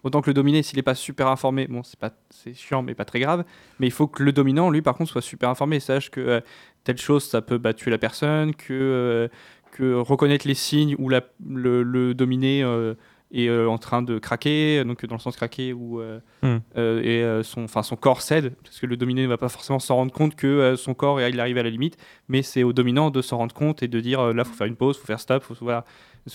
Autant 0.07 0.21
que 0.21 0.31
le 0.31 0.35
dominé, 0.35 0.63
s'il 0.63 0.77
n'est 0.77 0.85
pas 0.85 0.95
super 0.95 1.27
informé, 1.27 1.67
bon, 1.67 1.83
c'est 1.83 1.99
pas, 1.99 2.13
c'est 2.31 2.55
chiant, 2.55 2.81
mais 2.81 2.95
pas 2.95 3.05
très 3.05 3.19
grave. 3.19 3.45
Mais 3.81 3.89
il 3.89 3.91
faut 3.91 4.07
que 4.07 4.23
le 4.23 4.31
dominant, 4.31 4.71
lui, 4.71 4.81
par 4.81 4.95
contre, 4.95 5.11
soit 5.11 5.21
super 5.21 5.49
informé, 5.49 5.81
sache 5.81 6.13
que 6.13 6.21
euh, 6.21 6.41
telle 6.85 6.99
chose, 6.99 7.25
ça 7.25 7.43
peut 7.43 7.59
bah, 7.59 7.75
tuer 7.75 7.91
la 7.91 7.99
personne, 7.99 8.55
que, 8.55 8.73
euh, 8.73 9.29
que 9.73 9.95
reconnaître 9.95 10.47
les 10.47 10.55
signes 10.55 10.95
où 11.01 11.09
la, 11.09 11.23
le, 11.45 11.83
le 11.83 12.15
dominé 12.15 12.63
euh, 12.63 12.95
est 13.33 13.51
en 13.51 13.79
train 13.79 14.01
de 14.01 14.21
craquer, 14.21 14.85
donc 14.85 15.05
dans 15.07 15.17
le 15.17 15.21
sens 15.21 15.35
craquer 15.35 15.73
où 15.73 16.01
Hmm. 16.43 16.59
et 16.77 17.41
son, 17.43 17.65
enfin 17.65 17.83
son 17.83 17.97
corps 17.97 18.23
cède, 18.23 18.55
parce 18.63 18.79
que 18.79 18.87
le 18.87 18.97
dominé 18.97 19.23
ne 19.23 19.27
va 19.27 19.37
pas 19.39 19.49
forcément 19.49 19.81
s'en 19.81 19.97
rendre 19.97 20.13
compte 20.13 20.37
que 20.37 20.77
son 20.77 20.95
corps 20.95 21.21
il 21.21 21.41
arrive 21.41 21.59
à 21.59 21.65
la 21.65 21.71
limite, 21.71 21.97
mais 22.29 22.43
c'est 22.43 22.63
au 22.63 22.73
dominant 22.73 23.11
de 23.11 23.21
s'en 23.23 23.39
rendre 23.39 23.55
compte 23.55 23.83
et 23.83 23.89
de 23.89 23.99
dire 23.99 24.33
là 24.33 24.45
faut 24.45 24.55
faire 24.55 24.69
une 24.69 24.77
pause, 24.77 24.97
faut 24.97 25.07
faire 25.07 25.19
stop, 25.19 25.43
faut, 25.43 25.57
voilà. 25.61 25.85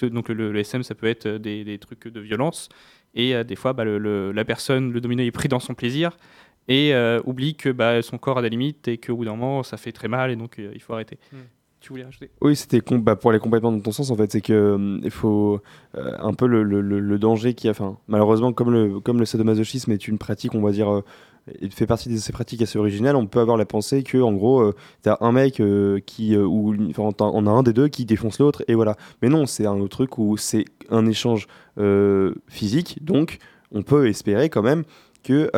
Donc 0.01 0.27
le, 0.27 0.51
le 0.51 0.59
SM 0.59 0.83
ça 0.83 0.93
peut 0.93 1.07
être 1.07 1.27
des, 1.29 1.63
des 1.63 1.77
trucs 1.77 2.09
de 2.09 2.19
violence 2.19 2.67
et 3.13 3.35
euh, 3.35 3.43
des 3.43 3.55
fois 3.55 3.73
bah, 3.73 3.85
la 3.85 4.45
personne, 4.45 4.91
le 4.91 5.01
dominé 5.01 5.25
est 5.25 5.31
pris 5.31 5.47
dans 5.47 5.59
son 5.59 5.73
plaisir 5.73 6.17
et 6.67 6.93
euh, 6.93 7.21
oublie 7.25 7.55
que 7.55 7.69
bah, 7.69 8.01
son 8.01 8.17
corps 8.17 8.37
a 8.37 8.41
des 8.41 8.49
limites 8.49 8.87
et 8.87 8.97
qu'au 8.97 9.15
bout 9.15 9.25
d'un 9.25 9.35
moment 9.35 9.63
ça 9.63 9.77
fait 9.77 9.91
très 9.91 10.07
mal 10.07 10.31
et 10.31 10.35
donc 10.35 10.59
euh, 10.59 10.71
il 10.73 10.81
faut 10.81 10.93
arrêter. 10.93 11.17
Hmm. 11.31 11.41
Tu 11.81 11.89
voulais 11.89 12.03
rajouter 12.03 12.29
Oui, 12.41 12.55
c'était 12.55 12.79
bah, 12.99 13.15
pour 13.15 13.31
aller 13.31 13.39
complètement 13.39 13.71
dans 13.71 13.79
ton 13.79 13.91
sens, 13.91 14.11
en 14.11 14.15
fait, 14.15 14.31
c'est 14.31 14.41
que 14.41 14.53
euh, 14.53 15.09
faut 15.09 15.59
euh, 15.97 16.11
un 16.19 16.33
peu 16.33 16.45
le, 16.45 16.61
le- 16.61 16.81
le- 16.81 17.17
danger 17.19 17.55
qui 17.55 17.67
a. 17.67 17.71
Enfin, 17.71 17.97
malheureusement, 18.07 18.53
comme 18.53 18.71
le, 18.71 18.99
comme 18.99 19.25
sadomasochisme 19.25 19.91
est 19.91 20.07
une 20.07 20.19
pratique, 20.19 20.53
on 20.53 20.61
va 20.61 20.71
dire, 20.71 20.93
euh, 20.93 21.01
il 21.59 21.71
fait 21.71 21.87
partie 21.87 22.09
de 22.09 22.17
ces 22.17 22.31
pratiques 22.31 22.61
assez 22.61 22.77
originales, 22.77 23.15
on 23.15 23.25
peut 23.25 23.39
avoir 23.39 23.57
la 23.57 23.65
pensée 23.65 24.03
que, 24.03 24.19
en 24.19 24.31
gros, 24.31 24.61
euh, 24.61 24.75
t'as 25.01 25.17
un 25.21 25.31
mec 25.31 25.59
qui. 26.05 26.37
ou 26.37 26.75
enfin, 26.91 27.09
on 27.19 27.47
a 27.47 27.49
un 27.49 27.63
des 27.63 27.73
deux 27.73 27.87
qui 27.87 28.05
défonce 28.05 28.37
l'autre, 28.37 28.63
et 28.67 28.75
voilà. 28.75 28.95
Mais 29.23 29.29
non, 29.29 29.47
c'est 29.47 29.65
un 29.65 29.79
autre 29.79 29.97
truc 29.97 30.19
où 30.19 30.37
c'est 30.37 30.65
un 30.91 31.07
échange 31.07 31.47
physique, 32.47 33.03
donc 33.03 33.39
on 33.71 33.81
peut 33.81 34.07
espérer 34.07 34.49
quand 34.49 34.61
même 34.61 34.83
que. 35.23 35.49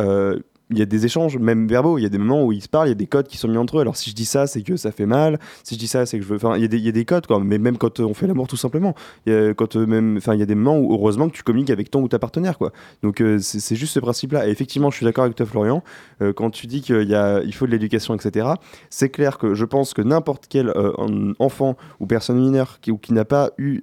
Il 0.74 0.78
y 0.78 0.82
a 0.82 0.86
des 0.86 1.06
échanges, 1.06 1.38
même 1.38 1.66
verbaux, 1.68 1.98
il 1.98 2.02
y 2.02 2.06
a 2.06 2.08
des 2.08 2.18
moments 2.18 2.44
où 2.44 2.52
ils 2.52 2.62
se 2.62 2.68
parlent, 2.68 2.88
il 2.88 2.90
y 2.90 2.92
a 2.92 2.96
des 2.96 3.06
codes 3.06 3.28
qui 3.28 3.36
sont 3.38 3.48
mis 3.48 3.56
entre 3.56 3.78
eux. 3.78 3.80
Alors 3.80 3.96
si 3.96 4.10
je 4.10 4.14
dis 4.14 4.24
ça, 4.24 4.46
c'est 4.46 4.62
que 4.62 4.76
ça 4.76 4.92
fait 4.92 5.06
mal. 5.06 5.38
Si 5.62 5.74
je 5.74 5.80
dis 5.80 5.86
ça, 5.86 6.04
c'est 6.06 6.18
que 6.18 6.24
je 6.24 6.28
veux. 6.28 6.36
Enfin, 6.36 6.56
il 6.56 6.62
y, 6.62 6.88
a 6.88 6.92
des- 6.92 7.04
codes, 7.04 7.26
quoi. 7.26 7.40
Mais 7.42 7.58
même 7.58 7.78
quand 7.78 8.00
on 8.00 8.14
fait 8.14 8.26
l'amour, 8.26 8.46
tout 8.48 8.56
simplement. 8.56 8.94
Il 9.26 9.32
y 9.32 9.36
a, 9.36 9.54
quand, 9.54 9.76
euh, 9.76 10.18
y 10.26 10.42
a 10.42 10.46
des 10.46 10.54
moments 10.54 10.78
où, 10.78 10.92
heureusement, 10.92 11.28
que 11.28 11.34
tu 11.34 11.42
communiques 11.42 11.70
avec 11.70 11.90
ton 11.90 12.02
ou 12.02 12.08
ta 12.08 12.18
partenaire, 12.18 12.58
quoi. 12.58 12.72
Donc, 13.02 13.20
euh, 13.20 13.38
c'est 13.40 13.76
juste 13.76 13.94
ce 13.94 14.00
principe-là. 14.00 14.48
Et 14.48 14.50
effectivement, 14.50 14.90
je 14.90 14.96
suis 14.96 15.04
d'accord 15.04 15.24
avec 15.24 15.36
toi, 15.36 15.46
Florian. 15.46 15.82
Euh, 16.22 16.32
quand 16.32 16.50
tu 16.50 16.66
dis 16.66 16.80
qu'il 16.82 17.54
faut 17.54 17.66
de 17.66 17.70
l'éducation, 17.70 18.14
etc., 18.14 18.48
c'est 18.90 19.10
clair 19.10 19.38
que 19.38 19.54
je 19.54 19.64
pense 19.64 19.94
que 19.94 20.02
n'importe 20.02 20.46
quel 20.48 20.70
en- 20.98 21.32
enfant 21.38 21.76
ou 22.00 22.06
personne 22.06 22.38
mineure 22.40 22.78
qui, 22.80 22.90
ou 22.90 22.98
qui 22.98 23.12
n'a 23.12 23.24
pas 23.24 23.50
eu 23.58 23.80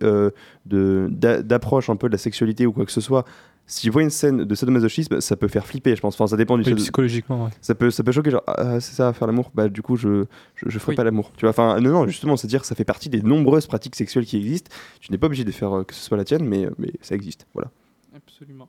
d'approche 0.65 1.89
un 1.89 1.95
peu 1.95 2.07
de 2.07 2.13
la 2.13 2.17
sexualité 2.17 2.65
ou 2.65 2.71
quoi 2.73 2.85
que 2.85 2.91
ce 2.91 3.01
soit, 3.01 3.25
s'il 3.71 3.89
voit 3.91 4.01
une 4.03 4.09
scène 4.09 4.43
de 4.43 4.55
sadomasochisme, 4.55 5.21
ça 5.21 5.35
peut 5.37 5.47
faire 5.47 5.65
flipper, 5.65 5.95
je 5.95 6.01
pense. 6.01 6.15
Enfin, 6.15 6.27
ça 6.27 6.35
dépend 6.37 6.57
du 6.57 6.69
Oui, 6.69 6.75
psychologiquement, 6.75 7.45
ouais. 7.45 7.51
ça 7.61 7.73
peut 7.73 7.89
ça 7.89 8.03
peut 8.03 8.11
choquer 8.11 8.31
genre 8.31 8.43
ah, 8.47 8.79
c'est 8.79 8.93
ça 8.93 9.13
faire 9.13 9.27
l'amour 9.27 9.49
bah 9.53 9.69
du 9.69 9.81
coup 9.81 9.95
je 9.95 10.25
je, 10.55 10.65
je 10.69 10.77
ferai 10.79 10.91
Oui. 10.91 10.95
pas 10.97 11.03
l'amour 11.03 11.31
tu 11.37 11.41
vois 11.45 11.51
enfin 11.51 11.79
non 11.79 11.89
non 11.91 12.07
justement 12.07 12.35
c'est 12.37 12.47
à 12.47 12.49
dire 12.49 12.61
que 12.61 12.67
ça 12.67 12.75
fait 12.75 12.83
partie 12.85 13.09
des 13.09 13.21
nombreuses 13.21 13.67
pratiques 13.67 13.95
sexuelles 13.95 14.25
qui 14.25 14.37
existent 14.37 14.69
tu 14.99 15.11
n'es 15.11 15.17
pas 15.17 15.27
obligé 15.27 15.43
de 15.45 15.51
faire 15.51 15.75
euh, 15.77 15.83
que 15.83 15.93
ce 15.93 16.01
soit 16.03 16.17
la 16.17 16.25
tienne 16.25 16.43
mais 16.43 16.67
mais 16.77 16.91
ça 17.01 17.15
existe 17.15 17.47
voilà 17.53 17.69
Absolument. 18.15 18.67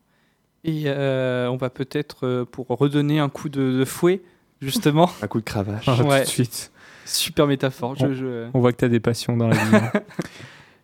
Et 0.64 0.84
euh, 0.86 1.48
on 1.48 1.56
va 1.56 1.68
peut-être, 1.70 2.24
euh, 2.26 2.44
pour 2.44 2.68
redonner 2.68 3.18
un 3.18 3.28
coup 3.28 3.48
de, 3.48 3.76
de 3.80 3.84
fouet, 3.84 4.22
justement, 4.60 5.10
un 5.22 5.26
coup 5.26 5.40
de 5.40 5.44
cravache 5.44 5.86
Ah, 5.88 6.00
Ouais. 6.04 6.20
Tout 6.20 6.26
de 6.26 6.30
suite. 6.30 6.70
super 7.04 7.48
métaphore. 7.48 7.96
Je, 7.96 8.12
je- 8.14 8.48
On 8.54 8.60
voit 8.60 8.70
que 8.72 8.76
tu 8.78 8.84
as 8.84 8.88
des 8.88 9.00
passions 9.00 9.36
dans 9.36 9.48
la 9.48 9.56
vie. 9.56 9.76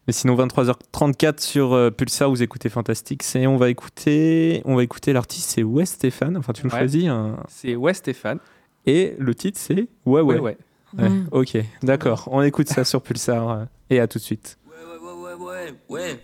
hein. 0.09 0.11
Mais 0.11 0.13
sinon 0.13 0.37
23h34 0.37 1.41
sur 1.41 1.73
euh, 1.75 1.91
Pulsar, 1.91 2.31
vous 2.31 2.43
écoutez 2.43 2.69
Fantastique, 2.69 3.23
et 3.37 3.47
on 3.47 3.57
va 3.57 3.69
écouter, 3.71 4.63
on 4.65 4.75
va 4.77 4.83
écouter 4.83 5.13
l'artiste, 5.13 5.51
c'est 5.51 5.63
Wes 5.63 5.89
Stéphane. 5.89 6.37
Enfin, 6.37 6.53
tu 6.53 6.67
me 6.67 6.71
Ouais. 6.73 6.79
choisis. 6.79 7.07
un- 7.09 7.37
C'est 7.49 7.77
ouais 7.77 7.95
Stéphane. 7.95 8.39
Et 8.87 9.15
le 9.19 9.35
titre, 9.35 9.59
c'est 9.61 9.87
Ouais, 10.07 10.21
ouais. 10.23 10.39
Ouais, 10.39 10.41
ouais. 10.41 10.57
Ouais. 10.99 11.11
Ok, 11.33 11.59
d'accord. 11.83 12.29
On 12.33 12.41
écoute 12.43 12.69
ça 12.69 12.85
sur 12.85 13.03
Pulsar. 13.03 13.51
euh, 13.51 13.65
Et 13.91 14.01
à 14.01 14.07
tout 14.09 14.19
de 14.19 14.23
suite. 14.25 14.59
Ouais, 14.67 14.99
ouais, 14.99 15.35
ouais, 15.35 15.75
ouais. 15.89 16.21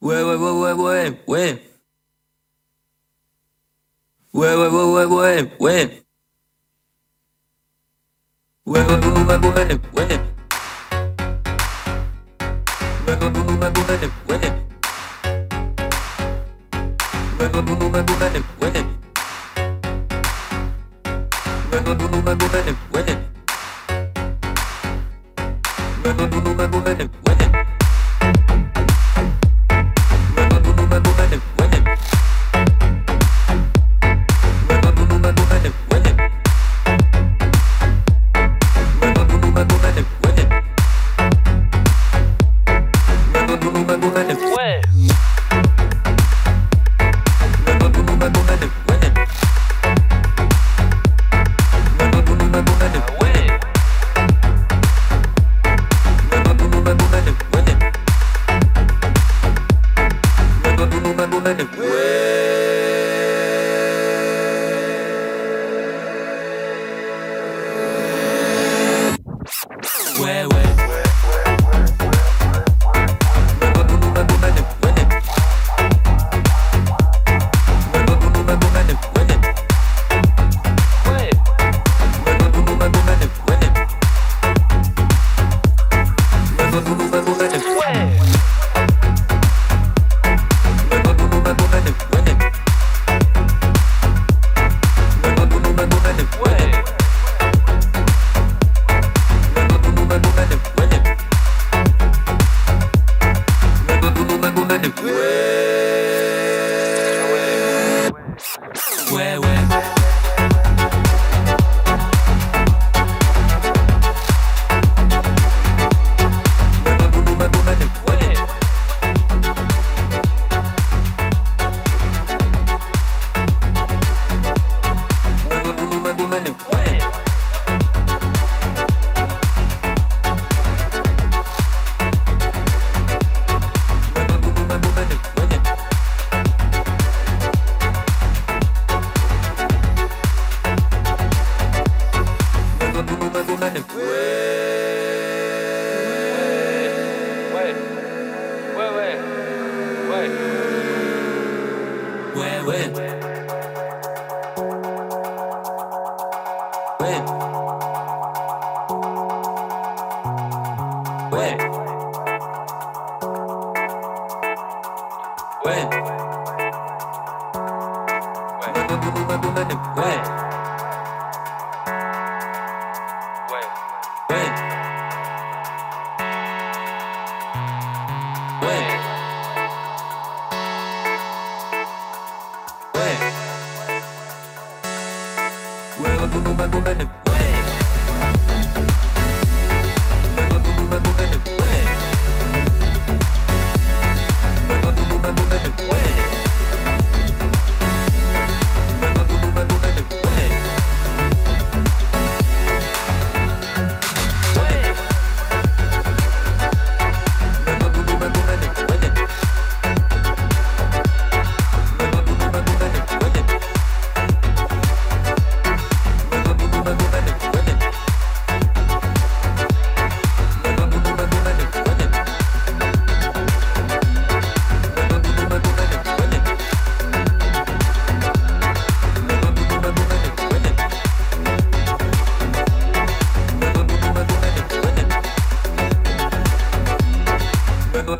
Ouais, 0.00 0.22
ouais, 0.22 0.34
ouais, 0.34 0.50
ouais, 0.50 0.72
ouais, 0.72 1.20
ouais. 1.28 1.62
Ouais, 4.34 4.54
ouais, 4.56 4.68
ouais, 4.68 4.84
ouais, 4.84 5.04
ouais, 5.04 5.50
ouais. 5.60 6.04
Ouais, 8.66 8.80
ouais, 8.80 8.86
ouais, 8.86 9.36
ouais, 9.36 9.36
ouais, 9.36 9.78
ouais. 9.96 10.33
Ouais, 13.24 13.30
ouais, 26.98 27.23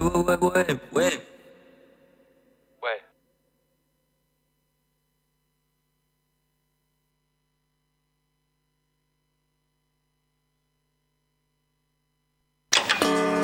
Ouais, 0.01 0.37
ouais, 0.43 0.67
ouais. 0.93 1.21
Ouais. 2.83 3.01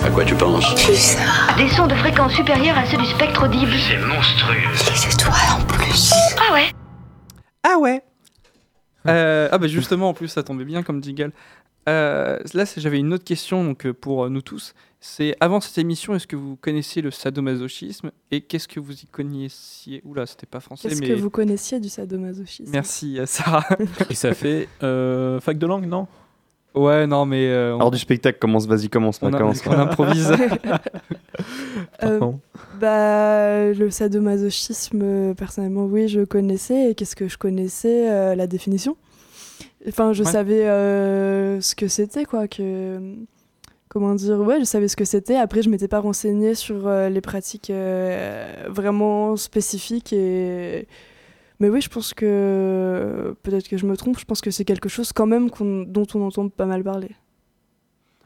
À 0.02 0.10
quoi 0.10 0.24
tu 0.24 0.34
penses? 0.34 0.74
Pulsar. 0.74 1.56
Des 1.56 1.68
sons 1.68 1.86
de 1.86 1.94
fréquence 1.94 2.32
supérieure 2.32 2.76
à 2.78 2.86
ceux 2.86 2.96
du 2.96 3.04
spectre 3.06 3.44
audible. 3.44 3.72
C'est 3.88 3.98
monstrueux. 3.98 4.56
Les 4.90 5.14
étoiles 5.14 5.60
en 5.60 5.64
plus. 5.66 6.12
Ah 6.48 6.52
ouais 6.54 6.70
Ah 7.62 7.78
ouais 7.78 8.02
Euh, 9.06 9.48
Ah 9.52 9.58
bah 9.58 9.68
justement, 9.68 10.08
en 10.10 10.14
plus, 10.14 10.28
ça 10.28 10.42
tombait 10.42 10.64
bien 10.64 10.82
comme 10.82 11.02
jingle. 11.02 11.32
Euh, 11.90 12.38
là, 12.54 12.64
j'avais 12.76 12.98
une 12.98 13.12
autre 13.12 13.24
question 13.24 13.64
donc, 13.64 13.84
euh, 13.86 13.92
pour 13.92 14.24
euh, 14.24 14.28
nous 14.28 14.42
tous. 14.42 14.74
C'est 15.00 15.34
avant 15.40 15.60
cette 15.60 15.78
émission, 15.78 16.14
est-ce 16.14 16.26
que 16.26 16.36
vous 16.36 16.56
connaissiez 16.56 17.00
le 17.02 17.10
sadomasochisme 17.10 18.10
et 18.30 18.42
qu'est-ce 18.42 18.68
que 18.68 18.78
vous 18.80 18.92
y 18.92 19.06
connaissiez? 19.06 20.02
Oula, 20.04 20.26
c'était 20.26 20.46
pas 20.46 20.60
français, 20.60 20.88
Qu'est-ce 20.88 21.00
mais 21.00 21.08
que 21.08 21.12
vous 21.14 21.30
connaissiez 21.30 21.80
du 21.80 21.88
sadomasochisme? 21.88 22.70
Merci 22.72 23.18
Sarah. 23.24 23.64
Et 24.10 24.14
ça 24.14 24.34
fait 24.34 24.68
euh, 24.82 25.40
fac 25.40 25.56
de 25.58 25.66
langue, 25.66 25.86
non? 25.86 26.06
Ouais, 26.74 27.06
non, 27.06 27.24
mais 27.26 27.48
euh, 27.48 27.74
on, 27.76 27.80
Hors 27.80 27.90
du 27.90 27.98
spectacle, 27.98 28.38
commence, 28.38 28.66
vas-y, 28.66 28.88
commence. 28.88 29.18
on, 29.22 29.32
a- 29.32 29.38
commence. 29.38 29.66
on 29.66 29.72
improvise. 29.72 30.32
Euh. 32.02 32.18
Bah, 32.80 33.72
le 33.72 33.90
sadomasochisme, 33.90 35.34
personnellement, 35.34 35.84
oui, 35.84 36.08
je 36.08 36.22
connaissais. 36.22 36.90
Et 36.90 36.94
qu'est-ce 36.94 37.16
que 37.16 37.28
je 37.28 37.36
connaissais 37.38 38.10
Euh, 38.10 38.34
La 38.34 38.46
définition? 38.46 38.96
Enfin, 39.88 40.12
je 40.12 40.22
Ouais. 40.22 40.30
savais 40.30 40.66
euh, 40.66 41.60
ce 41.60 41.74
que 41.74 41.88
c'était, 41.88 42.24
quoi. 42.24 42.48
Que... 42.48 42.98
Comment 43.88 44.14
dire 44.14 44.38
Ouais, 44.40 44.60
je 44.60 44.64
savais 44.64 44.86
ce 44.88 44.96
que 44.96 45.04
c'était. 45.04 45.36
Après, 45.36 45.62
je 45.62 45.68
m'étais 45.70 45.88
pas 45.88 45.98
renseignée 46.00 46.54
sur 46.54 46.86
euh, 46.86 47.08
les 47.08 47.20
pratiques 47.20 47.70
euh, 47.70 48.52
vraiment 48.68 49.36
spécifiques. 49.36 50.12
Et... 50.12 50.86
Mais 51.58 51.68
oui, 51.68 51.80
je 51.80 51.88
pense 51.88 52.14
que. 52.14 53.34
Peut-être 53.42 53.68
que 53.68 53.76
je 53.76 53.86
me 53.86 53.96
trompe. 53.96 54.18
Je 54.18 54.24
pense 54.24 54.40
que 54.40 54.50
c'est 54.50 54.64
quelque 54.64 54.88
chose, 54.88 55.12
quand 55.12 55.26
même, 55.26 55.48
dont 55.86 56.06
on 56.14 56.22
entend 56.22 56.48
pas 56.48 56.66
mal 56.66 56.84
parler. 56.84 57.10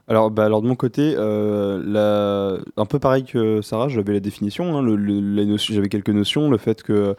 Alors, 0.06 0.30
bah, 0.30 0.44
alors 0.44 0.60
de 0.60 0.68
mon 0.68 0.74
côté, 0.76 1.14
euh, 1.16 1.82
la- 1.86 2.58
un 2.76 2.84
peu 2.84 2.98
pareil 2.98 3.24
que 3.24 3.62
Sarah, 3.62 3.88
j'avais 3.88 4.12
la 4.12 4.20
définition, 4.20 4.76
hein, 4.76 4.82
le- 4.82 4.96
le- 4.96 5.44
notions- 5.46 5.74
j'avais 5.74 5.88
quelques 5.88 6.10
notions, 6.10 6.50
le 6.50 6.58
fait 6.58 6.82
que 6.82 7.16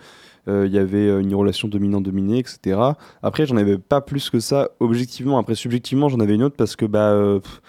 il 0.48 0.72
y 0.72 0.78
avait 0.78 1.08
euh, 1.08 1.22
une 1.22 1.34
relation 1.36 1.68
dominant-dominé, 1.68 2.40
etc. 2.40 2.80
Après, 3.24 3.46
j'en 3.46 3.58
avais 3.58 3.78
pas 3.78 4.02
plus 4.02 4.30
que 4.30 4.40
ça 4.40 4.70
objectivement. 4.80 5.38
Après, 5.38 5.56
subjectivement, 5.56 6.10
j'en 6.10 6.20
avais 6.20 6.36
une 6.36 6.44
autre 6.44 6.56
parce 6.58 6.76
que 6.76 6.86
bah 6.86 7.10
euh, 7.12 7.40
pff, 7.40 7.62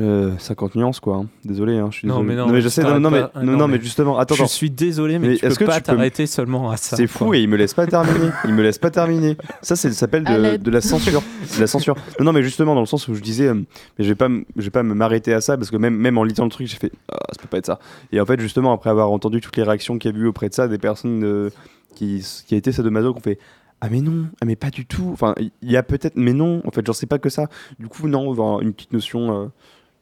euh, 0.00 0.30
50 0.38 0.76
nuances 0.76 1.00
quoi. 1.00 1.16
hein. 1.16 1.26
Désolé, 1.44 1.76
hein, 1.76 1.88
je 1.90 1.96
suis 1.98 2.06
Non, 2.06 2.20
désolé. 2.22 2.36
mais 2.36 2.52
non, 2.52 2.60
je 2.60 2.68
sais, 2.68 2.82
non, 2.84 3.10
mais. 3.10 3.18
Ah, 3.34 3.42
non, 3.42 3.52
non, 3.52 3.58
non, 3.58 3.68
mais 3.68 3.80
justement, 3.80 4.16
attends, 4.16 4.36
Je 4.36 4.42
attends. 4.42 4.48
suis 4.48 4.70
désolé, 4.70 5.18
mais, 5.18 5.30
Mais 5.30 5.36
tu 5.38 5.44
est-ce 5.44 5.58
peux 5.58 5.64
que 5.64 5.70
pas 5.70 5.76
tu 5.78 5.82
peux 5.82 5.92
me- 5.92 5.96
t'arrêter 5.96 6.26
seulement 6.26 6.70
à 6.70 6.76
ça. 6.76 6.96
C'est 6.96 7.08
fou 7.08 7.34
et 7.34 7.40
il 7.40 7.48
me 7.48 7.56
laisse 7.56 7.74
pas 7.74 7.84
terminer. 7.88 8.28
Il 8.44 8.54
me 8.54 8.62
laisse 8.62 8.78
pas 8.78 8.90
terminer. 8.92 9.36
Ça, 9.60 9.74
ça 9.74 9.90
s'appelle 9.90 10.22
de, 10.22 10.70
la 10.70 10.80
censure. 10.80 11.20
C'est 11.46 11.56
de 11.56 11.60
la 11.62 11.66
censure. 11.66 11.96
Non, 12.20 12.26
non, 12.26 12.32
mais 12.32 12.44
justement 12.44 12.74
dans 12.76 12.80
le 12.80 12.86
sens 12.86 13.08
où 13.08 13.14
je 13.16 13.20
disais, 13.20 13.48
euh, 13.48 13.54
mais 13.54 14.04
je 14.04 14.08
vais 14.08 14.14
pas, 14.14 14.28
je 14.28 14.62
vais 14.62 14.70
pas 14.70 14.84
me 14.84 14.94
m'arrêter 14.94 15.32
à 15.34 15.40
ça 15.40 15.56
parce 15.56 15.70
que 15.72 15.76
même, 15.76 15.96
même 15.96 16.16
en 16.16 16.22
lisant 16.22 16.44
le 16.44 16.50
truc, 16.50 16.68
j'ai 16.68 16.76
fait, 16.76 16.92
ah, 17.12 17.16
ça 17.32 17.42
peut 17.42 17.48
pas 17.48 17.58
être 17.58 17.66
ça. 17.66 17.80
Et 18.12 18.20
en 18.20 18.24
fait, 18.26 18.38
justement, 18.40 18.72
après 18.72 18.90
avoir 18.90 19.10
entendu 19.10 19.40
toutes 19.40 19.56
les 19.56 19.64
réactions 19.64 19.98
qu'il 19.98 20.12
y 20.12 20.14
a 20.14 20.18
eu 20.18 20.26
auprès 20.26 20.48
de 20.48 20.54
ça, 20.54 20.68
des 20.68 20.78
personnes 20.78 21.24
euh, 21.24 21.50
qui, 21.98 22.24
qui 22.46 22.54
a 22.54 22.58
été 22.58 22.72
sadomaso, 22.72 23.12
qui 23.12 23.18
ont 23.18 23.22
fait. 23.22 23.38
Ah 23.80 23.88
mais 23.90 24.00
non, 24.00 24.26
ah 24.40 24.44
mais 24.44 24.56
pas 24.56 24.70
du 24.70 24.86
tout. 24.86 25.10
Enfin, 25.12 25.34
il 25.38 25.70
y 25.70 25.76
a 25.76 25.82
peut-être, 25.82 26.16
mais 26.16 26.32
non. 26.32 26.62
En 26.66 26.70
fait, 26.70 26.84
j'en 26.86 26.92
sais 26.92 27.06
pas 27.06 27.18
que 27.18 27.28
ça. 27.28 27.46
Du 27.78 27.86
coup, 27.88 28.08
non, 28.08 28.20
on 28.22 28.32
va 28.32 28.42
avoir 28.44 28.60
une 28.60 28.72
petite 28.72 28.92
notion 28.92 29.44
euh, 29.44 29.46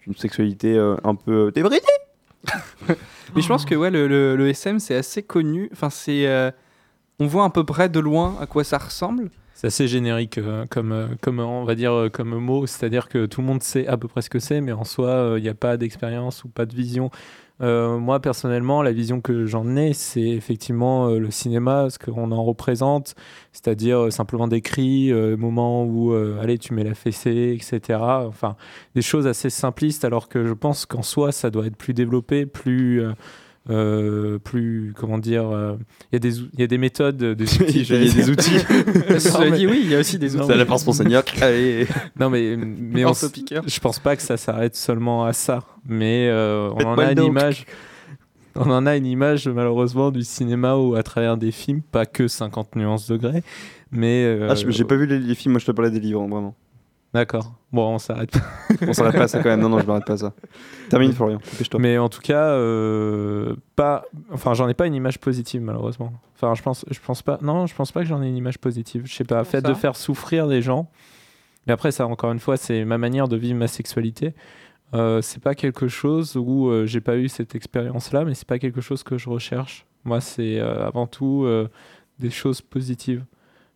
d'une 0.05 0.15
sexualité 0.17 0.75
euh, 0.77 0.97
un 1.05 1.15
peu 1.15 1.53
débridée. 1.55 1.81
Mais 3.35 3.43
je 3.43 3.49
pense 3.49 3.65
que 3.65 3.75
ouais, 3.75 3.91
le, 3.91 4.07
le- 4.09 4.37
le 4.37 4.49
SM, 4.49 4.79
c'est 4.79 4.95
assez 4.95 5.23
connu. 5.23 5.69
Enfin, 5.73 5.91
c'est. 5.91 6.27
euh, 6.27 6.51
on 7.19 7.27
voit 7.27 7.45
à 7.45 7.51
peu 7.51 7.65
près 7.65 7.89
de 7.89 7.99
loin 8.01 8.37
à 8.41 8.47
quoi 8.47 8.63
ça 8.65 8.79
ressemble. 8.79 9.31
C'est 9.55 9.69
assez 9.69 9.89
générique 9.89 10.37
euh, 10.39 10.65
comme, 10.71 10.93
euh, 10.93 11.07
comme, 11.23 11.41
on 11.41 11.65
va 11.65 11.75
dire, 11.75 11.93
euh, 11.93 12.09
comme 12.11 12.35
mot, 12.39 12.67
c'est-à-dire 12.67 13.09
que 13.09 13.25
tout 13.27 13.41
le 13.41 13.47
monde 13.47 13.63
sait 13.63 13.87
à 13.87 13.97
peu 13.97 14.07
près 14.07 14.21
ce 14.23 14.29
que 14.31 14.39
c'est, 14.39 14.61
mais 14.61 14.73
en 14.73 14.85
soi, 14.85 15.35
il 15.39 15.43
n'y 15.43 15.49
a 15.49 15.55
pas 15.55 15.77
d'expérience 15.79 16.45
ou 16.45 16.49
pas 16.49 16.67
de 16.67 16.75
vision. 16.77 17.11
Euh, 17.63 17.99
moi, 17.99 18.21
personnellement, 18.21 18.83
la 18.83 18.93
vision 18.93 19.21
que 19.21 19.47
j'en 19.47 19.77
ai, 19.77 19.95
c'est 19.95 20.21
effectivement 20.21 21.09
euh, 21.09 21.19
le 21.19 21.31
cinéma, 21.31 21.89
ce 21.89 21.99
qu'on 21.99 22.31
en 22.31 22.45
représente, 22.45 23.15
c'est-à-dire 23.53 24.05
euh, 24.05 24.11
simplement 24.11 24.47
des 24.47 24.61
cris, 24.61 25.13
moments 25.13 25.85
où, 25.85 26.13
allez, 26.13 26.59
tu 26.59 26.75
mets 26.75 26.85
la 26.85 26.95
fessée, 26.95 27.57
etc. 27.59 27.99
Enfin, 28.27 28.57
des 28.95 29.03
choses 29.03 29.27
assez 29.27 29.51
simplistes, 29.51 30.05
alors 30.05 30.29
que 30.29 30.47
je 30.47 30.53
pense 30.53 30.87
qu'en 30.87 31.03
soi, 31.03 31.33
ça 31.33 31.51
doit 31.51 31.67
être 31.67 31.77
plus 31.77 31.95
développé, 31.95 32.47
plus... 32.47 33.03
euh, 33.71 34.35
euh, 34.35 34.39
plus 34.39 34.93
comment 34.97 35.19
dire 35.19 35.49
euh, 35.49 35.77
il 36.13 36.15
y 36.15 36.17
a 36.17 36.19
des 36.21 36.41
ou- 36.41 36.49
il 36.55 36.61
y 36.61 36.63
a 36.63 36.67
des 36.67 36.79
méthodes 36.79 37.17
des 37.17 37.45
outils 37.61 37.81
Il 37.91 37.91
y 37.91 38.11
a 38.11 38.15
des 38.15 38.31
outils. 38.31 38.57
Non, 39.35 39.41
mais- 39.51 39.57
dit, 39.59 39.67
oui, 39.67 39.81
il 39.85 39.91
y 39.91 39.95
a 39.95 39.99
aussi 39.99 40.19
des 40.19 40.37
outils. 40.37 40.47
C'est 40.47 40.57
la 40.57 40.65
monseigneur. 40.65 41.23
Allez. 41.43 41.87
non 42.19 42.31
mais 42.31 42.57
mais 42.57 43.05
on, 43.05 43.13
je 43.13 43.81
pense 43.81 43.99
pas 43.99 44.15
que 44.17 44.23
ça 44.23 44.37
s'arrête 44.37 44.77
seulement 44.77 45.25
à 45.25 45.33
ça 45.33 45.63
mais 45.89 46.29
euh, 46.31 46.71
on 46.75 46.85
en 46.85 46.99
a 46.99 47.09
une 47.11 47.15
donc. 47.17 47.27
image 47.29 47.67
on 48.55 48.71
en 48.71 48.87
a 48.87 48.97
une 48.97 49.07
image 49.07 49.49
malheureusement 49.49 50.11
du 50.11 50.23
cinéma 50.23 50.77
ou 50.77 50.95
à 50.95 51.03
travers 51.03 51.37
des 51.37 51.51
films 51.53 51.83
pas 51.83 52.07
que 52.07 52.27
50 52.29 52.77
nuances 52.77 53.07
degrés 53.09 53.43
mais 53.93 54.25
euh, 54.25 54.49
Ah, 54.51 54.55
je- 54.55 54.69
j'ai 54.71 54.85
pas 54.85 54.97
vu 54.97 55.07
les, 55.07 55.19
les 55.19 55.35
films, 55.35 55.53
moi 55.53 55.61
je 55.61 55.67
te 55.67 55.71
parlais 55.73 55.91
des 55.91 56.01
livres, 56.01 56.23
hein, 56.23 56.29
vraiment. 56.29 56.57
D'accord 57.17 57.53
bon 57.73 57.95
on 57.95 57.99
s'arrête 57.99 58.31
pas. 58.31 58.41
On 58.87 58.93
s'arrête 58.93 59.17
pas 59.17 59.25
à 59.25 59.29
ça 59.29 59.43
quand 59.43 59.49
même. 59.49 59.61
Non, 59.61 59.69
non, 59.69 59.79
je 59.81 59.87
m'arrête 59.87 60.05
pas 60.07 60.15
à 60.15 60.17
ça. 60.19 60.33
Termine, 60.89 61.13
Florian. 61.13 61.39
Dépêche-toi. 61.53 61.81
mais 61.81 61.99
en 61.99 62.09
tout 62.09 62.21
cas 62.21 62.45
euh, 62.51 63.55
pas 63.75 64.05
enfin 64.33 64.55
j'en 64.55 64.69
ai 64.69 64.75
pas 64.75 64.87
une 64.87 64.95
image 64.95 65.19
positive 65.19 65.61
malheureusement 65.63 66.13
enfin 66.35 66.55
je 66.55 66.63
pense 66.63 66.85
je 66.91 66.99
pense 67.01 67.23
pas 67.23 67.39
non 67.43 67.67
je 67.67 67.75
pense 67.75 67.93
pas 67.93 68.01
que 68.03 68.07
j'en 68.07 68.23
ai 68.23 68.29
une 68.29 68.37
image 68.37 68.59
positive 68.59 69.03
je 69.07 69.15
sais 69.15 69.25
pas 69.25 69.43
fait 69.45 69.61
ça 69.61 69.69
de 69.69 69.75
faire 69.75 69.97
souffrir 69.97 70.47
des 70.49 70.63
gens 70.63 70.89
mais 71.67 71.73
après 71.73 71.91
ça 71.91 72.07
encore 72.07 72.31
une 72.33 72.39
fois 72.39 72.57
c'est 72.57 72.85
ma 72.85 72.99
manière 72.99 73.27
de 73.29 73.37
vivre 73.37 73.59
ma 73.59 73.69
sexualité 73.69 74.35
Euh, 74.95 75.21
c'est 75.21 75.43
pas 75.43 75.57
quelque 75.57 75.89
chose 75.89 76.37
où 76.37 76.69
euh, 76.69 76.87
j'ai 76.87 77.01
pas 77.01 77.17
eu 77.17 77.29
cette 77.29 77.57
expérience 77.57 78.13
là 78.13 78.25
mais 78.25 78.35
c'est 78.35 78.47
pas 78.47 78.61
quelque 78.61 78.81
chose 78.81 79.03
que 79.03 79.19
je 79.19 79.29
recherche 79.29 79.85
moi 80.05 80.21
c'est 80.21 80.61
euh, 80.61 80.87
avant 80.87 81.09
tout 81.09 81.43
euh, 81.45 81.69
des 82.21 82.31
choses 82.31 82.61
positives 82.63 83.25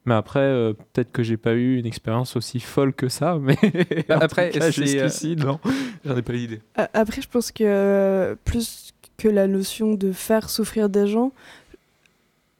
mais 0.06 0.14
après 0.14 0.40
euh, 0.40 0.72
peut-être 0.92 1.12
que 1.12 1.22
j'ai 1.22 1.36
pas 1.36 1.52
eu 1.54 1.78
une 1.78 1.86
expérience 1.86 2.36
aussi 2.36 2.58
folle 2.60 2.92
que 2.94 3.08
ça 3.08 3.38
mais 3.40 3.56
Bah, 4.08 4.18
après, 4.20 4.50
c'est, 4.52 4.72
jusqu'ici 4.72 5.36
non 5.36 5.58
j'en 6.04 6.16
ai 6.16 6.22
pas 6.22 6.34
idée 6.34 6.60
A- 6.76 6.88
Après, 6.94 7.20
je 7.22 7.28
pense 7.28 7.52
que 7.52 7.64
euh, 7.64 8.34
plus 8.44 8.92
que 9.18 9.28
la 9.28 9.46
notion 9.46 9.94
de 9.94 10.12
faire 10.12 10.48
souffrir 10.48 10.88
des 10.88 11.06
gens, 11.06 11.32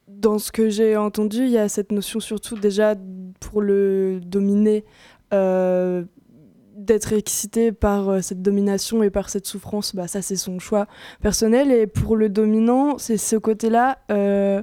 dans 0.08 0.38
ce 0.38 0.52
que 0.52 0.68
j'ai 0.68 0.96
entendu, 0.96 1.38
il 1.44 1.50
y 1.50 1.56
a 1.58 1.68
cette 1.68 1.92
notion 1.92 2.20
surtout 2.20 2.56
déjà 2.56 2.94
pour 3.40 3.62
le 3.62 4.20
dominer, 4.22 4.84
euh, 5.32 6.04
d'être 6.76 7.12
excité 7.14 7.72
par 7.72 8.08
euh, 8.08 8.20
cette 8.20 8.42
domination 8.42 9.02
et 9.02 9.08
par 9.10 9.30
cette 9.30 9.46
souffrance, 9.46 9.94
bah, 9.94 10.08
ça 10.08 10.20
c'est 10.22 10.36
son 10.36 10.58
choix 10.58 10.86
personnel. 11.22 11.70
Et 11.72 11.86
pour 11.86 12.16
le 12.16 12.28
dominant, 12.28 12.98
c'est 12.98 13.16
ce 13.16 13.36
côté-là, 13.36 13.98
euh, 14.10 14.62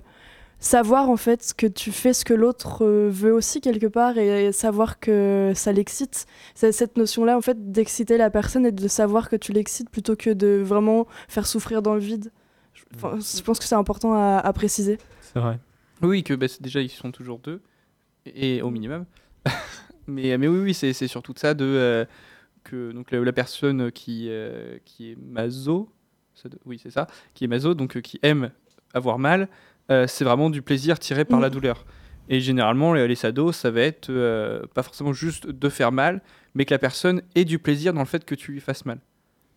savoir 0.60 1.10
en 1.10 1.18
fait 1.18 1.54
que 1.58 1.68
tu 1.68 1.92
fais 1.92 2.14
ce 2.14 2.26
que 2.26 2.34
l'autre 2.34 2.84
euh, 2.86 3.10
veut 3.12 3.34
aussi 3.34 3.62
quelque 3.62 3.86
part 3.88 4.18
et 4.18 4.52
savoir 4.52 5.00
que 5.00 5.52
ça 5.56 5.72
l'excite. 5.72 6.26
C'est 6.56 6.72
cette 6.72 6.98
notion-là 6.98 7.38
en 7.38 7.42
fait 7.42 7.72
d'exciter 7.72 8.18
la 8.18 8.30
personne 8.30 8.66
et 8.66 8.72
de 8.72 8.88
savoir 8.88 9.30
que 9.30 9.36
tu 9.36 9.54
l'excites 9.54 9.90
plutôt 9.90 10.16
que 10.16 10.32
de 10.32 10.62
vraiment 10.64 11.08
faire 11.28 11.46
souffrir 11.48 11.82
dans 11.82 11.94
le 11.94 12.00
vide. 12.02 12.32
Je, 12.74 12.84
enfin, 12.96 13.18
je 13.20 13.42
pense 13.42 13.60
que 13.60 13.66
c'est 13.66 13.76
important 13.76 14.14
à, 14.14 14.38
à 14.40 14.54
préciser. 14.54 14.98
c'est 15.22 15.40
vrai 15.40 15.60
Oui, 16.02 16.24
que 16.24 16.34
bah, 16.34 16.48
déjà 16.60 16.82
ils 16.82 16.90
sont 16.90 17.12
toujours 17.12 17.40
deux, 17.40 17.62
et 18.26 18.62
au 18.62 18.70
minimum. 18.72 19.06
mais, 20.08 20.38
mais 20.38 20.48
oui, 20.48 20.60
oui, 20.60 20.74
c'est 20.74 20.94
c'est 20.94 21.08
surtout 21.08 21.34
de 21.34 21.40
ça, 21.40 21.54
de, 21.54 21.66
euh, 21.66 22.06
que 22.64 22.92
donc, 22.92 23.12
la, 23.12 23.20
la 23.22 23.34
personne 23.34 23.92
qui, 23.92 24.28
euh, 24.30 24.78
qui 24.86 25.12
est 25.12 25.16
maso, 25.18 25.90
ça 26.36 26.50
doit- 26.50 26.60
oui 26.66 26.80
c'est 26.82 26.92
ça, 26.92 27.08
qui 27.34 27.46
est 27.46 27.48
maso, 27.48 27.74
donc 27.74 27.98
euh, 27.98 28.02
qui 28.02 28.20
aime 28.24 28.52
avoir 28.94 29.20
mal, 29.20 29.50
euh, 29.92 30.06
c'est 30.08 30.24
vraiment 30.26 30.50
du 30.50 30.62
plaisir 30.62 31.00
tiré 31.00 31.26
par 31.26 31.40
la 31.40 31.50
douleur. 31.50 31.86
Et 32.30 32.42
généralement, 32.42 32.94
les, 32.94 33.08
les 33.08 33.16
sados, 33.16 33.54
ça 33.54 33.72
va 33.72 33.82
être 33.82 34.10
euh, 34.10 34.62
pas 34.74 34.84
forcément 34.84 35.14
juste 35.14 35.48
de 35.48 35.70
faire 35.70 35.92
mal, 35.92 36.22
mais 36.56 36.66
que 36.66 36.74
la 36.74 36.80
personne 36.80 37.22
ait 37.36 37.46
du 37.46 37.58
plaisir 37.60 37.94
dans 37.94 38.02
le 38.02 38.06
fait 38.06 38.26
que 38.26 38.36
tu 38.36 38.52
lui 38.52 38.60
fasses 38.60 38.86
mal. 38.86 39.00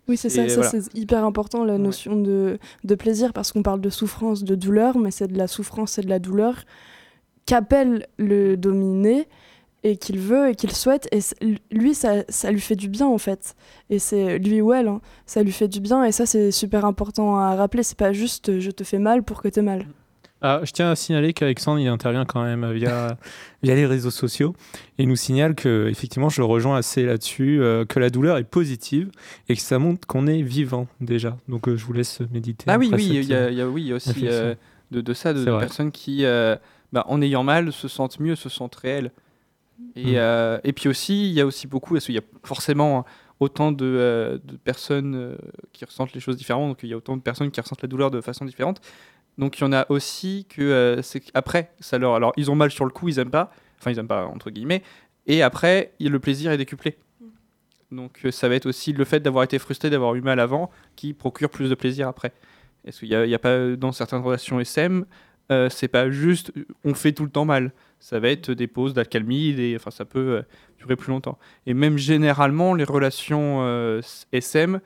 Oui, 0.09 0.17
c'est 0.17 0.29
ça, 0.29 0.49
ça 0.49 0.55
voilà. 0.55 0.71
c'est 0.71 0.95
hyper 0.99 1.25
important, 1.25 1.65
la 1.65 1.75
Ouais. 1.75 1.79
notion 1.79 2.17
de, 2.17 2.59
de 2.85 2.95
plaisir, 2.95 3.33
parce 3.33 3.53
qu'on 3.53 3.63
parle 3.63 3.81
de 3.81 3.91
souffrance, 3.91 4.43
de 4.45 4.55
douleur, 4.55 4.99
mais 4.99 5.11
c'est 5.11 5.29
de 5.29 5.37
la 5.39 5.47
souffrance 5.47 5.99
et 5.99 6.03
de 6.03 6.09
la 6.09 6.19
douleur 6.19 6.65
qu'appelle 7.47 8.07
le 8.19 8.57
dominé 8.57 9.27
et 9.83 9.97
qu'il 9.97 10.19
veut 10.19 10.51
et 10.51 10.55
qu'il 10.55 10.73
souhaite. 10.73 11.09
Et 11.13 11.21
lui, 11.71 11.95
ça, 11.95 12.23
ça 12.29 12.51
lui 12.53 12.61
fait 12.61 12.77
du 12.77 12.89
bien, 12.89 13.07
en 13.07 13.19
fait. 13.19 13.55
Et 13.89 13.99
c'est 13.99 14.39
lui 14.39 14.61
ou 14.61 14.73
elle, 14.73 14.89
hein, 14.89 15.01
ça 15.27 15.43
lui 15.43 15.53
fait 15.53 15.69
du 15.69 15.81
bien. 15.81 16.05
Et 16.05 16.13
ça, 16.13 16.27
c'est 16.27 16.51
super 16.51 16.85
important 16.85 17.37
à 17.37 17.55
rappeler. 17.57 17.83
C'est 17.83 17.97
pas 17.99 18.13
juste 18.13 18.49
euh, 18.51 18.61
je 18.61 18.71
te 18.71 18.85
fais 18.85 18.99
mal 18.99 19.23
pour 19.23 19.43
que 19.43 19.49
t'aies 19.49 19.63
mal. 19.63 19.87
Ah, 20.43 20.61
je 20.65 20.71
tiens 20.73 20.91
à 20.91 20.97
signaler 20.97 21.33
qu'Alexandre 21.35 21.81
il 21.81 21.87
intervient 21.89 22.25
quand 22.25 22.43
même 22.43 22.71
via, 22.73 23.19
via 23.63 23.75
les 23.75 23.87
réseaux 23.87 24.11
sociaux 24.11 24.55
et 24.99 25.05
nous 25.07 25.17
signale 25.17 25.55
que 25.55 25.89
effectivement 25.89 26.29
je 26.31 26.41
le 26.41 26.47
rejoins 26.47 26.77
assez 26.77 27.05
là-dessus 27.05 27.61
euh, 27.61 27.85
que 27.85 27.99
la 28.01 28.09
douleur 28.11 28.39
est 28.39 28.45
positive 28.45 29.11
et 29.49 29.55
que 29.57 29.61
ça 29.63 29.79
montre 29.79 30.07
qu'on 30.07 30.27
est 30.27 30.43
vivant 30.43 30.87
déjà. 31.01 31.37
Donc 31.49 31.69
euh, 31.69 31.77
je 31.77 31.85
vous 31.85 31.93
laisse 31.93 32.21
méditer. 32.33 32.65
Ah 32.69 32.79
oui, 32.79 32.91
oui, 32.93 33.07
il 33.07 33.25
y 33.25 33.35
a, 33.35 33.51
il 33.51 33.57
y 33.59 33.61
a- 33.61 33.69
oui, 33.69 33.93
aussi 33.93 34.27
euh, 34.29 34.55
de, 34.91 35.01
de 35.01 35.13
ça, 35.13 35.35
de, 35.35 35.45
personnes 35.45 35.93
qui, 35.93 36.25
bah, 36.93 37.05
en 37.07 37.21
ayant 37.23 37.45
mal, 37.45 37.73
se 37.73 37.87
sentent 37.89 38.19
mieux, 38.19 38.35
se 38.37 38.49
sentent 38.49 38.77
réelles. 38.77 39.13
Et, 39.97 40.17
Mm. 40.17 40.61
et 40.65 40.73
puis 40.73 40.89
aussi, 40.89 41.27
il 41.29 41.33
y 41.33 41.41
a 41.41 41.47
aussi 41.47 41.67
beaucoup, 41.67 41.95
parce 41.95 42.05
qu'il 42.07 42.15
y 42.15 42.19
a 42.19 42.23
forcément 42.45 43.05
autant 43.41 43.73
de, 43.73 43.87
euh, 43.87 44.39
de 44.45 44.57
personnes 44.57 45.15
euh, 45.15 45.35
qui 45.73 45.85
ressentent 45.87 46.13
les 46.13 46.21
choses 46.21 46.37
différemment, 46.37 46.69
donc 46.69 46.81
il 46.83 46.91
y 46.91 46.93
a 46.93 46.97
autant 46.99 47.17
de 47.17 47.23
personnes 47.23 47.51
qui 47.51 47.61
ressentent 47.61 47.81
la 47.83 47.89
douleur 47.89 48.11
de 48.11 48.21
façon 48.21 48.45
différente. 48.45 48.81
Donc 49.41 49.59
il 49.59 49.63
y 49.63 49.65
en 49.65 49.73
a 49.73 49.87
aussi 49.89 50.47
que 50.49 50.63
euh, 50.63 51.03
c'est 51.03 51.23
après, 51.35 51.73
ça 51.81 51.99
leur, 51.99 52.15
alors 52.15 52.33
ils 52.37 52.51
ont 52.51 52.55
mal 52.55 52.71
sur 52.71 52.85
le 52.85 52.93
coup, 52.93 53.09
ils 53.09 53.19
aiment 53.19 53.31
pas, 53.31 53.53
enfin 53.79 53.91
ils 53.91 53.99
aiment 53.99 54.07
pas 54.07 54.27
entre 54.27 54.51
guillemets, 54.51 54.83
et 55.27 55.43
après 55.43 55.93
le 55.99 56.19
plaisir 56.21 56.53
est 56.53 56.59
décuplé. 56.59 56.97
Donc 57.91 58.21
euh, 58.25 58.31
ça 58.31 58.49
va 58.49 58.55
être 58.55 58.67
aussi 58.67 58.93
le 58.93 59.05
fait 59.05 59.21
d'avoir 59.21 59.43
été 59.43 59.59
frustré, 59.59 59.91
d'avoir 59.91 60.15
eu 60.15 60.21
mal 60.21 60.39
avant, 60.39 60.71
qui 60.95 61.15
procure 61.15 61.51
plus 61.51 61.71
de 61.71 61.75
plaisir 61.75 62.07
après. 62.07 62.33
Est-ce 62.85 63.01
qu'il 63.01 63.09
n'y 63.09 63.15
a, 63.15 63.37
a 63.37 63.39
pas 63.39 63.49
euh, 63.49 63.77
dans 63.77 63.93
certaines 63.93 64.23
relations 64.23 64.61
SM, 64.61 65.05
euh, 65.51 65.69
c'est 65.69 65.89
pas 65.89 66.11
juste 66.11 66.53
on 66.85 66.95
fait 66.95 67.13
tout 67.13 67.25
le 67.25 67.31
temps 67.31 67.45
mal. 67.45 67.73
Ça 67.99 68.19
va 68.21 68.29
être 68.29 68.51
des 68.53 68.67
pauses 68.67 68.95
d'accalmie, 68.95 69.53
des, 69.53 69.77
enfin 69.77 69.91
ça 69.91 70.05
peut 70.05 70.19
euh, 70.19 70.43
durer 70.79 70.97
plus 70.97 71.11
longtemps. 71.11 71.39
Et 71.67 71.75
même 71.75 71.99
généralement 71.99 72.75
les 72.75 72.85
relations 72.85 74.01
SM, 74.33 74.81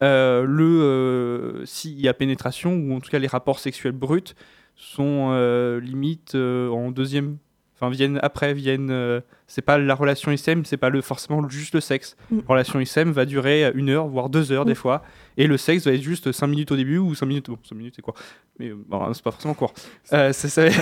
le 0.00 0.80
euh, 0.82 1.64
s'il 1.66 2.00
y 2.00 2.08
a 2.08 2.14
pénétration 2.14 2.72
ou 2.74 2.94
en 2.94 3.00
tout 3.00 3.10
cas 3.10 3.18
les 3.18 3.26
rapports 3.26 3.58
sexuels 3.58 3.92
bruts 3.92 4.34
sont 4.76 5.30
euh, 5.32 5.80
limite 5.80 6.34
euh, 6.36 6.68
en 6.70 6.92
deuxième, 6.92 7.36
enfin 7.74 7.90
viennent 7.90 8.20
après, 8.22 8.54
viennent. 8.54 8.90
euh, 8.90 9.20
c'est 9.50 9.62
pas 9.62 9.78
la 9.78 9.94
relation 9.94 10.30
SM, 10.30 10.64
c'est 10.66 10.76
pas 10.76 10.90
le 10.90 11.00
forcément 11.00 11.48
juste 11.48 11.74
le 11.74 11.80
sexe. 11.80 12.16
Mm. 12.30 12.36
La 12.36 12.42
relation 12.48 12.80
SM 12.80 13.10
va 13.10 13.24
durer 13.24 13.72
une 13.74 13.88
heure 13.88 14.06
voire 14.06 14.28
deux 14.28 14.52
heures 14.52 14.66
des 14.66 14.72
Mm. 14.72 14.76
fois, 14.76 15.02
et 15.38 15.46
le 15.46 15.56
sexe 15.56 15.86
va 15.86 15.92
être 15.94 16.02
juste 16.02 16.30
5 16.30 16.46
minutes 16.48 16.70
au 16.70 16.76
début 16.76 16.98
ou 16.98 17.14
5 17.14 17.26
minutes. 17.26 17.48
Bon, 17.48 17.58
5 17.64 17.74
minutes 17.74 17.94
c'est 17.96 18.02
quoi 18.02 18.14
Mais 18.60 18.68
euh, 18.68 18.76
bon, 18.88 19.12
c'est 19.14 19.22
pas 19.24 19.30
forcément 19.32 19.54
court. 19.54 19.72
Euh, 20.12 20.32
ça, 20.32 20.48
ça 20.48 20.68
va... 20.68 20.74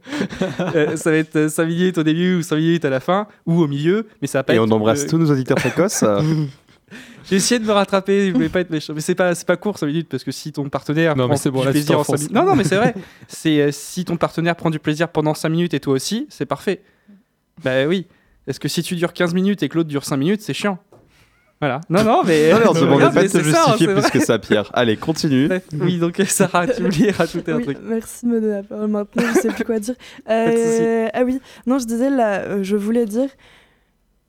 euh, 0.74 0.96
ça 0.96 1.10
va 1.10 1.16
être 1.16 1.48
5 1.48 1.64
minutes 1.64 1.98
au 1.98 2.02
début 2.02 2.34
ou 2.34 2.42
5 2.42 2.56
minutes 2.56 2.84
à 2.84 2.90
la 2.90 3.00
fin 3.00 3.28
ou 3.46 3.62
au 3.62 3.68
milieu, 3.68 4.06
mais 4.20 4.26
ça 4.28 4.40
va 4.40 4.42
pas 4.44 4.52
Et 4.52 4.56
être, 4.56 4.62
on 4.62 4.70
embrasse 4.72 5.04
euh, 5.04 5.08
tous 5.08 5.16
nos 5.18 5.30
auditeurs 5.30 5.56
précoces. 5.56 6.04
euh, 7.28 7.30
j'ai 7.30 7.36
essayé 7.36 7.58
de 7.58 7.64
me 7.66 7.72
rattraper, 7.72 8.28
je 8.28 8.32
voulais 8.34 8.48
pas 8.48 8.60
être 8.60 8.70
méchant, 8.70 8.92
mais 8.94 9.00
c'est 9.00 9.14
pas 9.14 9.34
c'est 9.34 9.46
pas 9.46 9.56
court 9.56 9.78
5 9.78 9.86
minutes 9.86 10.08
parce 10.08 10.24
que 10.24 10.30
si 10.32 10.52
ton 10.52 10.68
partenaire 10.68 11.14
Non, 11.16 11.24
mais 11.24 11.28
prend 11.34 11.36
c'est 11.36 11.50
bon, 11.50 11.60
du 11.60 11.66
là, 11.66 11.70
plaisir 11.72 11.98
en 11.98 12.04
5 12.04 12.06
t'enfonces. 12.12 12.20
minutes. 12.20 12.34
Non 12.34 12.44
non, 12.44 12.56
mais 12.56 12.64
c'est 12.64 12.76
vrai. 12.76 12.94
C'est 13.28 13.60
euh, 13.60 13.70
si 13.72 14.04
ton 14.04 14.16
partenaire 14.16 14.56
prend 14.56 14.70
du 14.70 14.78
plaisir 14.78 15.08
pendant 15.08 15.34
5 15.34 15.48
minutes 15.48 15.74
et 15.74 15.80
toi 15.80 15.94
aussi, 15.94 16.26
c'est 16.30 16.46
parfait. 16.46 16.82
Bah 17.62 17.86
oui. 17.86 18.06
Est-ce 18.46 18.60
que 18.60 18.68
si 18.68 18.82
tu 18.82 18.96
dures 18.96 19.12
15 19.12 19.34
minutes 19.34 19.62
et 19.62 19.68
que 19.68 19.76
l'autre 19.76 19.88
dure 19.90 20.04
5 20.04 20.16
minutes, 20.16 20.40
c'est 20.42 20.54
chiant. 20.54 20.78
Voilà. 21.60 21.80
Non 21.90 22.04
non, 22.04 22.22
mais 22.24 22.52
Non, 22.52 22.58
mais 22.60 22.68
on 22.68 22.74
se 22.74 22.80
demandait 22.84 23.04
Non, 23.06 23.10
pas 23.12 23.22
mais 23.22 23.28
de 23.28 23.32
te 23.32 23.42
ça, 23.42 23.62
justifier 23.64 23.88
plus 23.92 24.10
que 24.10 24.20
ça, 24.20 24.38
Pierre. 24.38 24.70
Allez, 24.74 24.96
continue. 24.96 25.48
Oui, 25.72 25.98
donc 25.98 26.22
Sarah, 26.28 26.68
tu 26.68 26.82
voulais 26.84 27.10
rajouter 27.10 27.50
un 27.52 27.56
Oui, 27.56 27.64
truc. 27.64 27.78
merci 27.82 28.24
de 28.26 28.30
me 28.30 28.40
donner 28.40 28.52
la 28.54 28.62
parole 28.62 28.86
maintenant, 28.88 29.24
je 29.34 29.40
sais 29.40 29.48
plus 29.48 29.64
quoi 29.64 29.80
dire. 29.80 29.96
Euh, 30.30 31.08
ah 31.12 31.22
oui, 31.24 31.40
non, 31.66 31.78
je 31.80 31.84
disais 31.84 32.10
là, 32.10 32.42
euh, 32.42 32.62
je 32.62 32.76
voulais 32.76 33.06
dire 33.06 33.28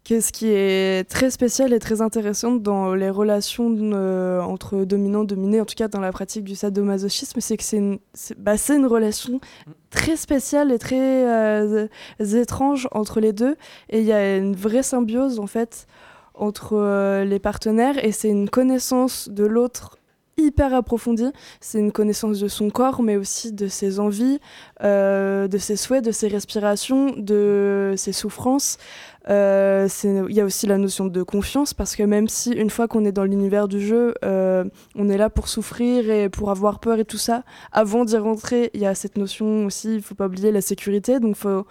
ce 0.09 0.31
qui 0.31 0.47
est 0.47 1.07
très 1.07 1.29
spécial 1.29 1.71
et 1.71 1.79
très 1.79 2.01
intéressant 2.01 2.53
dans 2.53 2.95
les 2.95 3.11
relations 3.11 3.75
euh, 3.93 4.41
entre 4.41 4.83
dominant 4.83 5.23
dominé, 5.23 5.61
en 5.61 5.65
tout 5.65 5.75
cas 5.75 5.87
dans 5.87 5.99
la 5.99 6.11
pratique 6.11 6.43
du 6.43 6.55
sadomasochisme, 6.55 7.39
c'est 7.39 7.57
que 7.57 7.63
c'est 7.63 7.77
une, 7.77 7.99
bah, 8.37 8.55
relation 8.87 9.39
très 9.91 10.15
spéciale 10.15 10.71
et 10.71 10.79
très 10.79 11.27
euh, 11.27 11.87
étrange 12.19 12.87
entre 12.91 13.19
les 13.19 13.33
deux. 13.33 13.55
Et 13.89 13.99
il 13.99 14.05
y 14.05 14.11
a 14.11 14.37
une 14.37 14.55
vraie 14.55 14.83
symbiose 14.83 15.39
en 15.39 15.47
fait 15.47 15.85
entre 16.33 16.73
euh, 16.73 17.23
les 17.23 17.39
partenaires 17.39 18.03
et 18.03 18.11
c'est 18.11 18.29
une 18.29 18.49
connaissance 18.49 19.29
de 19.29 19.45
l'autre 19.45 19.99
hyper 20.39 20.73
approfondie. 20.73 21.31
C'est 21.59 21.79
une 21.79 21.91
connaissance 21.91 22.39
de 22.39 22.47
son 22.47 22.69
corps, 22.69 23.03
mais 23.03 23.17
aussi 23.17 23.51
de 23.51 23.67
ses 23.67 23.99
envies, 23.99 24.39
euh, 24.83 25.47
de 25.47 25.57
ses 25.57 25.75
souhaits, 25.75 26.03
de 26.03 26.11
ses 26.11 26.27
respirations, 26.27 27.13
de 27.17 27.93
ses 27.97 28.13
souffrances. 28.13 28.77
Euh, 29.29 29.87
Il 30.03 30.35
y 30.35 30.41
a 30.41 30.45
aussi 30.45 30.65
la 30.67 30.77
notion 30.77 31.05
de 31.05 31.23
confiance, 31.23 31.73
parce 31.73 31.95
que 31.95 32.03
même 32.03 32.27
si 32.27 32.51
une 32.51 32.69
fois 32.69 32.87
qu'on 32.87 33.03
est 33.05 33.11
dans 33.11 33.25
l'univers 33.25 33.67
du 33.67 33.81
jeu, 33.81 34.13
euh, 34.23 34.63
on 34.95 35.09
est 35.09 35.17
là 35.17 35.29
pour 35.29 35.47
souffrir 35.47 36.09
et 36.09 36.29
pour 36.29 36.51
avoir 36.51 36.79
peur 36.79 36.99
et 36.99 37.05
tout 37.05 37.17
ça, 37.17 37.43
avant 37.71 38.05
d'y 38.05 38.17
rentrer, 38.17 38.69
il 38.73 38.81
y 38.81 38.85
a 38.85 38.95
cette 38.95 39.17
notion 39.17 39.65
aussi, 39.65 39.95
il 39.95 40.01
faut 40.01 40.15
pas 40.15 40.27
oublier 40.27 40.51
la 40.51 40.61
sécurité, 40.61 41.19
donc 41.19 41.35
faut 41.35 41.65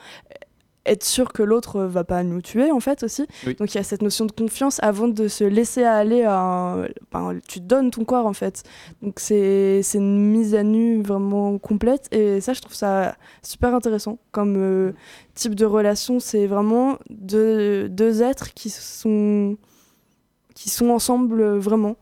être 0.89 1.05
sûr 1.05 1.33
que 1.33 1.43
l'autre 1.43 1.83
va 1.83 2.05
pas 2.05 2.23
nous 2.23 2.43
tuer 2.43 2.71
en 2.71 2.81
fait 2.81 3.03
aussi. 3.03 3.27
Oui. 3.47 3.55
Donc 3.55 3.75
il 3.75 3.79
y 3.79 3.81
a 3.81 3.85
cette 3.85 4.03
notion 4.03 4.27
de 4.27 4.33
confiance 4.33 4.81
avant 4.83 5.09
de 5.09 5.29
se 5.29 5.45
laisser 5.45 5.85
aller 5.85 6.23
à 6.23 6.39
un... 6.39 6.83
ben, 7.13 7.39
tu 7.47 7.61
donnes 7.61 7.91
ton 7.91 8.05
corps 8.05 8.27
en 8.27 8.33
fait. 8.33 8.63
Donc 9.03 9.21
c'est 9.21 9.83
c'est 9.83 9.99
une 9.99 10.31
mise 10.31 10.55
à 10.55 10.63
nu 10.63 11.03
vraiment 11.03 11.59
complète 11.59 12.09
et 12.13 12.41
ça 12.41 12.53
je 12.53 12.61
trouve 12.61 12.75
ça 12.75 13.17
super 13.43 13.75
intéressant 13.75 14.19
comme 14.33 14.57
euh, 14.57 14.93
type 15.35 15.55
de 15.55 15.65
relation. 15.65 16.21
C'est 16.21 16.47
vraiment 16.47 16.99
deux, 17.11 17.89
deux 17.89 18.23
êtres 18.23 18.55
qui 18.55 18.71
sont 18.71 19.57
qui 20.55 20.71
sont 20.71 20.91
ensemble 20.91 21.41
euh, 21.41 21.59
vraiment. 21.59 21.97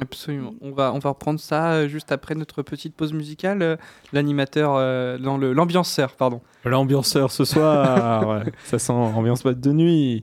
Absolument. 0.00 0.54
On 0.60 0.70
va, 0.72 0.92
on 0.94 0.98
va 0.98 1.10
reprendre 1.10 1.38
ça 1.38 1.72
euh, 1.72 1.88
juste 1.88 2.12
après 2.12 2.34
notre 2.34 2.62
petite 2.62 2.94
pause 2.96 3.12
musicale. 3.12 3.62
euh, 3.62 3.76
L'animateur, 4.12 4.74
euh, 4.76 5.18
dans 5.18 5.36
le 5.36 5.52
l'ambianceur, 5.52 6.16
pardon. 6.16 6.40
L'ambianceur 6.64 7.30
ce 7.30 7.44
soir, 7.44 8.26
ouais, 8.46 8.52
ça 8.64 8.78
sent 8.78 8.92
ambiance 8.92 9.42
boîte 9.42 9.60
de 9.60 9.72
nuit. 9.72 10.22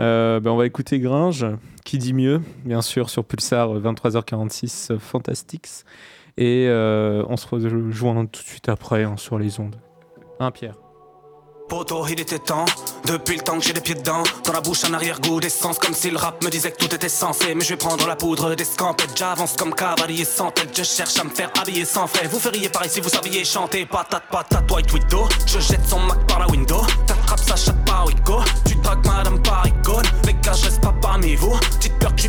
Euh, 0.00 0.38
ben, 0.38 0.50
on 0.52 0.56
va 0.56 0.66
écouter 0.66 1.00
Gringe, 1.00 1.46
qui 1.84 1.98
dit 1.98 2.12
mieux, 2.14 2.40
bien 2.64 2.82
sûr, 2.82 3.10
sur 3.10 3.24
Pulsar 3.24 3.74
euh, 3.76 3.80
23h46 3.80 4.92
euh, 4.92 4.98
Fantastics. 4.98 5.84
Et 6.36 6.66
euh, 6.68 7.24
on 7.28 7.36
se 7.36 7.46
rejoint 7.48 8.24
tout 8.26 8.42
de 8.42 8.46
suite 8.46 8.68
après 8.68 9.02
hein, 9.02 9.16
sur 9.16 9.38
les 9.38 9.58
ondes. 9.58 9.74
Hein, 10.38 10.52
Pierre 10.52 10.76
Poto, 11.68 12.06
il 12.08 12.18
était 12.18 12.38
temps, 12.38 12.64
depuis 13.04 13.36
le 13.36 13.42
temps 13.42 13.58
que 13.58 13.64
j'ai 13.64 13.74
les 13.74 13.82
pieds 13.82 13.94
dedans. 13.94 14.22
Dans 14.44 14.54
la 14.54 14.62
bouche, 14.62 14.84
un 14.84 14.94
arrière-goût 14.94 15.38
d'essence, 15.38 15.78
comme 15.78 15.92
si 15.92 16.10
le 16.10 16.16
rap 16.16 16.42
me 16.42 16.48
disait 16.48 16.72
que 16.72 16.78
tout 16.78 16.94
était 16.94 17.10
censé. 17.10 17.54
Mais 17.54 17.62
je 17.62 17.70
vais 17.70 17.76
prendre 17.76 18.06
la 18.06 18.16
poudre 18.16 18.54
des 18.54 18.64
scampettes, 18.64 19.10
j'avance 19.14 19.54
comme 19.54 19.74
cavalier 19.74 20.24
sans 20.24 20.50
tête. 20.50 20.70
Je 20.74 20.82
cherche 20.82 21.18
à 21.18 21.24
me 21.24 21.30
faire 21.30 21.50
habiller 21.60 21.84
sans 21.84 22.06
frais. 22.06 22.26
Vous 22.26 22.38
feriez 22.40 22.70
pareil 22.70 22.88
si 22.88 23.00
vous 23.00 23.10
saviez 23.10 23.44
chanter. 23.44 23.84
Patate, 23.84 24.24
patate, 24.30 24.70
white 24.70 24.92
widow. 24.94 25.28
Je 25.46 25.58
jette 25.60 25.86
son 25.86 26.00
Mac 26.00 26.26
par 26.26 26.38
la 26.38 26.48
window. 26.48 26.80
T'attrapes 27.06 27.40
sa 27.40 27.56
chatte 27.56 27.84
par 27.84 28.06
Rico. 28.06 28.40
Tu 28.64 28.74
dragues 28.76 29.06
madame 29.06 29.42
par 29.42 29.66
icône. 29.66 30.06
Les 30.24 30.34
gars, 30.34 30.52
je 30.54 30.70
pas 30.80 30.94
parmi 31.02 31.34
vous. 31.34 31.54
Petite 31.78 31.98
peur 31.98 32.14
que 32.16 32.22
je 32.22 32.28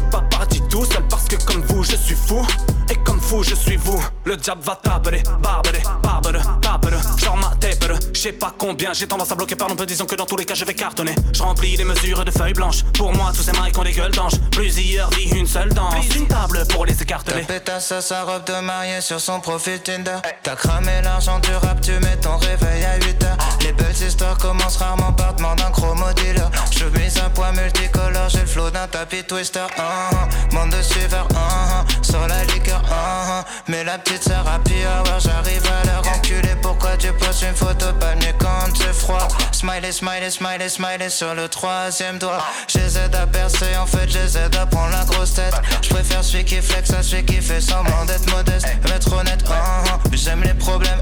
tout 0.69 0.85
seul 0.85 1.03
parce 1.09 1.25
que 1.25 1.35
comme 1.43 1.61
vous, 1.63 1.83
je 1.83 1.95
suis 1.95 2.15
fou. 2.15 2.45
Et 2.89 2.95
comme 3.03 3.19
fou, 3.19 3.43
je 3.43 3.55
suis 3.55 3.77
vous. 3.77 4.01
Le 4.25 4.35
diable 4.35 4.61
va 4.63 4.75
taper, 4.75 5.21
barber, 5.41 5.83
barber, 6.01 6.39
taper. 6.61 6.89
Genre 7.17 7.37
ma 7.37 7.55
taper. 7.59 7.93
Je 8.13 8.19
sais 8.19 8.31
pas 8.31 8.53
combien, 8.57 8.93
j'ai 8.93 9.07
tendance 9.07 9.31
à 9.31 9.35
bloquer 9.35 9.55
par 9.55 9.67
peu 9.75 9.85
disons 9.85 10.05
que 10.05 10.15
dans 10.15 10.25
tous 10.25 10.37
les 10.37 10.45
cas 10.45 10.55
je 10.55 10.65
vais 10.65 10.73
cartonner. 10.73 11.15
Je 11.33 11.41
remplis 11.43 11.77
les 11.77 11.83
mesures 11.83 12.25
de 12.25 12.31
feuilles 12.31 12.53
blanches. 12.53 12.83
Pour 12.97 13.13
moi, 13.13 13.31
tous 13.35 13.43
ces 13.43 13.51
mailles 13.53 13.71
ont 13.77 13.83
des 13.83 13.91
gueules 13.91 14.11
d'ange. 14.11 14.33
Plusieurs 14.51 15.09
vies, 15.11 15.29
une 15.37 15.47
seule 15.47 15.69
danse. 15.73 15.95
Une 16.15 16.27
table 16.27 16.65
pour 16.69 16.85
les 16.85 17.01
écarteler. 17.01 17.41
Ta 17.41 17.53
pétasse 17.53 17.91
à 17.91 18.01
sa 18.01 18.23
robe 18.23 18.45
de 18.45 18.59
mariée 18.61 19.01
sur 19.01 19.19
son 19.19 19.39
profil 19.39 19.79
Tinder. 19.81 20.17
T'as 20.43 20.55
cramé 20.55 21.01
l'argent 21.03 21.39
du 21.39 21.51
rap, 21.53 21.79
tu 21.81 21.91
mets 21.91 22.17
ton 22.17 22.37
réveil 22.37 22.83
à 22.85 22.95
8 22.95 23.23
heures. 23.23 23.37
Les 23.61 23.73
belles 23.73 24.03
histoires 24.05 24.37
commencent 24.37 24.77
rarement 24.77 25.13
par 25.13 25.35
demande 25.35 25.59
d'un 25.59 25.71
chromo 25.71 26.11
dealer. 26.15 26.49
Je 26.71 26.85
mise 26.99 27.17
un 27.19 27.29
poids 27.29 27.51
multicolore, 27.51 28.29
j'ai 28.29 28.41
le 28.41 28.47
flow 28.47 28.69
d'un 28.71 28.87
tapis 28.87 29.23
twister. 29.23 29.67
Uh 29.77 29.81
-huh. 29.81 30.58
De 30.67 30.81
suiveurs, 30.83 31.27
uh 31.31 31.35
-huh. 31.35 32.05
sur 32.11 32.27
la 32.27 32.43
liqueur, 32.43 32.81
uh 32.83 32.91
-huh. 32.91 33.43
mais 33.69 33.83
la 33.85 33.97
petite 33.97 34.23
sœur 34.23 34.45
happy 34.47 34.83
hour, 34.85 35.19
j'arrive 35.19 35.65
à 35.77 35.85
leur 35.87 36.03
enculer. 36.15 36.55
Pourquoi 36.61 36.97
tu 36.97 37.11
poses 37.13 37.41
une 37.49 37.55
photo 37.55 37.87
palmée 37.99 38.33
quand 38.37 38.67
c'est 38.77 38.93
froid? 38.93 39.27
Smiley, 39.51 39.91
smiley, 39.91 40.29
smiley, 40.29 40.69
smiley 40.69 41.09
sur 41.09 41.33
le 41.33 41.47
troisième 41.47 42.17
doigt. 42.19 42.43
J'essaie 42.67 43.09
d'apercer, 43.09 43.71
en 43.83 43.87
fait 43.87 44.07
j'essaie 44.09 44.49
d'apprendre 44.49 44.91
la 44.91 45.05
grosse 45.05 45.33
tête. 45.33 45.55
Je 45.81 45.89
préfère 45.95 46.23
celui 46.23 46.43
qui 46.43 46.61
flex 46.61 46.91
à 46.91 47.01
celui 47.03 47.23
qui 47.25 47.41
fait 47.41 47.61
semblant 47.61 48.03
d'être 48.05 48.27
modeste. 48.35 48.67
Être 48.95 49.11
honnête, 49.13 49.43
uh 49.47 49.53
-huh. 49.53 49.97
j'aime 50.23 50.43
les 50.49 50.57
problèmes, 50.65 51.01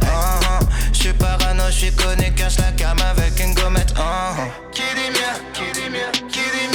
je 0.93 0.99
suis 1.03 1.14
parano, 1.14 1.64
je 1.74 1.78
suis 1.82 1.93
connu, 2.03 2.28
cache 2.39 2.58
la 2.64 2.72
cam 2.80 2.97
avec 3.12 3.34
une 3.45 3.53
gommette. 3.60 3.93
Qui 4.76 4.88
dit 4.97 5.12
mieux, 5.18 5.36
qui 5.55 5.68
dit 5.78 5.89
mieux, 5.95 6.12
qui 6.34 6.45
dit 6.55 6.66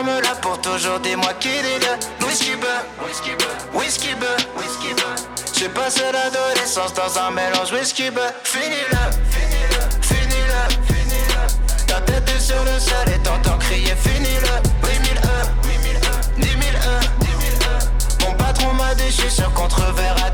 ferme 0.00 0.20
là 0.20 0.34
pour 0.40 0.60
toujours, 0.60 0.98
dis-moi 1.00 1.32
qui 1.40 1.48
le 1.48 2.26
whisky 2.26 2.56
beurre, 2.56 2.84
whisky 3.04 3.30
beurre, 3.30 3.80
whisky 3.80 4.14
beurre, 4.14 4.36
whisky 4.56 4.94
beurre. 4.94 5.16
J'ai 5.58 5.68
passé 5.68 6.02
l'adolescence 6.12 6.94
dans 6.94 7.18
un 7.18 7.30
mélange 7.30 7.72
whisky 7.72 8.10
beurre. 8.10 8.32
Finis-le, 8.44 8.96
finis-le, 9.30 9.80
finis-le, 10.00 10.94
finis-le. 10.94 11.86
Ta 11.86 12.00
tête 12.00 12.30
est 12.34 12.40
sur 12.40 12.62
le 12.64 12.78
sol 12.78 13.14
et 13.14 13.18
t'entends 13.22 13.58
crier 13.58 13.94
finis-le. 13.96 14.54
8000 14.88 15.18
E, 15.18 15.66
8000 15.66 15.96
E, 15.96 16.10
10 16.38 16.48
000 16.48 16.60
E, 16.60 17.00
10 17.20 17.26
000 17.26 17.40
E. 17.62 18.24
Mon 18.24 18.34
patron 18.34 18.72
m'a 18.74 18.94
dit, 18.94 19.06
je 19.06 19.22
suis 19.22 19.30
sûr 19.30 19.52
qu'on 19.52 19.68
te 19.68 19.74
reverra 19.74 20.30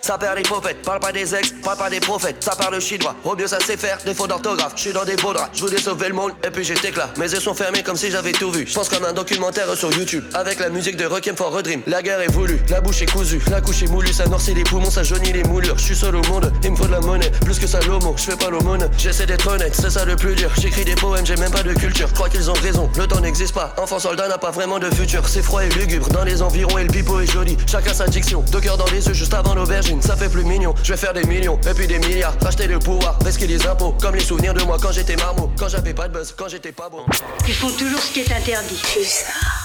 Ça 0.00 0.16
perd 0.18 0.38
les 0.38 0.42
prophètes, 0.42 0.82
parle 0.82 0.98
pas 0.98 1.12
des 1.12 1.34
ex, 1.34 1.52
parle 1.62 1.76
pas 1.76 1.90
des 1.90 2.00
prophètes, 2.00 2.36
ça 2.40 2.56
parle 2.56 2.80
chinois. 2.80 3.14
Au 3.24 3.36
mieux 3.36 3.46
ça 3.46 3.60
sait 3.60 3.76
faire, 3.76 3.98
défaut 4.04 4.26
d'orthographe. 4.26 4.72
Je 4.74 4.80
suis 4.80 4.92
dans 4.92 5.04
des 5.04 5.14
beaux 5.16 5.32
draps, 5.32 5.50
je 5.52 5.60
voulais 5.60 5.78
sauver 5.78 6.08
le 6.08 6.14
monde, 6.14 6.32
et 6.42 6.50
puis 6.50 6.64
j'étais 6.64 6.90
là. 6.92 7.10
Mes 7.16 7.30
yeux 7.30 7.38
sont 7.38 7.54
fermés 7.54 7.82
comme 7.82 7.96
si 7.96 8.10
j'avais 8.10 8.32
tout 8.32 8.50
vu. 8.50 8.66
Je 8.66 8.74
pense 8.74 8.88
comme 8.88 9.04
un 9.04 9.12
documentaire 9.12 9.72
sur 9.76 9.92
YouTube, 9.92 10.24
avec 10.34 10.58
la 10.58 10.70
musique 10.70 10.96
de 10.96 11.04
Requiem 11.04 11.36
for 11.36 11.56
a 11.56 11.62
Dream. 11.62 11.82
La 11.86 12.02
guerre 12.02 12.20
est 12.20 12.32
voulue, 12.32 12.60
la 12.70 12.80
bouche 12.80 13.02
est 13.02 13.12
cousue, 13.12 13.40
la 13.50 13.60
couche 13.60 13.82
est 13.82 13.88
moulue, 13.88 14.12
ça 14.12 14.26
noircit 14.26 14.54
les 14.54 14.64
poumons, 14.64 14.90
ça 14.90 15.02
jaunit 15.02 15.32
les 15.32 15.44
moulures. 15.44 15.76
Je 15.78 15.84
suis 15.84 15.96
seul 15.96 16.16
au 16.16 16.22
monde, 16.22 16.50
il 16.64 16.72
me 16.72 16.76
faut 16.76 16.86
de 16.86 16.92
la 16.92 17.00
monnaie, 17.00 17.30
plus 17.44 17.58
que 17.58 17.66
ça 17.66 17.80
l'homo, 17.80 18.14
je 18.16 18.22
fais 18.22 18.36
pas 18.36 18.50
l'aumône. 18.50 18.88
J'essaie 18.96 19.26
d'être 19.26 19.46
honnête, 19.46 19.74
c'est 19.74 19.90
ça 19.90 20.04
le 20.04 20.16
plus 20.16 20.34
dur. 20.34 20.50
J'écris 20.60 20.84
des 20.84 20.94
poèmes, 20.94 21.26
j'ai 21.26 21.36
même 21.36 21.52
pas 21.52 21.62
de 21.62 21.74
culture. 21.74 22.12
Crois 22.14 22.28
qu'ils 22.28 22.50
ont 22.50 22.54
raison, 22.54 22.90
le 22.96 23.06
temps 23.06 23.20
n'existe 23.20 23.54
pas. 23.54 23.74
Enfant 23.76 23.98
soldat 23.98 24.28
n'a 24.28 24.38
pas 24.38 24.50
vraiment 24.50 24.78
de 24.78 24.90
futur. 24.90 25.28
C'est 25.28 25.42
froid 25.42 25.62
et 25.62 25.68
lugubre, 25.68 26.08
dans 26.08 26.24
les 26.24 26.42
environs 26.42 26.78
et 26.78 26.84
le 26.84 26.90
pipeau 26.90 27.20
est 27.20 27.30
joli. 27.30 27.56
Chacun 27.70 27.94
sa 27.94 28.06
diction, 28.06 28.42
deux 28.50 28.60
cœurs 28.60 28.78
dans 28.78 28.90
les 28.90 29.06
yeux 29.06 29.14
juste 29.14 29.34
avant 29.34 29.49
l'aubergine, 29.54 30.00
ça 30.02 30.16
fait 30.16 30.28
plus 30.28 30.44
mignon. 30.44 30.74
Je 30.82 30.92
vais 30.92 30.98
faire 30.98 31.12
des 31.12 31.24
millions 31.24 31.58
et 31.68 31.74
puis 31.74 31.86
des 31.86 31.98
milliards, 31.98 32.34
racheter 32.42 32.66
le 32.66 32.78
pouvoir, 32.78 33.18
risquer 33.24 33.46
les 33.46 33.66
impôts, 33.66 33.94
comme 34.00 34.14
les 34.14 34.20
souvenirs 34.20 34.54
de 34.54 34.62
moi 34.62 34.78
quand 34.80 34.92
j'étais 34.92 35.16
marmot, 35.16 35.50
quand 35.58 35.68
j'avais 35.68 35.94
pas 35.94 36.08
de 36.08 36.14
buzz, 36.14 36.34
quand 36.36 36.48
j'étais 36.48 36.72
pas 36.72 36.88
bon. 36.88 37.04
Ils 37.46 37.54
font 37.54 37.70
toujours 37.76 38.00
ce 38.00 38.12
qui 38.12 38.20
est 38.20 38.32
interdit. 38.32 38.82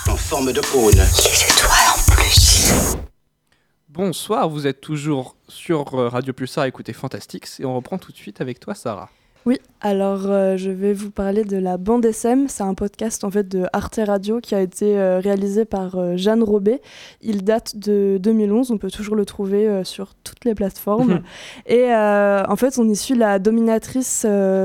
En 0.07 0.15
forme 0.15 0.51
de 0.53 0.61
cône. 0.61 0.91
Des 0.91 1.43
étoiles 1.53 1.89
en 1.93 2.11
plus. 2.11 2.95
Bonsoir, 3.89 4.49
vous 4.49 4.67
êtes 4.67 4.81
toujours 4.81 5.37
sur 5.47 5.93
euh, 5.93 6.09
Radio 6.09 6.33
Pulsar 6.33 6.65
à 6.65 6.67
écouter 6.67 6.91
Fantastics 6.91 7.47
et 7.59 7.65
on 7.65 7.75
reprend 7.75 7.97
tout 7.97 8.11
de 8.11 8.17
suite 8.17 8.41
avec 8.41 8.59
toi, 8.59 8.75
Sarah. 8.75 9.09
Oui, 9.47 9.59
alors 9.79 10.25
euh, 10.25 10.57
je 10.57 10.71
vais 10.71 10.91
vous 10.91 11.11
parler 11.11 11.43
de 11.43 11.57
la 11.57 11.77
bande 11.77 12.03
SM. 12.03 12.47
C'est 12.47 12.63
un 12.63 12.73
podcast 12.73 13.23
en 13.23 13.29
fait 13.29 13.47
de 13.47 13.67
Arte 13.73 13.99
Radio 14.03 14.39
qui 14.39 14.55
a 14.55 14.59
été 14.59 14.97
euh, 14.97 15.19
réalisé 15.19 15.65
par 15.65 15.99
euh, 15.99 16.17
Jeanne 16.17 16.41
Robet. 16.41 16.81
Il 17.21 17.43
date 17.43 17.77
de 17.77 18.17
2011. 18.19 18.71
On 18.71 18.79
peut 18.79 18.89
toujours 18.89 19.15
le 19.15 19.23
trouver 19.23 19.83
sur 19.83 20.15
toutes 20.15 20.45
les 20.45 20.55
plateformes. 20.55 21.21
Et 21.67 21.93
en 21.93 22.55
fait, 22.55 22.79
on 22.79 22.89
y 22.89 22.95
suit 22.95 23.13
la 23.13 23.37
dominatrice. 23.37 24.21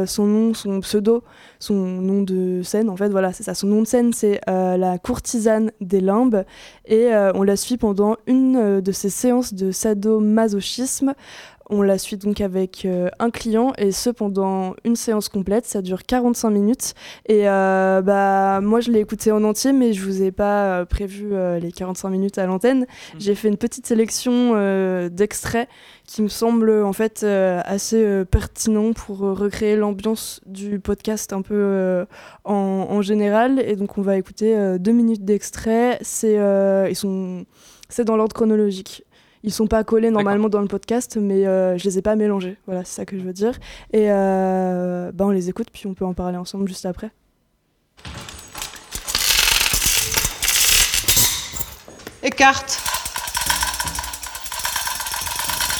son 0.06 0.26
nom, 0.26 0.54
son 0.54 0.80
pseudo, 0.80 1.24
son 1.58 1.74
nom 1.74 2.22
de 2.22 2.62
scène. 2.62 2.88
En 2.88 2.96
fait, 2.96 3.10
voilà, 3.10 3.34
c'est 3.34 3.42
ça. 3.42 3.52
Son 3.54 3.66
nom 3.66 3.82
de 3.82 3.86
scène, 3.86 4.14
c'est 4.14 4.40
la 4.46 4.98
courtisane 4.98 5.72
des 5.82 6.00
limbes. 6.00 6.44
Et 6.86 7.10
on 7.34 7.42
la 7.42 7.56
suit 7.56 7.76
pendant 7.76 8.16
une 8.26 8.80
de 8.80 8.92
ses 8.92 9.10
séances 9.10 9.52
de 9.52 9.70
sadomasochisme. 9.72 11.14
On 11.72 11.82
la 11.82 11.98
suit 11.98 12.16
donc 12.16 12.40
avec 12.40 12.84
euh, 12.84 13.10
un 13.20 13.30
client 13.30 13.72
et 13.78 13.92
ce 13.92 14.10
pendant 14.10 14.74
une 14.84 14.96
séance 14.96 15.28
complète, 15.28 15.66
ça 15.66 15.82
dure 15.82 16.02
45 16.02 16.50
minutes. 16.50 16.94
Et 17.26 17.48
euh, 17.48 18.02
bah, 18.02 18.60
moi 18.60 18.80
je 18.80 18.90
l'ai 18.90 18.98
écouté 18.98 19.30
en 19.30 19.44
entier, 19.44 19.72
mais 19.72 19.92
je 19.92 20.04
vous 20.04 20.20
ai 20.20 20.32
pas 20.32 20.80
euh, 20.80 20.84
prévu 20.84 21.30
les 21.60 21.70
45 21.70 22.08
minutes 22.08 22.38
à 22.38 22.46
l'antenne. 22.46 22.86
J'ai 23.20 23.36
fait 23.36 23.46
une 23.46 23.56
petite 23.56 23.86
sélection 23.86 24.50
d'extraits 25.08 25.68
qui 26.06 26.22
me 26.22 26.28
semblent 26.28 26.82
en 26.82 26.92
fait 26.92 27.22
assez 27.22 28.24
pertinents 28.24 28.92
pour 28.92 29.18
recréer 29.18 29.76
l'ambiance 29.76 30.40
du 30.46 30.80
podcast 30.80 31.32
un 31.32 31.42
peu 31.42 32.04
en, 32.44 32.54
en 32.90 33.00
général. 33.00 33.60
Et 33.60 33.76
donc 33.76 33.96
on 33.96 34.02
va 34.02 34.16
écouter 34.16 34.76
deux 34.80 34.92
minutes 34.92 35.24
d'extraits. 35.24 35.98
C'est 36.02 36.34
ils 36.90 36.96
sont 36.96 37.44
c'est 37.88 38.04
dans 38.04 38.16
l'ordre 38.16 38.34
chronologique. 38.34 39.04
Ils 39.42 39.52
sont 39.52 39.66
pas 39.66 39.84
collés 39.84 40.10
normalement 40.10 40.50
dans 40.50 40.60
le 40.60 40.68
podcast, 40.68 41.16
mais 41.16 41.46
euh, 41.46 41.78
je 41.78 41.84
les 41.84 41.98
ai 41.98 42.02
pas 42.02 42.14
mélangés. 42.14 42.58
Voilà, 42.66 42.84
c'est 42.84 42.94
ça 42.94 43.06
que 43.06 43.18
je 43.18 43.22
veux 43.22 43.32
dire. 43.32 43.58
Et 43.92 44.10
euh, 44.10 45.10
bah, 45.12 45.24
on 45.24 45.30
les 45.30 45.48
écoute, 45.48 45.68
puis 45.72 45.86
on 45.86 45.94
peut 45.94 46.04
en 46.04 46.12
parler 46.12 46.36
ensemble 46.36 46.68
juste 46.68 46.84
après. 46.84 47.10
Écarte. 52.22 52.78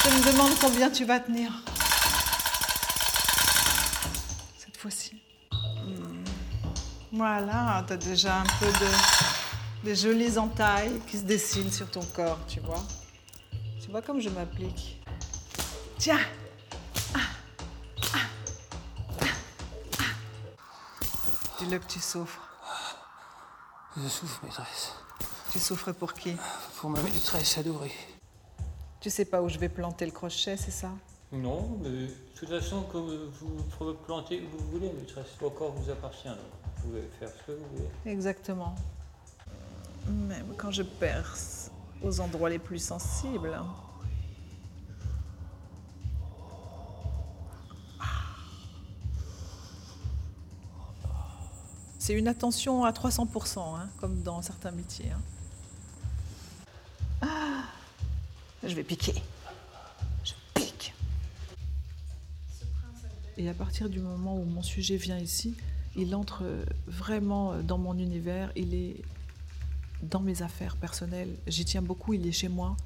Je 0.04 0.11
me 0.11 0.32
demande 0.32 0.52
combien 0.58 0.88
tu 0.88 1.04
vas 1.04 1.20
tenir. 1.20 1.52
Cette 4.56 4.78
fois-ci. 4.78 5.20
Hmm. 5.52 6.24
Voilà, 7.12 7.84
t'as 7.86 7.98
déjà 7.98 8.38
un 8.38 8.46
peu 8.58 8.66
de 8.66 9.84
Des 9.84 9.94
jolies 9.94 10.38
entailles 10.38 10.98
qui 11.06 11.18
se 11.18 11.24
dessinent 11.24 11.70
sur 11.70 11.90
ton 11.90 12.00
corps, 12.14 12.38
tu 12.48 12.61
vois. 12.61 12.82
Tu 13.91 13.93
vois 13.93 14.03
comme 14.03 14.20
je 14.20 14.28
m'applique. 14.28 15.03
Tiens 15.99 16.20
Dis-le 21.59 21.76
que 21.76 21.86
tu 21.88 21.99
souffres. 21.99 22.41
Je 23.97 24.07
souffre, 24.07 24.45
maîtresse. 24.45 24.93
Tu 25.51 25.59
souffres 25.59 25.91
pour 25.91 26.14
qui? 26.14 26.36
Pour 26.76 26.88
ma 26.88 27.03
maîtresse 27.03 27.59
adorée. 27.59 27.91
Tu 29.01 29.11
sais 29.11 29.24
pas 29.24 29.43
où 29.43 29.49
je 29.49 29.59
vais 29.59 29.68
planter 29.68 30.07
le 30.07 30.12
crochet, 30.12 30.57
c'est 30.57 30.70
ça? 30.70 30.91
Non, 31.32 31.76
mais 31.82 31.88
de 31.88 32.14
toute 32.36 32.49
façon, 32.49 32.82
comme 32.84 33.28
vous 33.41 33.64
pouvez 33.76 33.95
planter 34.07 34.41
où 34.41 34.57
vous 34.57 34.70
voulez, 34.70 34.93
maîtresse, 34.93 35.26
le 35.43 35.51
corps 35.51 35.72
vous 35.72 35.91
appartient. 35.91 36.28
donc 36.28 36.36
Vous 36.76 36.91
pouvez 36.91 37.11
faire 37.18 37.28
ce 37.28 37.43
que 37.45 37.59
vous 37.59 37.66
voulez. 37.74 37.88
Exactement. 38.07 38.76
Même 40.07 40.55
quand 40.57 40.70
je 40.70 40.84
perce 40.84 41.59
aux 42.03 42.20
endroits 42.20 42.51
les 42.51 42.59
plus 42.59 42.78
sensibles. 42.78 43.59
C'est 51.98 52.14
une 52.14 52.28
attention 52.28 52.84
à 52.84 52.92
300%, 52.92 53.76
hein, 53.76 53.88
comme 54.01 54.22
dans 54.22 54.42
certains 54.42 54.70
métiers. 54.70 55.11
hein. 55.11 55.20
Ah, 57.22 57.64
je 58.64 58.74
vais 58.74 58.82
piquer. 58.82 59.14
Je 60.24 60.32
pique. 60.55 60.94
Et 63.36 63.48
à 63.48 63.55
partir 63.55 63.88
du 63.90 64.01
moment 64.01 64.36
où 64.36 64.44
mon 64.44 64.62
sujet 64.62 64.96
vient 64.96 65.18
ici, 65.18 65.57
il 65.94 66.14
entre 66.14 66.44
vraiment 66.86 67.62
dans 67.62 67.78
mon 67.78 67.96
univers, 67.98 68.51
il 68.57 68.74
est 68.74 68.96
dans 70.03 70.20
mes 70.20 70.42
affaires 70.42 70.76
personnelles. 70.76 71.36
J'y 71.46 71.64
tiens 71.64 71.82
beaucoup, 71.82 72.14
il 72.14 72.26
est 72.26 72.32
chez 72.32 72.48
moi, 72.48 72.76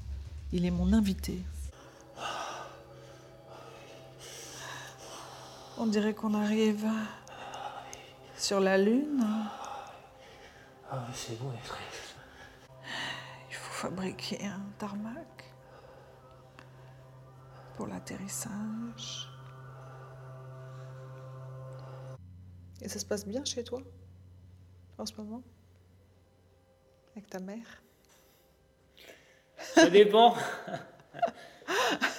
il 0.51 0.65
est 0.65 0.71
mon 0.71 0.93
invité. 0.93 1.39
On 5.77 5.87
dirait 5.87 6.13
qu'on 6.13 6.33
arrive 6.33 6.87
sur 8.37 8.59
la 8.59 8.77
Lune. 8.77 9.25
Ah, 10.89 11.05
mais 11.07 11.13
c'est 11.13 11.37
beau. 11.39 11.51
Il 13.49 13.55
faut 13.55 13.87
fabriquer 13.87 14.45
un 14.45 14.61
tarmac 14.77 15.53
pour 17.75 17.87
l'atterrissage. 17.87 19.29
Et 22.81 22.87
ça 22.87 22.99
se 22.99 23.05
passe 23.05 23.25
bien 23.25 23.43
chez 23.43 23.63
toi 23.63 23.81
en 24.97 25.05
ce 25.05 25.13
moment? 25.15 25.41
Avec 27.15 27.29
ta 27.29 27.39
mère? 27.39 27.81
Ça 29.57 29.89
dépend. 29.89 30.35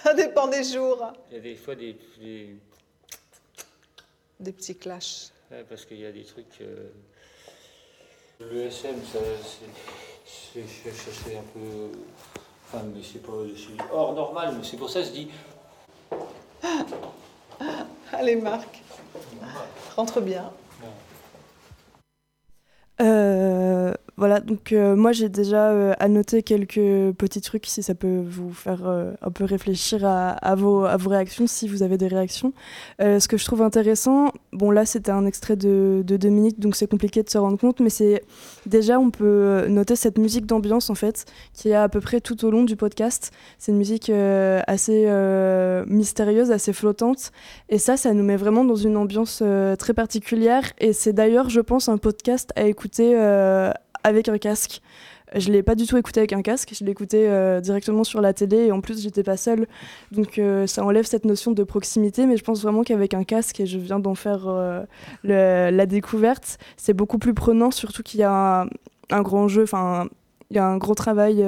Ça 0.03 0.14
dépend 0.14 0.49
des 0.49 0.64
jours. 0.64 1.12
Il 1.30 1.34
y 1.34 1.36
a 1.38 1.40
des 1.40 1.55
fois 1.57 1.74
des. 1.74 1.99
des- 2.18 2.57
Des 4.40 4.53
petits 4.53 4.76
clashs. 4.76 5.30
ouais, 5.51 5.64
parce 5.68 5.84
qu'il 5.84 5.99
y 6.01 6.07
a 6.07 6.12
des 6.12 6.24
trucs. 6.24 6.61
euh, 6.61 6.88
Le 8.40 8.62
SM, 8.66 8.97
ça, 9.12 9.18
c'est. 10.24 11.36
un 11.36 11.42
peu. 11.55 11.90
Enfin, 12.64 12.82
mais 12.84 13.03
c'est 13.03 13.20
pas. 13.22 13.32
C'est 13.57 13.92
hors 13.92 14.14
normal, 14.14 14.55
mais 14.57 14.64
c'est 14.64 14.76
pour 14.76 14.88
ça 14.90 15.01
que 15.01 15.07
je 15.07 15.12
dis. 15.12 15.30
Allez, 18.12 18.36
Marc. 18.36 18.82
Rentre 19.97 20.20
bien. 20.20 20.53
Euh, 23.01 23.92
voilà, 24.18 24.40
donc 24.40 24.72
euh, 24.72 24.96
moi 24.96 25.12
j'ai 25.12 25.28
déjà 25.28 25.70
euh, 25.70 25.92
annoté 25.98 26.42
quelques 26.42 27.12
petits 27.18 27.42
trucs 27.42 27.66
si 27.66 27.82
ça 27.82 27.94
peut 27.94 28.22
vous 28.26 28.50
faire 28.50 28.86
euh, 28.86 29.12
un 29.20 29.30
peu 29.30 29.44
réfléchir 29.44 30.06
à, 30.06 30.54
vos, 30.54 30.84
à 30.84 30.96
vos 30.96 31.10
réactions, 31.10 31.46
si 31.46 31.68
vous 31.68 31.82
avez 31.82 31.98
des 31.98 32.08
réactions. 32.08 32.54
Euh, 33.02 33.20
ce 33.20 33.28
que 33.28 33.36
je 33.36 33.44
trouve 33.44 33.60
intéressant, 33.60 34.32
bon 34.52 34.70
là 34.70 34.86
c'était 34.86 35.10
un 35.10 35.26
extrait 35.26 35.56
de, 35.56 36.02
de 36.02 36.16
deux 36.16 36.30
minutes 36.30 36.60
donc 36.60 36.76
c'est 36.76 36.90
compliqué 36.90 37.22
de 37.22 37.28
se 37.28 37.36
rendre 37.36 37.58
compte, 37.58 37.80
mais 37.80 37.90
c'est 37.90 38.22
déjà 38.64 38.98
on 38.98 39.10
peut 39.10 39.66
noter 39.68 39.96
cette 39.96 40.16
musique 40.16 40.46
d'ambiance 40.46 40.88
en 40.88 40.94
fait 40.94 41.26
qui 41.52 41.68
est 41.68 41.74
à 41.74 41.88
peu 41.90 42.00
près 42.00 42.20
tout 42.22 42.42
au 42.46 42.50
long 42.50 42.64
du 42.64 42.76
podcast. 42.76 43.32
C'est 43.58 43.72
une 43.72 43.78
musique 43.78 44.08
euh, 44.08 44.62
assez 44.66 45.04
euh, 45.08 45.84
mystérieuse, 45.86 46.50
assez 46.52 46.72
flottante 46.72 47.32
et 47.68 47.78
ça, 47.78 47.98
ça 47.98 48.14
nous 48.14 48.24
met 48.24 48.36
vraiment 48.36 48.64
dans 48.64 48.76
une 48.76 48.96
ambiance 48.96 49.40
euh, 49.42 49.76
très 49.76 49.92
particulière 49.92 50.64
et 50.78 50.94
c'est 50.94 51.12
d'ailleurs 51.12 51.50
je 51.50 51.60
pense 51.60 51.90
un 51.90 51.98
podcast 51.98 52.50
à 52.56 52.62
écouter 52.62 53.14
euh, 53.14 53.72
avec 54.07 54.28
un 54.28 54.38
casque. 54.38 54.80
Je 55.34 55.50
l'ai 55.50 55.64
pas 55.64 55.74
du 55.74 55.86
tout 55.86 55.96
écouté 55.96 56.20
avec 56.20 56.32
un 56.32 56.40
casque, 56.40 56.72
je 56.78 56.84
l'ai 56.84 56.92
écouté 56.92 57.28
euh, 57.28 57.61
directement 57.61 58.04
sur 58.04 58.20
la 58.20 58.32
télé 58.32 58.66
et 58.66 58.72
en 58.72 58.80
plus 58.80 59.02
j'étais 59.02 59.24
pas 59.24 59.36
seule, 59.36 59.66
donc 60.12 60.38
euh, 60.38 60.68
ça 60.68 60.84
enlève 60.84 61.04
cette 61.04 61.24
notion 61.24 61.50
de 61.50 61.64
proximité. 61.64 62.26
Mais 62.26 62.36
je 62.36 62.44
pense 62.44 62.62
vraiment 62.62 62.84
qu'avec 62.84 63.12
un 63.12 63.24
casque, 63.24 63.59
et 63.59 63.66
je 63.66 63.76
viens 63.76 63.98
d'en 63.98 64.14
faire 64.14 64.44
euh, 64.46 64.84
la 65.24 65.86
découverte, 65.86 66.59
c'est 66.76 66.94
beaucoup 66.94 67.18
plus 67.18 67.34
prenant, 67.34 67.72
surtout 67.72 68.04
qu'il 68.04 68.20
y 68.20 68.22
a 68.22 68.62
un, 68.62 68.68
un 69.11 69.22
grand 69.22 69.48
jeu, 69.48 69.64
enfin 69.64 70.09
il 70.50 70.57
y 70.57 70.61
a 70.61 70.64
un 70.64 70.76
gros 70.76 70.94
travail. 70.94 71.44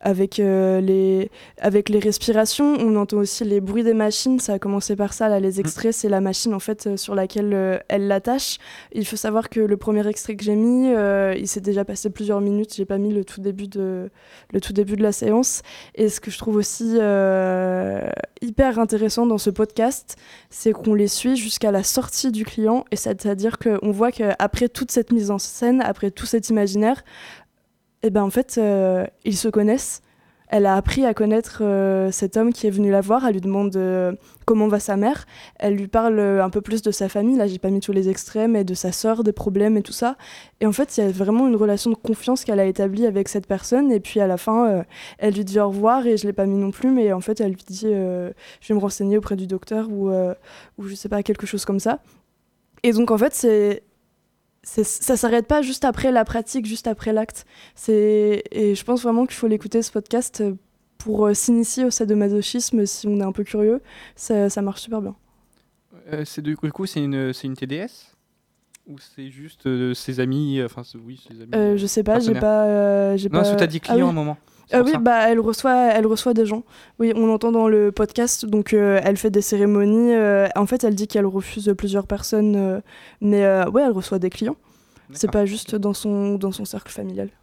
Avec, 0.00 0.38
euh, 0.38 0.80
les, 0.80 1.30
avec 1.60 1.88
les 1.88 1.98
respirations, 1.98 2.76
on 2.78 2.96
entend 2.96 3.18
aussi 3.18 3.44
les 3.44 3.60
bruits 3.60 3.82
des 3.82 3.94
machines. 3.94 4.38
Ça 4.38 4.54
a 4.54 4.58
commencé 4.58 4.96
par 4.96 5.12
ça, 5.12 5.28
là, 5.28 5.40
les 5.40 5.60
extraits, 5.60 5.92
c'est 5.92 6.08
la 6.08 6.20
machine 6.20 6.54
en 6.54 6.60
fait 6.60 6.86
euh, 6.86 6.96
sur 6.96 7.14
laquelle 7.14 7.52
euh, 7.52 7.78
elle 7.88 8.06
l'attache. 8.06 8.58
Il 8.92 9.06
faut 9.06 9.16
savoir 9.16 9.48
que 9.48 9.60
le 9.60 9.76
premier 9.76 10.06
extrait 10.06 10.36
que 10.36 10.44
j'ai 10.44 10.54
mis, 10.54 10.92
euh, 10.92 11.34
il 11.36 11.48
s'est 11.48 11.60
déjà 11.60 11.84
passé 11.84 12.10
plusieurs 12.10 12.40
minutes. 12.40 12.74
J'ai 12.76 12.84
pas 12.84 12.98
mis 12.98 13.12
le 13.12 13.24
tout 13.24 13.40
début 13.40 13.68
de 13.68 14.10
le 14.52 14.60
tout 14.60 14.72
début 14.72 14.96
de 14.96 15.02
la 15.02 15.12
séance. 15.12 15.62
Et 15.94 16.08
ce 16.08 16.20
que 16.20 16.30
je 16.30 16.38
trouve 16.38 16.56
aussi 16.56 16.98
hyper 18.40 18.78
intéressant 18.78 19.26
dans 19.26 19.38
ce 19.38 19.50
podcast, 19.50 20.16
c'est 20.50 20.72
qu'on 20.72 20.94
les 20.94 21.08
suit 21.08 21.36
jusqu'à 21.36 21.70
la 21.72 21.82
sortie 21.82 22.30
du 22.30 22.44
client. 22.44 22.84
Et 22.90 22.96
c'est-à-dire 22.96 23.58
qu'on 23.58 23.90
voit 23.90 24.12
qu'après 24.12 24.68
toute 24.68 24.90
cette 24.90 25.12
mise 25.12 25.30
en 25.30 25.38
scène, 25.38 25.80
après 25.82 26.10
tout 26.10 26.26
cet 26.26 26.48
imaginaire, 26.48 27.02
et 28.02 28.10
ben 28.10 28.22
en 28.22 28.30
fait, 28.30 28.56
euh, 28.58 29.06
ils 29.24 29.36
se 29.36 29.48
connaissent. 29.48 30.02
Elle 30.50 30.64
a 30.64 30.76
appris 30.76 31.04
à 31.04 31.12
connaître 31.12 31.58
euh, 31.60 32.10
cet 32.10 32.38
homme 32.38 32.54
qui 32.54 32.66
est 32.66 32.70
venu 32.70 32.90
la 32.90 33.02
voir. 33.02 33.26
Elle 33.26 33.34
lui 33.34 33.40
demande 33.42 33.76
euh, 33.76 34.12
comment 34.46 34.66
va 34.66 34.80
sa 34.80 34.96
mère. 34.96 35.26
Elle 35.58 35.74
lui 35.74 35.88
parle 35.88 36.18
un 36.18 36.48
peu 36.48 36.62
plus 36.62 36.80
de 36.80 36.90
sa 36.90 37.10
famille. 37.10 37.36
Là, 37.36 37.46
j'ai 37.46 37.58
pas 37.58 37.68
mis 37.68 37.80
tous 37.80 37.92
les 37.92 38.08
extrêmes, 38.08 38.52
mais 38.52 38.64
de 38.64 38.72
sa 38.72 38.90
sœur, 38.90 39.24
des 39.24 39.32
problèmes 39.32 39.76
et 39.76 39.82
tout 39.82 39.92
ça. 39.92 40.16
Et 40.60 40.66
en 40.66 40.72
fait, 40.72 40.96
il 40.96 41.04
y 41.04 41.06
a 41.06 41.10
vraiment 41.10 41.46
une 41.48 41.56
relation 41.56 41.90
de 41.90 41.96
confiance 41.96 42.44
qu'elle 42.44 42.60
a 42.60 42.64
établie 42.64 43.04
avec 43.04 43.28
cette 43.28 43.46
personne. 43.46 43.92
Et 43.92 44.00
puis 44.00 44.20
à 44.20 44.26
la 44.26 44.38
fin, 44.38 44.84
elle 45.18 45.34
lui 45.34 45.44
dit 45.44 45.60
au 45.60 45.68
revoir 45.68 46.06
et 46.06 46.16
je 46.16 46.26
l'ai 46.26 46.32
pas 46.32 46.46
mis 46.46 46.56
non 46.56 46.70
plus, 46.70 46.90
mais 46.92 47.12
en 47.12 47.20
fait, 47.20 47.42
elle 47.42 47.50
lui 47.50 47.64
dit 47.66 47.88
je 47.90 48.32
vais 48.68 48.74
me 48.74 48.80
renseigner 48.80 49.18
auprès 49.18 49.36
du 49.36 49.46
docteur 49.46 49.88
ou, 49.90 50.10
ou 50.78 50.82
je 50.86 50.94
sais 50.94 51.10
pas, 51.10 51.22
quelque 51.22 51.46
chose 51.46 51.66
comme 51.66 51.80
ça. 51.80 51.98
Et 52.84 52.92
donc 52.92 53.10
en 53.10 53.18
fait, 53.18 53.34
c'est- 53.34 53.82
ça 54.84 55.16
s'arrête 55.16 55.46
pas 55.46 55.62
juste 55.62 55.84
après 55.84 56.12
la 56.12 56.24
pratique, 56.24 56.66
juste 56.66 56.86
après 56.86 57.12
l'acte. 57.12 57.46
Et 57.88 58.42
je 58.74 58.84
pense 58.84 59.02
vraiment 59.02 59.24
qu'il 59.26 59.34
faut 59.36 59.48
l'écouter 59.48 59.82
ce 59.82 59.90
podcast 59.90 60.40
euh, 60.40 60.54
pour 60.98 61.26
euh, 61.26 61.34
s'initier 61.34 61.84
au 61.84 61.90
sadomasochisme 61.90 62.84
si 62.86 63.06
on 63.06 63.18
est 63.20 63.24
un 63.24 63.32
peu 63.32 63.44
curieux. 63.44 63.80
Ça, 64.16 64.50
ça 64.50 64.62
marche 64.62 64.82
super 64.82 65.00
bien. 65.00 65.14
Euh, 66.12 66.24
c'est 66.24 66.42
du 66.42 66.56
coup, 66.56 66.86
c'est 66.86 67.00
une, 67.02 67.32
TDS 67.32 68.14
Ou 68.86 68.96
c'est 68.98 69.30
juste 69.30 69.66
euh, 69.66 69.94
ses 69.94 70.20
amis 70.20 70.58
euh, 70.58 70.66
Enfin, 70.66 70.82
c'est- 70.84 70.98
oui, 70.98 71.20
ses 71.26 71.34
amis. 71.40 71.50
Euh, 71.54 71.76
je 71.76 71.86
sais 71.86 72.02
pas, 72.02 72.18
j'ai 72.20 72.34
pas, 72.34 72.64
euh, 72.66 73.16
j'ai 73.16 73.28
Non, 73.28 73.32
pas. 73.32 73.38
parce 73.38 73.52
que 73.52 73.58
t'as 73.58 73.66
dit 73.66 73.80
Ah 73.84 73.92
client 73.92 74.06
oui. 74.06 74.08
à 74.08 74.10
un 74.10 74.12
moment. 74.14 74.36
Pour 74.70 74.84
oui, 74.86 74.92
ça. 74.92 74.98
bah 74.98 75.28
elle 75.28 75.40
reçoit, 75.40 75.86
elle 75.92 76.06
reçoit 76.06 76.34
des 76.34 76.44
gens. 76.46 76.62
Oui, 76.98 77.12
on 77.16 77.32
entend 77.32 77.52
dans 77.52 77.68
le 77.68 77.90
podcast, 77.92 78.44
donc 78.46 78.74
euh, 78.74 79.00
elle 79.02 79.16
fait 79.16 79.30
des 79.30 79.40
cérémonies. 79.42 80.12
euh, 80.14 80.46
en 80.56 80.66
fait, 80.66 80.84
elle 80.84 80.94
dit 80.94 81.08
qu'elle 81.08 81.26
refuse 81.26 81.72
plusieurs 81.76 82.06
personnes, 82.06 82.54
euh, 82.56 82.80
mais 83.20 83.44
euh, 83.44 83.68
ouais, 83.70 83.82
elle 83.82 83.92
reçoit 83.92 84.18
des 84.18 84.30
clients. 84.30 84.56
C'est 85.12 85.30
pas 85.30 85.46
juste 85.46 85.74
dans 85.74 85.94
son 85.94 86.34
dans 86.34 86.52
son 86.52 86.64
cercle 86.64 86.92
familial. 86.92 87.30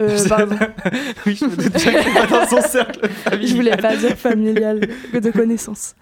Euh, 0.00 0.16
pardon. 0.28 0.56
oui, 1.26 1.34
je 1.34 1.44
me 1.46 1.56
doute 1.56 1.72
bien 1.74 2.04
pas 2.14 2.26
dans 2.28 2.46
son 2.46 2.60
cercle 2.60 3.00
Je 3.42 3.52
voulais 3.56 3.72
familial. 3.72 3.80
pas 3.80 3.96
dire 3.96 4.16
familial, 4.16 4.80
que 5.12 5.18
de 5.18 5.30
connaissances. 5.32 5.96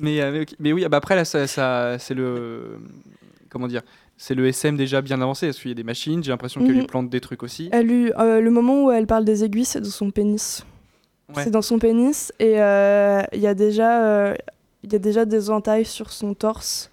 Mais, 0.00 0.20
euh, 0.20 0.44
mais, 0.58 0.72
oui, 0.72 0.82
ah 0.84 0.88
bah 0.88 0.96
après, 0.96 1.14
là, 1.14 1.24
ça, 1.24 1.46
ça- 1.46 1.98
c'est 2.00 2.14
le. 2.14 2.80
Comment 3.48 3.68
dire 3.68 3.82
C'est 4.18 4.34
le 4.34 4.46
SM 4.48 4.76
déjà 4.76 5.00
bien 5.00 5.20
avancé. 5.22 5.46
Parce 5.46 5.58
qu'il 5.60 5.70
y 5.70 5.72
a 5.72 5.74
des 5.76 5.84
machines, 5.84 6.22
j'ai 6.22 6.30
l'impression 6.30 6.60
qu'elle 6.60 6.72
Mhm. 6.74 6.78
lui 6.80 6.86
plante 6.86 7.08
des 7.08 7.20
trucs 7.20 7.42
aussi. 7.42 7.70
Elle 7.72 7.90
eut, 7.90 8.12
euh, 8.18 8.40
le 8.40 8.50
moment 8.50 8.84
où 8.84 8.90
elle 8.90 9.06
parle 9.06 9.24
des 9.24 9.44
aiguilles, 9.44 9.64
c'est 9.64 9.80
dans 9.80 9.88
son 9.88 10.10
pénis. 10.10 10.66
Ouais. 11.34 11.44
C'est 11.44 11.50
dans 11.50 11.62
son 11.62 11.78
pénis 11.78 12.32
et 12.40 12.60
euh, 12.60 13.22
il 13.32 13.40
y 13.40 13.46
a 13.46 13.54
déjà 13.54 14.02
euh, 14.04 14.34
y 14.90 14.94
a 14.94 14.98
déjà 14.98 15.24
des 15.24 15.50
entailles 15.50 15.84
sur 15.84 16.10
son 16.10 16.34
torse. 16.34 16.90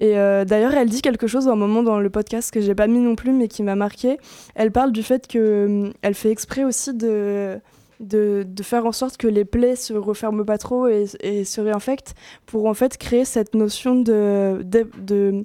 Et 0.00 0.16
euh, 0.18 0.44
d'ailleurs, 0.46 0.72
elle 0.74 0.88
dit 0.88 1.02
quelque 1.02 1.26
chose 1.26 1.46
à 1.48 1.52
un 1.52 1.56
moment 1.56 1.82
dans 1.82 1.98
le 2.00 2.08
podcast 2.08 2.50
que 2.52 2.60
j'ai 2.60 2.74
pas 2.74 2.86
mis 2.86 3.00
non 3.00 3.16
plus, 3.16 3.32
mais 3.32 3.48
qui 3.48 3.62
m'a 3.62 3.74
marqué. 3.76 4.18
Elle 4.54 4.70
parle 4.70 4.92
du 4.92 5.02
fait 5.02 5.26
que 5.26 5.66
hum, 5.66 5.92
elle 6.02 6.14
fait 6.14 6.30
exprès 6.30 6.64
aussi 6.64 6.94
de, 6.94 7.58
de, 8.00 8.44
de 8.46 8.62
faire 8.62 8.86
en 8.86 8.92
sorte 8.92 9.16
que 9.16 9.26
les 9.28 9.44
plaies 9.44 9.76
se 9.76 9.92
referment 9.94 10.44
pas 10.44 10.56
trop 10.58 10.86
et, 10.86 11.06
et 11.20 11.44
se 11.44 11.60
réinfectent 11.60 12.14
pour 12.46 12.66
en 12.66 12.74
fait 12.74 12.96
créer 12.96 13.24
cette 13.24 13.54
notion 13.54 13.94
de, 13.96 14.60
de, 14.64 14.86
de- 14.98 15.44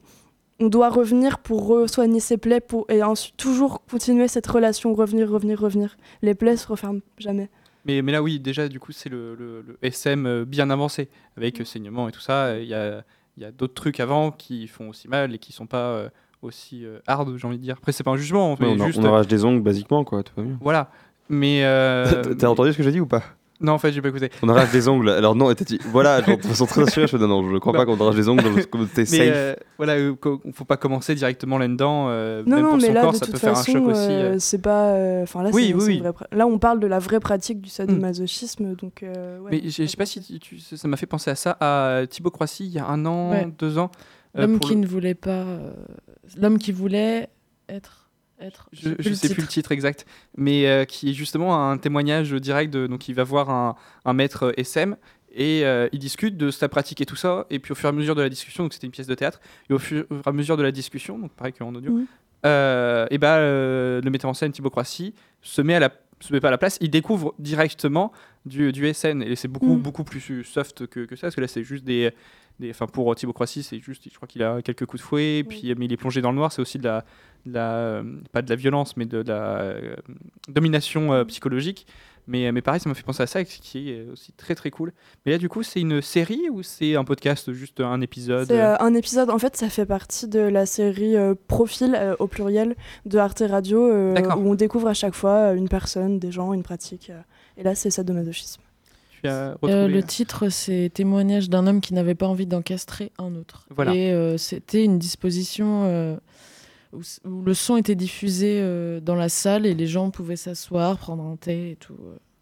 on 0.60 0.68
doit 0.68 0.89
revenir 0.89 1.39
pour 1.39 1.89
soigner 1.89 2.20
ses 2.20 2.38
plaies 2.38 2.62
pour, 2.62 2.86
et 2.89 3.03
ensuite 3.03 3.36
toujours 3.38 3.84
continuer 3.86 4.28
cette 4.28 4.47
relation, 4.47 4.93
revenir, 4.93 5.30
revenir, 5.30 5.60
revenir. 5.60 5.97
Les 6.22 6.34
plaies 6.36 6.58
se 6.58 6.68
referment 6.68 7.01
jamais. 7.18 7.49
Mais, 7.86 8.01
mais 8.01 8.12
là, 8.12 8.24
oui, 8.24 8.39
déjà, 8.39 8.68
du 8.68 8.80
coup, 8.80 8.91
c'est 8.91 9.10
le, 9.10 9.36
le- 9.36 9.62
le 9.62 9.78
SM 9.82 10.26
euh, 10.26 10.45
bien 10.45 10.70
avancé, 10.70 11.10
avec 11.38 11.62
euh, 11.62 11.66
saignement 11.66 12.08
et 12.10 12.12
tout 12.12 12.20
ça. 12.22 12.58
Il 12.58 12.68
y 12.68 12.74
a, 12.74 13.03
il 13.38 13.43
y 13.43 13.45
a 13.45 13.51
d'autres 13.51 13.74
trucs 13.76 13.99
avant 13.99 14.32
qui 14.32 14.68
font 14.68 14.89
aussi 14.89 15.08
mal 15.08 15.36
et 15.36 15.38
qui 15.38 15.51
sont 15.53 15.68
pas 15.68 15.89
euh, 15.89 16.10
aussi 16.41 16.84
euh, 16.86 16.99
hard, 17.06 17.36
j'ai 17.38 17.45
envie 17.47 17.58
de 17.58 17.62
dire. 17.62 17.76
Après, 17.78 17.91
c'est 17.91 18.03
pas 18.03 18.12
un 18.12 18.18
jugement, 18.18 18.56
on, 18.60 18.78
juste. 18.86 18.97
on 18.99 19.03
arrache 19.06 19.28
des 19.28 19.43
ongles 19.45 19.62
basiquement, 19.62 20.03
quoi, 20.03 20.24
tout 20.24 20.34
va 20.38 20.43
bien. 20.43 20.58
Voilà. 20.62 20.89
Mais. 21.30 21.64
euh, 21.64 22.24
T'as- 22.24 22.36
T'as 22.39 22.47
entendu 22.47 22.72
ce 22.74 22.78
que 22.78 22.84
j'ai 22.84 22.91
dit 22.91 22.99
ou 23.01 23.06
pas? 23.08 23.24
Non, 23.62 23.72
en 23.74 23.78
fait, 23.78 23.93
j'ai 23.93 24.01
pas 24.01 24.10
écouté. 24.10 24.30
On 24.43 24.49
arrache 24.49 24.72
des 24.74 24.88
ongles. 24.89 25.10
Alors 25.10 25.34
non, 25.34 25.49
dit, 25.53 25.80
voilà, 25.91 26.22
genre, 26.22 26.38
de 26.38 26.43
façon 26.43 26.66
très 26.66 26.82
assurée, 26.84 27.08
je 27.08 27.12
fais, 27.16 27.18
non, 27.26 27.41
non, 27.41 27.49
je 27.53 27.58
crois 27.58 27.72
Bah. 27.72 27.80
pas 27.80 27.86
qu'on 27.86 27.99
arrache 28.03 28.16
des 28.16 28.28
ongles 28.28 28.43
comme 28.68 28.86
t'es 28.88 29.01
Mais 29.01 29.06
safe. 29.06 29.20
euh, 29.34 29.56
voilà, 29.78 29.93
euh, 29.93 30.14
faut 30.53 30.66
pas 30.66 30.76
commencer 30.76 31.16
directement 31.16 31.58
là-dedans. 31.58 32.08
euh, 32.10 32.43
Non, 32.45 32.56
même 32.58 32.64
non, 32.66 32.70
pour 32.72 32.78
mais 32.82 32.88
son 32.88 32.93
là, 32.93 33.01
corps, 33.01 33.12
de 33.14 33.18
ça 33.18 33.26
toute 33.26 33.34
peut 33.36 33.39
faire 33.39 33.51
un 33.53 33.56
façon, 33.56 33.72
choc 33.72 33.88
aussi. 33.88 33.99
euh, 34.10 34.34
euh. 34.34 34.36
c'est 34.39 34.62
pas. 34.62 34.89
euh, 34.89 35.24
Enfin, 35.24 35.41
là, 35.41 35.51
Oui, 35.53 35.68
c'est- 35.68 35.74
oui, 35.74 35.84
oui. 35.88 35.99
vraie 35.99 36.12
là, 36.34 36.47
on 36.47 36.60
parle 36.60 36.80
de 36.82 36.88
la 36.88 36.99
vraie 36.99 37.22
pratique 37.22 37.62
du 37.62 37.70
sadomasochisme, 37.70 38.76
donc. 38.76 39.03
euh, 39.03 39.39
ouais. 39.39 39.51
Mais 39.64 39.70
je 39.70 39.86
sais 39.86 39.97
pas 39.97 40.06
si 40.06 40.22
tu- 40.22 40.39
tu- 40.39 40.60
ça 40.60 40.88
m'a 40.89 40.97
fait 40.97 41.06
penser 41.06 41.32
à 41.32 41.36
ça, 41.36 41.56
à 41.62 42.01
Thibaut 42.10 42.32
Croissy, 42.32 42.66
il 42.66 42.74
y 42.74 42.80
a 42.80 42.86
un 42.88 43.06
an, 43.06 43.32
Ouais. 43.32 43.47
deux 43.58 43.78
ans. 43.78 43.89
L'homme 44.38 44.60
qui 44.60 44.74
le- 44.74 44.82
ne 44.82 44.86
voulait 44.88 45.14
pas. 45.16 45.45
L'homme 46.38 46.58
qui 46.58 46.74
voulait 46.74 47.30
être. 47.70 48.05
Être 48.39 48.69
Je, 48.73 48.91
je 48.99 49.13
sais 49.13 49.29
plus 49.29 49.41
le 49.41 49.47
titre 49.47 49.71
exact, 49.71 50.05
mais 50.38 50.67
euh, 50.67 50.86
qui 50.86 51.09
est 51.09 51.13
justement 51.13 51.69
un 51.69 51.77
témoignage 51.77 52.31
direct. 52.33 52.73
De, 52.73 52.88
donc, 52.88 53.07
il 53.07 53.15
va 53.15 53.23
voir 53.23 53.49
un, 53.49 53.75
un 54.05 54.13
maître 54.13 54.53
SM 54.57 54.95
et 55.36 55.65
euh, 55.65 55.88
il 55.91 55.99
discute 55.99 56.38
de 56.38 56.49
sa 56.49 56.69
pratique 56.69 57.01
et 57.01 57.05
tout 57.05 57.15
ça. 57.15 57.45
Et 57.49 57.59
puis, 57.59 57.73
au 57.73 57.75
fur 57.75 57.88
et 57.88 57.89
à 57.89 57.91
mesure 57.91 58.15
de 58.15 58.21
la 58.21 58.29
discussion, 58.29 58.63
donc 58.63 58.73
c'était 58.73 58.88
une 58.88 58.91
pièce 58.91 59.07
de 59.07 59.15
théâtre, 59.15 59.39
et 59.69 59.73
au 59.73 59.79
fur 59.79 60.05
et 60.09 60.29
à 60.29 60.31
mesure 60.31 60.57
de 60.57 60.63
la 60.63 60.71
discussion, 60.71 61.19
donc 61.19 61.31
pareil 61.33 61.53
qu'en 61.53 61.75
audio, 61.75 61.99
euh, 62.45 63.07
et 63.09 63.19
euh, 63.21 64.01
le 64.01 64.09
metteur 64.11 64.29
en 64.29 64.33
scène 64.33 64.51
Thibaut 64.51 64.69
Croissy 64.69 65.13
se 65.41 65.61
met 65.61 65.75
à 65.75 65.79
la 65.79 65.91
se 66.21 66.31
met 66.31 66.39
pas 66.39 66.47
à 66.47 66.51
la 66.51 66.57
place, 66.57 66.77
il 66.79 66.89
découvre 66.89 67.36
directement 67.39 68.13
du, 68.46 68.72
du 68.72 68.93
SN 68.93 69.22
et 69.22 69.36
c'est 69.36 69.48
beaucoup 69.48 69.74
Mhm. 69.76 69.82
beaucoup 69.82 70.04
plus 70.04 70.43
soft 70.43 70.88
que, 70.88 71.02
que 71.02 71.16
ça 71.16 71.24
parce 71.28 71.36
que 71.36 71.41
là 71.41 71.48
c'est 71.48 71.64
juste 71.64 71.84
des 71.84 72.12
des 72.60 72.70
enfin 72.70 72.88
pour 72.88 73.14
Thibaut 73.16 73.34
Croissy 73.34 73.64
c'est 73.64 73.80
juste 73.80 74.04
je 74.10 74.16
crois 74.16 74.28
qu'il 74.28 74.41
a 74.43 74.62
quelques 74.62 74.86
coups 74.86 75.02
de 75.02 75.06
fouet 75.08 75.43
puis 75.48 75.74
mais 75.78 75.86
il 75.86 75.93
est 75.93 75.98
plongé 75.98 76.22
dans 76.22 76.32
le 76.32 76.38
noir 76.38 76.52
c'est 76.52 76.62
aussi 76.62 76.78
de 76.78 76.84
la, 76.86 77.04
de 77.46 77.54
la 77.54 77.72
euh, 77.74 78.04
pas 78.32 78.41
de 78.41 78.50
la 78.50 78.56
violence 78.56 78.96
mais 78.98 79.06
de 79.06 79.18
la 79.28 79.58
euh, 79.60 79.96
domination 80.48 81.14
euh, 81.14 81.24
psychologique. 81.26 81.86
Mais, 82.28 82.52
mais 82.52 82.64
pareil 82.64 82.80
ça 82.80 82.89
m'a 82.89 82.96
fait 82.96 83.04
penser 83.04 83.22
à 83.22 83.28
ça 83.28 83.43
qui 83.43 83.91
est 83.91 84.08
aussi 84.12 84.32
très 84.32 84.56
très 84.56 84.72
cool. 84.72 84.93
Mais 85.26 85.34
là 85.34 85.38
du 85.38 85.48
coup 85.48 85.62
c'est 85.62 85.80
une 85.82 86.02
série 86.02 86.50
ou 86.50 86.64
c'est 86.64 86.96
un 86.96 87.04
podcast 87.04 87.52
juste 87.54 87.82
un 87.82 88.02
épisode 88.02 88.48
C'est 88.48 88.60
euh, 88.62 88.76
un 88.80 88.96
épisode, 88.96 89.30
en 89.30 89.38
fait, 89.38 89.56
ça 89.56 89.70
fait 89.70 89.86
partie 89.86 90.28
de 90.28 90.39
la 90.39 90.66
série 90.66 91.16
euh, 91.16 91.36
Profil 91.48 91.93
euh, 91.96 92.16
au 92.18 92.26
pluriel 92.26 92.76
de 93.06 93.20
Arte 93.20 93.43
Radio, 93.48 93.80
euh, 93.91 94.16
où 94.38 94.50
on 94.50 94.56
découvre 94.56 94.88
à 94.88 94.96
chaque 94.96 95.14
fois 95.14 95.52
euh, 95.52 95.56
une 95.56 95.70
personne, 95.70 96.18
des 96.18 96.32
gens, 96.32 96.52
une 96.54 96.64
pratique. 96.64 97.12
Et 97.58 97.64
là, 97.64 97.76
c'est 97.76 97.89
sadomasochisme. 97.89 98.62
Euh, 99.26 99.88
le 99.88 100.03
titre, 100.03 100.49
c'est 100.49 100.91
Témoignage 100.93 101.49
d'un 101.49 101.66
homme 101.66 101.82
qui 101.82 101.93
n'avait 101.95 102.14
pas 102.16 102.28
envie 102.28 102.45
d'encastrer 102.45 103.12
un 103.18 103.34
autre. 103.36 103.66
Voilà. 103.72 103.95
Et 103.95 104.12
euh, 104.14 104.38
c'était 104.38 104.84
une 104.84 104.99
disposition 104.99 105.86
euh, 105.86 106.18
où, 106.93 107.41
le 107.41 107.53
son 107.56 107.76
était 107.78 107.95
diffusé 107.95 108.60
euh, 108.62 108.99
dans 108.99 109.16
la 109.16 109.30
salle 109.30 109.66
et 109.66 109.74
les 109.74 109.88
gens 109.88 110.12
pouvaient 110.12 110.36
s'asseoir, 110.36 110.97
prendre 110.99 111.24
un 111.24 111.38
thé 111.38 111.72
et 111.72 111.76
tout. 111.76 111.95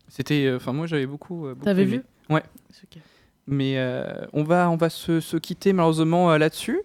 C'était, 0.09 0.45
euh, 0.45 0.57
enfin 0.57 0.74
moi 0.74 0.86
j'avais 0.86 1.05
beaucoup. 1.05 1.45
euh, 1.45 1.53
beaucoup 1.53 1.66
T'avais 1.66 1.86
vu? 1.86 2.03
Ouais. 2.30 2.43
Mais 3.47 3.78
euh, 3.78 4.26
on 4.34 4.43
va, 4.43 4.70
on 4.70 4.76
va 4.76 4.89
se, 4.89 5.20
se 5.20 5.38
quitter 5.38 5.74
malheureusement 5.74 6.32
euh, 6.32 6.38
là-dessus. 6.38 6.82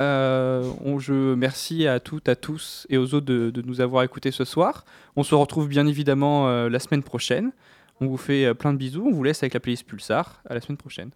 Euh, 0.00 0.64
on, 0.84 0.98
je 0.98 1.34
merci 1.34 1.86
à 1.86 2.00
toutes, 2.00 2.28
à 2.28 2.34
tous 2.34 2.86
et 2.88 2.96
aux 2.96 3.14
autres 3.14 3.26
de, 3.26 3.50
de 3.50 3.62
nous 3.62 3.80
avoir 3.80 4.02
écoutés 4.02 4.30
ce 4.30 4.44
soir. 4.44 4.84
On 5.16 5.22
se 5.22 5.34
retrouve 5.34 5.68
bien 5.68 5.86
évidemment 5.86 6.48
euh, 6.48 6.68
la 6.68 6.78
semaine 6.78 7.02
prochaine. 7.02 7.52
On 8.00 8.06
vous 8.06 8.16
fait 8.16 8.46
euh, 8.46 8.54
plein 8.54 8.72
de 8.72 8.78
bisous. 8.78 9.06
On 9.06 9.12
vous 9.12 9.22
laisse 9.22 9.42
avec 9.42 9.54
la 9.54 9.60
playlist 9.60 9.86
Pulsar. 9.86 10.42
À 10.48 10.54
la 10.54 10.60
semaine 10.60 10.78
prochaine. 10.78 11.10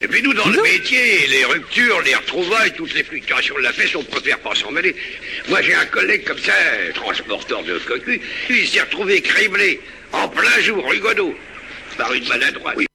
Et 0.00 0.06
puis 0.06 0.22
nous, 0.22 0.32
dans 0.32 0.48
le 0.48 0.62
métier, 0.62 1.26
les 1.26 1.44
ruptures, 1.44 2.00
les 2.02 2.14
retrouvailles, 2.14 2.72
toutes 2.74 2.94
les 2.94 3.02
fluctuations 3.02 3.56
de 3.56 3.62
la 3.62 3.72
fesse, 3.72 3.96
on 3.96 4.04
préfère 4.04 4.38
pas 4.38 4.54
s'en 4.54 4.70
mêler. 4.70 4.94
Moi, 5.48 5.60
j'ai 5.60 5.74
un 5.74 5.86
collègue 5.86 6.24
comme 6.24 6.38
ça, 6.38 6.52
transporteur 6.94 7.64
de 7.64 7.78
cocu, 7.80 8.20
il 8.48 8.68
s'est 8.68 8.82
retrouvé 8.82 9.20
criblé 9.20 9.80
en 10.12 10.28
plein 10.28 10.60
jour, 10.60 10.88
rue 10.88 11.00
Godot, 11.00 11.34
par 11.96 12.12
une 12.12 12.28
maladroite. 12.28 12.76
Fantastics. 12.76 12.87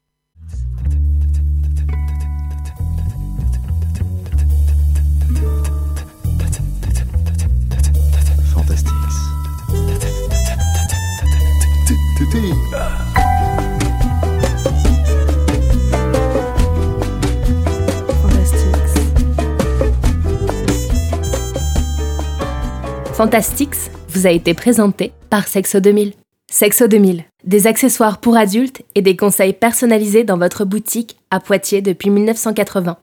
Fantastics 23.13 23.75
vous 24.09 24.27
a 24.27 24.31
été 24.31 24.53
présenté 24.53 25.13
par 25.29 25.47
Sexo 25.47 25.79
2000. 25.79 26.13
Sexo 26.51 26.87
2000, 26.87 27.23
des 27.45 27.67
accessoires 27.67 28.19
pour 28.19 28.35
adultes 28.35 28.81
et 28.95 29.01
des 29.01 29.15
conseils 29.15 29.53
personnalisés 29.53 30.23
dans 30.23 30.37
votre 30.37 30.65
boutique 30.65 31.15
à 31.31 31.39
Poitiers 31.39 31.81
depuis 31.81 32.09
1980. 32.09 32.97